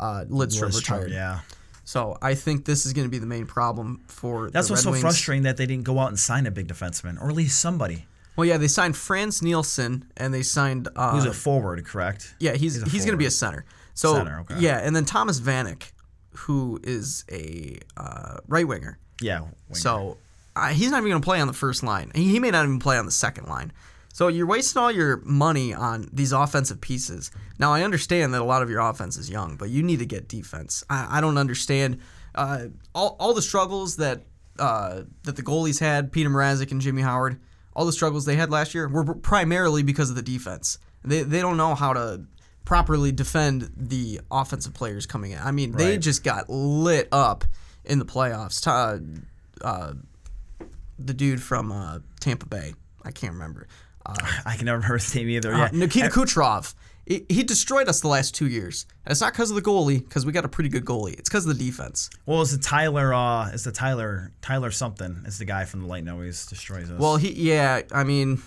uh, 0.00 0.24
Lidstrom 0.28 0.68
Lidstrom, 0.70 0.76
retired. 0.76 1.10
yeah. 1.10 1.40
So 1.84 2.18
I 2.20 2.34
think 2.34 2.66
this 2.66 2.84
is 2.84 2.92
going 2.92 3.06
to 3.06 3.10
be 3.10 3.16
the 3.18 3.26
main 3.26 3.46
problem 3.46 4.02
for 4.08 4.50
That's 4.50 4.68
the 4.68 4.74
what's 4.74 4.84
Red 4.84 4.90
so 4.90 4.90
Wings. 4.92 5.00
frustrating 5.00 5.44
that 5.44 5.56
they 5.56 5.64
didn't 5.64 5.84
go 5.84 5.98
out 5.98 6.08
and 6.08 6.18
sign 6.18 6.46
a 6.46 6.50
big 6.50 6.68
defenseman 6.68 7.18
or 7.18 7.30
at 7.30 7.34
least 7.34 7.58
somebody 7.60 8.04
Well, 8.36 8.44
yeah, 8.46 8.58
they 8.58 8.68
signed 8.68 8.94
Frans 8.94 9.40
Nielsen 9.42 10.04
and 10.18 10.34
they 10.34 10.42
signed. 10.42 10.86
Uh, 10.94 11.12
who's 11.12 11.24
a 11.24 11.32
forward, 11.32 11.84
correct? 11.86 12.34
yeah, 12.40 12.52
he's 12.52 12.74
he's 12.82 12.92
he's, 12.92 13.04
going 13.06 13.14
to 13.14 13.18
be 13.18 13.24
a 13.24 13.30
center. 13.30 13.64
So 13.94 14.14
Center, 14.14 14.40
okay. 14.40 14.56
yeah, 14.60 14.78
and 14.78 14.94
then 14.94 15.06
Thomas 15.06 15.40
Vanek, 15.40 15.90
who 16.36 16.78
is 16.84 17.24
a 17.32 17.78
uh, 17.96 18.36
right 18.46 18.68
winger. 18.68 18.98
Yeah. 19.20 19.40
winger. 19.40 19.74
So 19.74 20.16
uh, 20.56 20.68
he's 20.68 20.90
not 20.90 20.98
even 20.98 21.10
going 21.10 21.22
to 21.22 21.26
play 21.26 21.40
on 21.40 21.46
the 21.46 21.52
first 21.52 21.82
line. 21.82 22.10
He, 22.14 22.28
he 22.28 22.40
may 22.40 22.50
not 22.50 22.64
even 22.64 22.78
play 22.78 22.98
on 22.98 23.06
the 23.06 23.12
second 23.12 23.46
line. 23.46 23.72
So 24.12 24.26
you're 24.26 24.46
wasting 24.46 24.82
all 24.82 24.90
your 24.90 25.18
money 25.24 25.72
on 25.72 26.08
these 26.12 26.32
offensive 26.32 26.80
pieces. 26.80 27.30
Now 27.58 27.72
I 27.72 27.82
understand 27.82 28.34
that 28.34 28.40
a 28.40 28.44
lot 28.44 28.62
of 28.62 28.70
your 28.70 28.80
offense 28.80 29.16
is 29.16 29.30
young, 29.30 29.56
but 29.56 29.70
you 29.70 29.82
need 29.82 30.00
to 30.00 30.06
get 30.06 30.28
defense. 30.28 30.82
I, 30.90 31.18
I 31.18 31.20
don't 31.20 31.38
understand 31.38 32.00
uh, 32.34 32.66
all, 32.94 33.16
all 33.20 33.34
the 33.34 33.42
struggles 33.42 33.96
that 33.96 34.22
uh, 34.58 35.02
that 35.22 35.36
the 35.36 35.42
goalies 35.42 35.78
had, 35.78 36.10
Peter 36.10 36.28
Mrazek 36.28 36.72
and 36.72 36.80
Jimmy 36.80 37.02
Howard. 37.02 37.38
All 37.76 37.86
the 37.86 37.92
struggles 37.92 38.24
they 38.24 38.34
had 38.34 38.50
last 38.50 38.74
year 38.74 38.88
were 38.88 39.14
primarily 39.14 39.84
because 39.84 40.10
of 40.10 40.16
the 40.16 40.22
defense. 40.22 40.78
They 41.04 41.22
they 41.22 41.40
don't 41.40 41.56
know 41.56 41.76
how 41.76 41.92
to 41.92 42.24
properly 42.64 43.12
defend 43.12 43.70
the 43.76 44.20
offensive 44.32 44.74
players 44.74 45.06
coming 45.06 45.30
in. 45.30 45.38
I 45.38 45.52
mean, 45.52 45.72
they 45.72 45.96
just 45.96 46.24
got 46.24 46.50
lit 46.50 47.08
up 47.12 47.44
in 47.88 47.98
the 47.98 48.04
playoffs. 48.04 48.62
Ta- 48.62 48.98
uh, 49.62 49.94
the 50.98 51.14
dude 51.14 51.42
from 51.42 51.72
uh, 51.72 51.98
Tampa 52.20 52.46
Bay. 52.46 52.74
I 53.04 53.10
can't 53.10 53.32
remember. 53.32 53.66
Uh, 54.04 54.14
I 54.46 54.56
can 54.56 54.66
never 54.66 54.78
remember 54.78 54.98
his 54.98 55.14
name 55.14 55.28
either. 55.30 55.52
uh, 55.52 55.58
yeah. 55.58 55.68
Nikita 55.72 56.08
Kucherov. 56.08 56.74
He, 57.06 57.24
he 57.28 57.42
destroyed 57.42 57.88
us 57.88 58.00
the 58.00 58.08
last 58.08 58.34
two 58.34 58.46
years. 58.48 58.84
And 59.06 59.12
it's 59.12 59.20
not 59.22 59.32
because 59.32 59.50
of 59.50 59.56
the 59.56 59.62
goalie, 59.62 60.00
because 60.06 60.26
we 60.26 60.32
got 60.32 60.44
a 60.44 60.48
pretty 60.48 60.68
good 60.68 60.84
goalie. 60.84 61.18
It's 61.18 61.28
because 61.28 61.46
of 61.46 61.56
the 61.56 61.64
defense. 61.64 62.10
Well, 62.26 62.42
is 62.42 62.52
the 62.52 62.62
Tyler? 62.62 63.14
Uh, 63.14 63.48
is 63.48 63.64
the 63.64 63.72
Tyler? 63.72 64.30
Tyler 64.42 64.70
something? 64.70 65.22
Is 65.26 65.38
the 65.38 65.46
guy 65.46 65.64
from 65.64 65.80
the 65.80 65.86
Lightning 65.86 66.12
always 66.12 66.44
destroys 66.46 66.90
us? 66.90 67.00
Well, 67.00 67.16
he 67.16 67.32
yeah. 67.32 67.80
I 67.92 68.04
mean, 68.04 68.42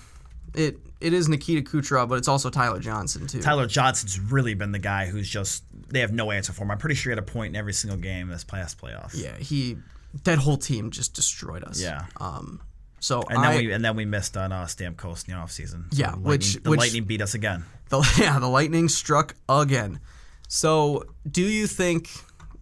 it 0.53 0.77
it 1.01 1.13
is 1.13 1.27
Nikita 1.27 1.61
Kucherov, 1.69 2.09
but 2.09 2.15
it's 2.17 2.27
also 2.27 2.49
Tyler 2.49 2.79
Johnson 2.79 3.27
too. 3.27 3.41
Tyler 3.41 3.65
Johnson's 3.67 4.19
really 4.19 4.53
been 4.53 4.71
the 4.71 4.79
guy 4.79 5.07
who's 5.07 5.29
just 5.29 5.63
they 5.89 5.99
have 6.01 6.13
no 6.13 6.31
answer 6.31 6.53
for 6.53 6.63
him. 6.63 6.71
I'm 6.71 6.77
pretty 6.77 6.95
sure 6.95 7.11
he 7.11 7.15
had 7.17 7.19
a 7.19 7.31
point 7.31 7.49
in 7.53 7.55
every 7.55 7.73
single 7.73 7.99
game 7.99 8.27
this 8.29 8.43
past 8.43 8.79
playoff. 8.81 9.11
Yeah, 9.13 9.35
he 9.37 9.77
that 10.23 10.37
whole 10.37 10.57
team 10.57 10.91
just 10.91 11.13
destroyed 11.13 11.63
us. 11.63 11.81
Yeah. 11.81 12.05
Um. 12.19 12.61
So 12.99 13.23
And 13.29 13.43
then 13.43 13.51
I, 13.51 13.57
we 13.57 13.71
and 13.71 13.83
then 13.83 13.95
we 13.95 14.05
missed 14.05 14.37
on 14.37 14.51
uh, 14.51 14.65
Stamkos 14.65 15.27
in 15.27 15.33
the 15.33 15.39
offseason. 15.39 15.91
So 15.93 15.99
Yeah, 15.99 16.11
the 16.11 16.17
which- 16.19 16.61
the 16.61 16.69
which- 16.69 16.79
Lightning 16.79 17.05
beat 17.05 17.21
us 17.21 17.33
again. 17.33 17.63
The, 17.89 17.99
yeah, 18.19 18.37
the 18.39 18.47
Lightning 18.47 18.87
struck 18.89 19.35
again. 19.49 19.99
So, 20.47 21.05
do 21.29 21.41
you 21.41 21.65
think 21.65 22.09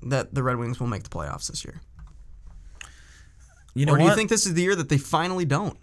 that 0.03 0.33
the 0.33 0.43
Red 0.43 0.57
Wings 0.57 0.79
will 0.79 0.87
make 0.87 1.03
the 1.03 1.09
playoffs 1.09 1.47
this 1.49 1.65
year? 1.65 1.81
You 3.73 3.85
know 3.85 3.93
or 3.93 3.97
do 3.97 4.03
what? 4.03 4.09
you 4.11 4.15
think 4.15 4.29
this 4.29 4.45
is 4.45 4.53
the 4.53 4.61
year 4.61 4.75
that 4.75 4.89
they 4.89 4.97
finally 4.97 5.45
don't? 5.45 5.77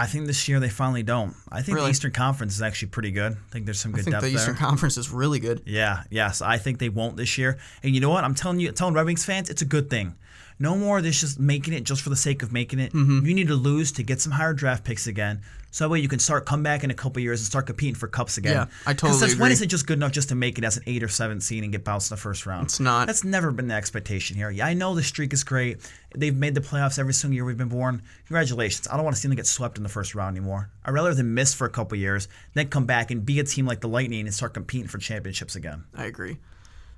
I 0.00 0.06
think 0.06 0.26
this 0.26 0.48
year 0.48 0.60
they 0.60 0.68
finally 0.70 1.02
don't. 1.02 1.34
I 1.52 1.60
think 1.62 1.76
Really? 1.76 1.88
the 1.88 1.90
Eastern 1.90 2.12
Conference 2.12 2.54
is 2.54 2.62
actually 2.62 2.88
pretty 2.88 3.10
good. 3.10 3.32
I 3.32 3.52
think 3.52 3.66
there's 3.66 3.78
some 3.80 3.92
good 3.92 4.00
I 4.00 4.04
think 4.04 4.14
depth 4.14 4.24
the 4.24 4.30
Eastern 4.30 4.54
there. 4.54 4.60
Conference 4.66 4.96
is 4.96 5.10
really 5.10 5.40
good. 5.40 5.62
Yeah, 5.66 6.04
yes, 6.10 6.40
I 6.40 6.56
think 6.58 6.78
they 6.78 6.88
won't 6.88 7.16
this 7.18 7.36
year. 7.36 7.58
And 7.82 7.94
you 7.94 8.00
know 8.00 8.08
what? 8.10 8.24
I'm 8.24 8.34
telling 8.34 8.60
you, 8.60 8.72
telling 8.72 8.94
Red 8.94 9.04
Wings 9.06 9.24
fans, 9.24 9.50
it's 9.50 9.62
a 9.62 9.66
good 9.66 9.90
thing. 9.90 10.14
No 10.60 10.76
more 10.76 10.98
of 10.98 11.04
this 11.04 11.18
just 11.18 11.40
making 11.40 11.72
it 11.72 11.84
just 11.84 12.02
for 12.02 12.10
the 12.10 12.16
sake 12.16 12.42
of 12.42 12.52
making 12.52 12.80
it. 12.80 12.92
Mm-hmm. 12.92 13.24
You 13.24 13.34
need 13.34 13.48
to 13.48 13.54
lose 13.54 13.92
to 13.92 14.02
get 14.02 14.20
some 14.20 14.30
higher 14.30 14.52
draft 14.52 14.84
picks 14.84 15.06
again, 15.06 15.40
so 15.70 15.84
that 15.84 15.88
way 15.88 16.00
you 16.00 16.06
can 16.08 16.18
start 16.18 16.44
come 16.44 16.62
back 16.62 16.84
in 16.84 16.90
a 16.90 16.94
couple 16.94 17.22
years 17.22 17.40
and 17.40 17.46
start 17.46 17.64
competing 17.64 17.94
for 17.94 18.08
cups 18.08 18.36
again. 18.36 18.52
Yeah, 18.52 18.66
I 18.86 18.92
totally 18.92 19.18
since 19.18 19.32
when 19.36 19.46
agree. 19.46 19.52
is 19.54 19.62
it 19.62 19.68
just 19.68 19.86
good 19.86 19.96
enough 19.98 20.12
just 20.12 20.28
to 20.28 20.34
make 20.34 20.58
it 20.58 20.64
as 20.64 20.76
an 20.76 20.82
eight 20.86 21.02
or 21.02 21.08
seven 21.08 21.40
seed 21.40 21.62
and 21.62 21.72
get 21.72 21.82
bounced 21.82 22.10
in 22.10 22.14
the 22.16 22.20
first 22.20 22.44
round? 22.44 22.66
It's 22.66 22.78
not. 22.78 23.06
That's 23.06 23.24
never 23.24 23.50
been 23.52 23.68
the 23.68 23.74
expectation 23.74 24.36
here. 24.36 24.50
Yeah, 24.50 24.66
I 24.66 24.74
know 24.74 24.94
the 24.94 25.02
streak 25.02 25.32
is 25.32 25.44
great. 25.44 25.78
They've 26.14 26.36
made 26.36 26.54
the 26.54 26.60
playoffs 26.60 26.98
every 26.98 27.14
single 27.14 27.36
year 27.36 27.46
we've 27.46 27.56
been 27.56 27.68
born. 27.68 28.02
Congratulations. 28.26 28.86
I 28.86 28.96
don't 28.96 29.04
want 29.04 29.16
to 29.16 29.22
see 29.22 29.28
them 29.28 29.36
get 29.36 29.46
swept 29.46 29.78
in 29.78 29.82
the 29.82 29.88
first 29.88 30.14
round 30.14 30.36
anymore. 30.36 30.68
I'd 30.84 30.92
rather 30.92 31.14
them 31.14 31.32
miss 31.32 31.54
for 31.54 31.66
a 31.66 31.70
couple 31.70 31.96
years, 31.96 32.28
then 32.52 32.68
come 32.68 32.84
back 32.84 33.10
and 33.10 33.24
be 33.24 33.40
a 33.40 33.44
team 33.44 33.64
like 33.64 33.80
the 33.80 33.88
Lightning 33.88 34.26
and 34.26 34.34
start 34.34 34.52
competing 34.52 34.88
for 34.88 34.98
championships 34.98 35.56
again. 35.56 35.84
I 35.94 36.04
agree. 36.04 36.36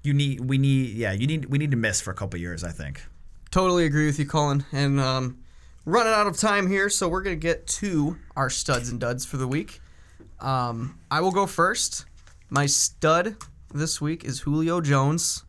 You 0.03 0.15
need, 0.15 0.41
we 0.41 0.59
need, 0.59 0.97
yeah, 0.97 1.13
you 1.13 1.29
need, 1.29 1.45
we 1.45 1.59
need 1.59 1.71
to 1.71 1.77
miss 1.77 2.01
for 2.01 2.11
a 2.11 2.15
couple 2.15 2.41
years. 2.41 2.65
I 2.65 2.71
think. 2.73 3.05
Totally 3.53 3.85
agree 3.85 4.07
with 4.07 4.19
you, 4.19 4.25
Colin. 4.25 4.65
And 4.73 4.99
um, 4.99 5.37
running 5.85 6.15
out 6.15 6.27
of 6.27 6.39
time 6.39 6.69
here, 6.69 6.89
so 6.89 7.07
we're 7.07 7.23
gonna 7.23 7.37
get 7.37 7.67
to 7.67 8.17
our 8.35 8.49
studs 8.49 8.89
and 8.89 8.99
duds 8.99 9.27
for 9.27 9.37
the 9.37 9.47
week. 9.47 9.83
Um, 10.41 10.99
I 11.11 11.21
will 11.21 11.33
go 11.33 11.47
first. 11.47 12.07
My 12.49 12.65
stud 12.65 13.37
this 13.75 14.01
week 14.01 14.25
is 14.25 14.41
Julio 14.41 14.81
Jones. 14.81 15.45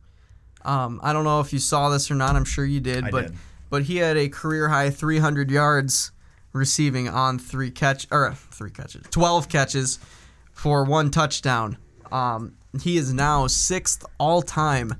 Um, 0.65 0.99
I 1.01 1.13
don't 1.13 1.23
know 1.23 1.39
if 1.39 1.53
you 1.53 1.59
saw 1.59 1.89
this 1.89 2.11
or 2.11 2.15
not. 2.15 2.35
I'm 2.35 2.43
sure 2.43 2.65
you 2.65 2.81
did, 2.81 3.05
I 3.05 3.09
but 3.09 3.27
did. 3.27 3.37
but 3.69 3.83
he 3.83 3.97
had 3.97 4.17
a 4.17 4.27
career 4.27 4.67
high 4.67 4.89
300 4.89 5.49
yards 5.49 6.11
receiving 6.51 7.07
on 7.07 7.39
three 7.39 7.71
catch 7.71 8.05
or 8.11 8.33
three 8.33 8.69
catches, 8.69 9.03
12 9.11 9.47
catches 9.47 9.97
for 10.51 10.83
one 10.83 11.09
touchdown. 11.09 11.77
Um, 12.11 12.57
he 12.81 12.97
is 12.97 13.13
now 13.13 13.47
sixth 13.47 14.05
all 14.19 14.41
time 14.41 14.95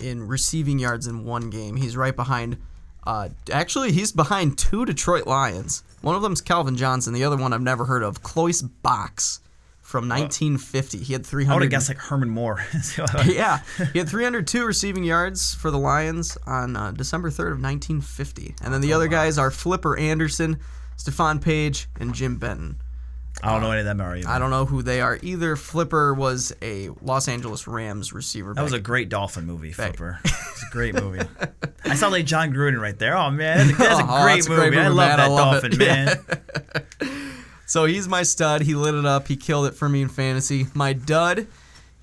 in 0.00 0.26
receiving 0.26 0.78
yards 0.78 1.06
in 1.06 1.24
one 1.24 1.50
game. 1.50 1.76
He's 1.76 1.96
right 1.96 2.14
behind. 2.14 2.58
Uh, 3.06 3.28
actually, 3.52 3.92
he's 3.92 4.12
behind 4.12 4.58
two 4.58 4.84
Detroit 4.84 5.26
Lions. 5.26 5.82
One 6.02 6.16
of 6.16 6.22
them's 6.22 6.40
Calvin 6.40 6.76
Johnson. 6.76 7.14
The 7.14 7.24
other 7.24 7.36
one 7.36 7.52
I've 7.52 7.62
never 7.62 7.84
heard 7.84 8.02
of, 8.02 8.22
Cloyce 8.22 8.62
Box 8.62 9.40
from 9.80 10.08
1950. 10.08 10.98
He 10.98 11.12
had 11.12 11.24
300. 11.24 11.52
I 11.52 11.54
would 11.54 11.62
have 11.62 11.70
guessed 11.70 11.88
like 11.88 11.98
Herman 11.98 12.28
Moore. 12.28 12.64
yeah, 13.26 13.60
he 13.92 14.00
had 14.00 14.08
302 14.08 14.66
receiving 14.66 15.04
yards 15.04 15.54
for 15.54 15.70
the 15.70 15.78
Lions 15.78 16.36
on 16.46 16.76
uh, 16.76 16.90
December 16.90 17.30
3rd 17.30 17.52
of 17.52 17.62
1950. 17.62 18.56
And 18.62 18.74
then 18.74 18.80
the 18.80 18.92
other 18.92 19.06
guys 19.06 19.38
are 19.38 19.52
Flipper 19.52 19.96
Anderson, 19.96 20.58
Stephone 20.96 21.38
Paige, 21.38 21.86
and 22.00 22.12
Jim 22.12 22.36
Benton. 22.36 22.80
I 23.42 23.50
don't 23.52 23.60
know 23.60 23.70
any 23.70 23.80
of 23.80 23.86
them 23.86 24.00
are 24.00 24.16
either. 24.16 24.28
I 24.28 24.38
don't 24.38 24.50
know 24.50 24.64
who 24.64 24.82
they 24.82 25.00
are 25.00 25.18
either. 25.22 25.56
Flipper 25.56 26.14
was 26.14 26.54
a 26.62 26.88
Los 27.02 27.28
Angeles 27.28 27.66
Rams 27.66 28.12
receiver. 28.12 28.54
That 28.54 28.62
was 28.62 28.72
a 28.72 28.80
great 28.80 29.08
dolphin 29.08 29.44
movie, 29.46 29.72
Flipper. 29.72 30.20
It's 30.56 30.62
a 30.64 30.70
great 30.72 30.94
movie. 30.94 31.20
I 31.84 31.94
saw 31.96 32.08
like 32.08 32.24
Jon 32.24 32.50
Gruden 32.50 32.80
right 32.80 32.98
there. 32.98 33.14
Oh 33.14 33.30
man, 33.30 33.58
that's 33.68 33.70
a, 33.72 33.76
that's 33.76 34.00
a, 34.00 34.02
Oh, 34.08 34.22
great, 34.24 34.34
that's 34.36 34.46
a 34.46 34.50
movie. 34.50 34.70
great 34.70 34.78
I 34.78 34.88
love 34.88 34.96
man. 34.96 35.16
that 35.18 35.20
I 35.20 35.26
love 35.26 35.52
dolphin, 35.62 35.72
it. 35.74 35.78
man. 35.78 37.18
So 37.68 37.84
he's 37.84 38.06
my 38.08 38.22
stud. 38.22 38.62
He 38.62 38.74
lit 38.76 38.94
it 38.94 39.04
up. 39.04 39.26
He 39.26 39.36
killed 39.36 39.66
it 39.66 39.74
for 39.74 39.88
me 39.88 40.00
in 40.02 40.08
fantasy. 40.08 40.68
My 40.72 40.92
dud 40.92 41.48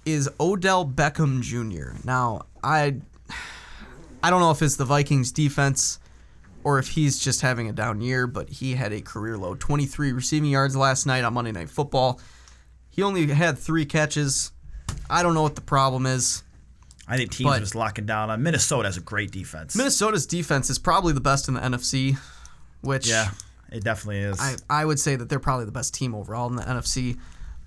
is 0.06 0.30
Odell 0.38 0.86
Beckham 0.86 1.41
Jr. 1.41 1.98
Now, 2.06 2.41
I 2.62 2.98
I 4.22 4.30
don't 4.30 4.41
know 4.41 4.52
if 4.52 4.62
it's 4.62 4.76
the 4.76 4.84
Vikings 4.86 5.32
defense 5.32 6.00
or 6.63 6.80
if 6.80 6.89
he's 6.89 7.19
just 7.19 7.41
having 7.41 7.69
a 7.69 7.73
down 7.73 8.02
year, 8.02 8.28
but 8.28 8.49
he 8.49 8.76
had 8.76 8.93
a 8.93 9.02
career 9.02 9.38
low 9.38 9.56
23 9.56 10.12
receiving 10.12 10.49
yards 10.49 10.76
last 10.76 11.06
night 11.06 11.23
on 11.23 11.34
Monday 11.34 11.52
Night 11.52 11.69
Football. 11.69 12.19
He 12.89 13.02
only 13.02 13.28
had 13.28 13.58
3 13.58 13.86
catches. 13.86 14.52
I 15.10 15.23
don't 15.23 15.34
know 15.34 15.41
what 15.41 15.56
the 15.56 15.62
problem 15.62 16.06
is. 16.06 16.43
I 17.08 17.17
think 17.17 17.32
teams 17.32 17.49
But- 17.49 17.60
just 17.60 17.76
locking 17.76 18.06
down 18.06 18.30
on 18.30 18.41
Minnesota 18.43 18.88
has 18.88 18.97
a 18.97 19.02
great 19.02 19.32
defense. 19.32 19.76
Minnesota's 19.76 20.26
defense 20.26 20.69
is 20.69 20.80
probably 20.80 21.13
the 21.13 21.21
best 21.21 21.47
in 21.47 21.56
the 21.56 21.60
NFC, 21.60 22.17
which 22.82 23.08
yeah, 23.10 23.32
it 23.71 23.84
definitely 23.84 24.19
is. 24.19 24.39
I, 24.39 24.56
I 24.69 24.86
would 24.86 24.99
say 24.99 25.15
that 25.15 25.28
they're 25.30 25.39
probably 25.39 25.65
the 25.65 25.71
best 25.71 25.93
team 25.93 26.15
overall 26.15 26.47
in 26.49 26.56
the 26.56 26.63
NFC. 26.63 27.17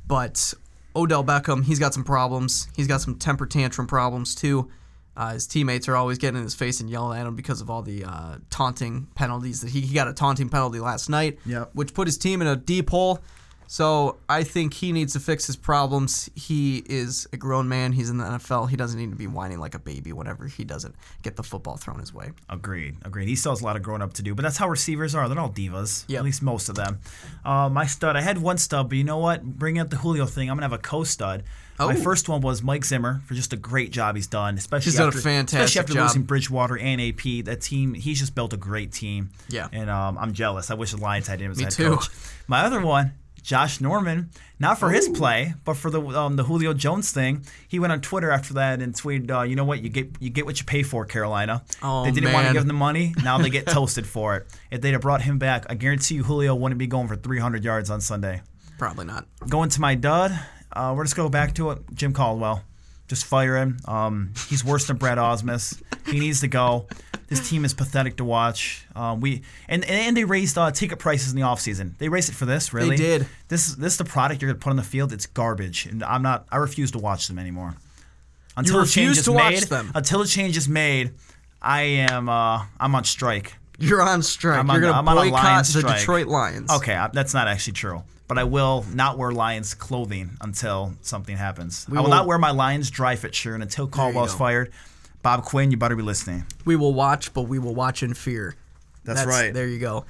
But 0.06 0.54
Odell 0.94 1.24
Beckham, 1.24 1.64
he's 1.64 1.78
got 1.78 1.92
some 1.92 2.04
problems. 2.04 2.68
He's 2.74 2.86
got 2.86 3.00
some 3.02 3.16
temper 3.16 3.44
tantrum 3.46 3.86
problems 3.86 4.34
too. 4.34 4.70
Uh, 5.16 5.32
his 5.32 5.46
teammates 5.46 5.88
are 5.88 5.96
always 5.96 6.18
getting 6.18 6.36
in 6.36 6.42
his 6.44 6.54
face 6.54 6.80
and 6.80 6.90
yelling 6.90 7.18
at 7.18 7.26
him 7.26 7.34
because 7.36 7.60
of 7.60 7.70
all 7.70 7.82
the 7.82 8.04
uh, 8.04 8.36
taunting 8.50 9.06
penalties 9.14 9.62
that 9.62 9.70
he, 9.70 9.80
he 9.80 9.94
got 9.94 10.08
a 10.08 10.12
taunting 10.12 10.48
penalty 10.48 10.78
last 10.78 11.08
night, 11.08 11.38
Yep. 11.46 11.70
which 11.72 11.94
put 11.94 12.06
his 12.06 12.18
team 12.18 12.40
in 12.42 12.46
a 12.46 12.56
deep 12.56 12.90
hole. 12.90 13.20
So 13.68 14.18
I 14.28 14.44
think 14.44 14.74
he 14.74 14.92
needs 14.92 15.14
to 15.14 15.20
fix 15.20 15.44
his 15.48 15.56
problems. 15.56 16.30
He 16.36 16.84
is 16.86 17.26
a 17.32 17.36
grown 17.36 17.68
man. 17.68 17.90
He's 17.92 18.10
in 18.10 18.18
the 18.18 18.24
NFL. 18.24 18.70
He 18.70 18.76
doesn't 18.76 18.96
need 19.00 19.10
to 19.10 19.16
be 19.16 19.26
whining 19.26 19.58
like 19.58 19.74
a 19.74 19.80
baby 19.80 20.12
whenever 20.12 20.46
he 20.46 20.62
doesn't 20.62 20.94
get 21.22 21.34
the 21.34 21.42
football 21.42 21.76
thrown 21.76 21.98
his 21.98 22.14
way. 22.14 22.30
Agreed. 22.48 22.94
Agreed. 23.02 23.26
He 23.26 23.34
still 23.34 23.50
has 23.50 23.62
a 23.62 23.64
lot 23.64 23.74
of 23.74 23.82
growing 23.82 24.02
up 24.02 24.12
to 24.14 24.22
do, 24.22 24.36
but 24.36 24.42
that's 24.42 24.56
how 24.56 24.68
receivers 24.68 25.16
are. 25.16 25.28
They're 25.28 25.40
all 25.40 25.50
divas. 25.50 26.04
Yep. 26.06 26.18
At 26.18 26.24
least 26.24 26.42
most 26.42 26.68
of 26.68 26.76
them. 26.76 27.00
Uh, 27.44 27.68
my 27.68 27.86
stud. 27.86 28.14
I 28.14 28.20
had 28.20 28.38
one 28.38 28.56
stud, 28.58 28.88
but 28.88 28.98
you 28.98 29.04
know 29.04 29.18
what? 29.18 29.42
Bringing 29.42 29.80
up 29.80 29.90
the 29.90 29.96
Julio 29.96 30.26
thing, 30.26 30.48
I'm 30.48 30.56
gonna 30.56 30.66
have 30.68 30.72
a 30.72 30.78
co-stud. 30.78 31.42
Oh. 31.78 31.88
My 31.88 31.94
first 31.96 32.28
one 32.28 32.40
was 32.40 32.62
Mike 32.62 32.84
Zimmer 32.84 33.20
for 33.26 33.34
just 33.34 33.52
a 33.52 33.56
great 33.56 33.90
job 33.92 34.16
he's 34.16 34.26
done, 34.26 34.56
especially 34.56 34.86
He's 34.90 34.96
done 34.96 35.04
a 35.04 35.08
after, 35.08 35.20
fantastic 35.20 35.58
especially 35.60 35.80
after 35.80 35.92
job. 35.94 36.02
losing 36.08 36.22
Bridgewater 36.22 36.78
and 36.78 37.00
AP. 37.00 37.44
That 37.44 37.60
team, 37.60 37.94
he's 37.94 38.18
just 38.18 38.34
built 38.34 38.52
a 38.52 38.56
great 38.56 38.92
team. 38.92 39.30
Yeah. 39.48 39.68
and 39.72 39.90
um, 39.90 40.16
I'm 40.18 40.32
jealous. 40.32 40.70
I 40.70 40.74
wish 40.74 40.92
the 40.92 40.96
Lions 40.98 41.26
had 41.26 41.40
him 41.40 41.50
as 41.50 41.58
Me 41.58 41.64
head 41.64 41.72
too. 41.72 41.96
coach. 41.96 42.08
My 42.46 42.62
other 42.62 42.80
one. 42.80 43.12
Josh 43.42 43.80
Norman, 43.80 44.30
not 44.58 44.76
for 44.76 44.90
his 44.90 45.08
play, 45.08 45.54
but 45.64 45.74
for 45.74 45.88
the 45.88 46.00
um, 46.02 46.34
the 46.34 46.42
Julio 46.42 46.74
Jones 46.74 47.12
thing. 47.12 47.46
He 47.68 47.78
went 47.78 47.92
on 47.92 48.00
Twitter 48.00 48.32
after 48.32 48.54
that 48.54 48.82
and 48.82 48.92
tweeted, 48.92 49.30
uh, 49.30 49.42
"You 49.42 49.54
know 49.54 49.62
what? 49.64 49.82
You 49.84 49.88
get 49.88 50.08
you 50.18 50.30
get 50.30 50.46
what 50.46 50.58
you 50.58 50.64
pay 50.66 50.82
for, 50.82 51.04
Carolina. 51.04 51.62
Oh, 51.80 52.02
they 52.04 52.10
didn't 52.10 52.32
want 52.32 52.48
to 52.48 52.52
give 52.52 52.62
him 52.62 52.66
the 52.66 52.74
money. 52.74 53.14
Now 53.22 53.38
they 53.38 53.48
get 53.48 53.66
toasted 53.68 54.04
for 54.04 54.34
it. 54.36 54.48
If 54.72 54.80
they'd 54.80 54.90
have 54.94 55.00
brought 55.02 55.22
him 55.22 55.38
back, 55.38 55.64
I 55.70 55.76
guarantee 55.76 56.16
you 56.16 56.24
Julio 56.24 56.56
wouldn't 56.56 56.80
be 56.80 56.88
going 56.88 57.06
for 57.06 57.14
300 57.14 57.62
yards 57.62 57.88
on 57.88 58.00
Sunday. 58.00 58.42
Probably 58.78 59.04
not. 59.04 59.28
Going 59.48 59.68
to 59.68 59.80
my 59.80 59.94
dud, 59.94 60.36
uh, 60.76 60.94
we're 60.94 61.04
just 61.04 61.16
go 61.16 61.28
back 61.28 61.54
to 61.56 61.70
it. 61.70 61.78
Jim 61.94 62.12
Caldwell. 62.12 62.62
Just 63.08 63.24
fire 63.24 63.56
him. 63.56 63.78
Um, 63.86 64.32
he's 64.48 64.64
worse 64.64 64.86
than 64.88 64.96
Brad 64.96 65.18
Ausmus. 65.18 65.80
He 66.10 66.18
needs 66.18 66.40
to 66.40 66.48
go. 66.48 66.86
This 67.28 67.48
team 67.48 67.64
is 67.64 67.72
pathetic 67.74 68.16
to 68.16 68.24
watch. 68.24 68.84
Um, 68.96 69.20
we 69.20 69.42
and 69.68 69.84
and 69.84 70.16
they 70.16 70.24
raised 70.24 70.58
uh, 70.58 70.70
ticket 70.72 70.98
prices 70.98 71.32
in 71.32 71.36
the 71.36 71.44
offseason. 71.46 71.96
They 71.98 72.08
raised 72.08 72.28
it 72.28 72.34
for 72.34 72.46
this, 72.46 72.72
really. 72.72 72.96
They 72.96 73.02
did. 73.18 73.26
This 73.48 73.74
this 73.74 73.92
is 73.94 73.98
the 73.98 74.04
product 74.04 74.42
you're 74.42 74.50
gonna 74.50 74.60
put 74.60 74.70
on 74.70 74.76
the 74.76 74.82
field. 74.82 75.12
It's 75.12 75.26
garbage, 75.26 75.86
and 75.86 76.02
I'm 76.04 76.22
not. 76.22 76.46
I 76.50 76.56
refuse 76.56 76.90
to 76.92 76.98
watch 76.98 77.28
them 77.28 77.38
anymore. 77.38 77.74
Until 78.56 78.80
a 78.80 78.86
change 78.86 78.96
refuse 79.08 79.18
is 79.18 79.24
to 79.24 79.32
watch 79.32 79.52
made, 79.54 79.62
them? 79.64 79.92
Until 79.94 80.22
a 80.22 80.26
change 80.26 80.56
is 80.56 80.68
made, 80.68 81.12
I 81.62 81.82
am. 81.82 82.28
Uh, 82.28 82.64
I'm 82.80 82.94
on 82.94 83.04
strike. 83.04 83.54
You're 83.78 84.02
on 84.02 84.22
strike. 84.22 84.58
I'm 84.58 84.66
You're 84.66 84.76
on- 84.76 84.80
going 84.80 84.94
I'm 84.94 85.04
to 85.16 85.30
boycott 85.30 85.44
Lions 85.44 85.74
the. 85.74 85.82
Detroit 85.82 86.26
Lions. 86.26 86.70
Okay, 86.70 87.06
that's 87.12 87.34
not 87.34 87.46
actually 87.48 87.74
true. 87.74 88.02
But 88.28 88.38
I 88.38 88.44
will 88.44 88.84
not 88.92 89.18
wear 89.18 89.30
Lions 89.30 89.74
clothing 89.74 90.36
until 90.40 90.94
something 91.00 91.36
happens. 91.36 91.86
I 91.88 91.94
will, 91.94 92.02
will- 92.04 92.10
not 92.10 92.26
wear 92.26 92.38
my 92.38 92.50
Lions 92.50 92.90
dry 92.90 93.16
fit 93.16 93.34
shirt 93.34 93.60
until 93.62 93.86
Caldwell's 93.86 94.34
fired. 94.34 94.72
Bob 95.22 95.44
Quinn, 95.44 95.70
you 95.70 95.76
better 95.76 95.96
be 95.96 96.02
listening. 96.02 96.44
We 96.64 96.76
will 96.76 96.94
watch, 96.94 97.34
but 97.34 97.42
we 97.42 97.58
will 97.58 97.74
watch 97.74 98.02
in 98.02 98.14
fear. 98.14 98.54
That's 99.04 99.24
right. 99.24 99.52
There 99.52 99.66
you 99.66 99.78
go. 99.78 100.04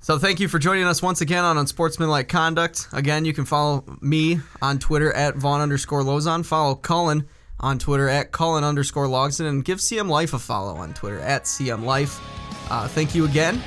So 0.00 0.18
thank 0.18 0.40
you 0.40 0.48
for 0.48 0.58
joining 0.58 0.84
us 0.84 1.02
once 1.02 1.20
again 1.20 1.44
on 1.44 1.58
Unsportsmanlike 1.58 2.28
Conduct. 2.28 2.88
Again, 2.92 3.24
you 3.24 3.34
can 3.34 3.44
follow 3.44 3.84
me 4.00 4.40
on 4.62 4.78
Twitter 4.78 5.12
at 5.12 5.36
Vaughn 5.36 5.60
underscore 5.60 6.02
Lozon. 6.02 6.44
Follow 6.44 6.74
Cullen 6.74 7.26
on 7.60 7.78
Twitter 7.78 8.08
at 8.08 8.32
Cullen 8.32 8.64
underscore 8.64 9.06
Logston. 9.06 9.46
And 9.48 9.64
give 9.64 9.78
CM 9.78 10.08
Life 10.08 10.32
a 10.32 10.38
follow 10.38 10.76
on 10.76 10.94
Twitter 10.94 11.20
at 11.20 11.44
CM 11.44 11.84
Life. 11.84 12.18
Uh, 12.70 12.88
thank 12.88 13.14
you 13.14 13.24
again, 13.26 13.60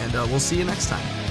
and 0.00 0.14
uh, 0.14 0.26
we'll 0.30 0.38
see 0.38 0.56
you 0.58 0.64
next 0.64 0.88
time. 0.88 1.21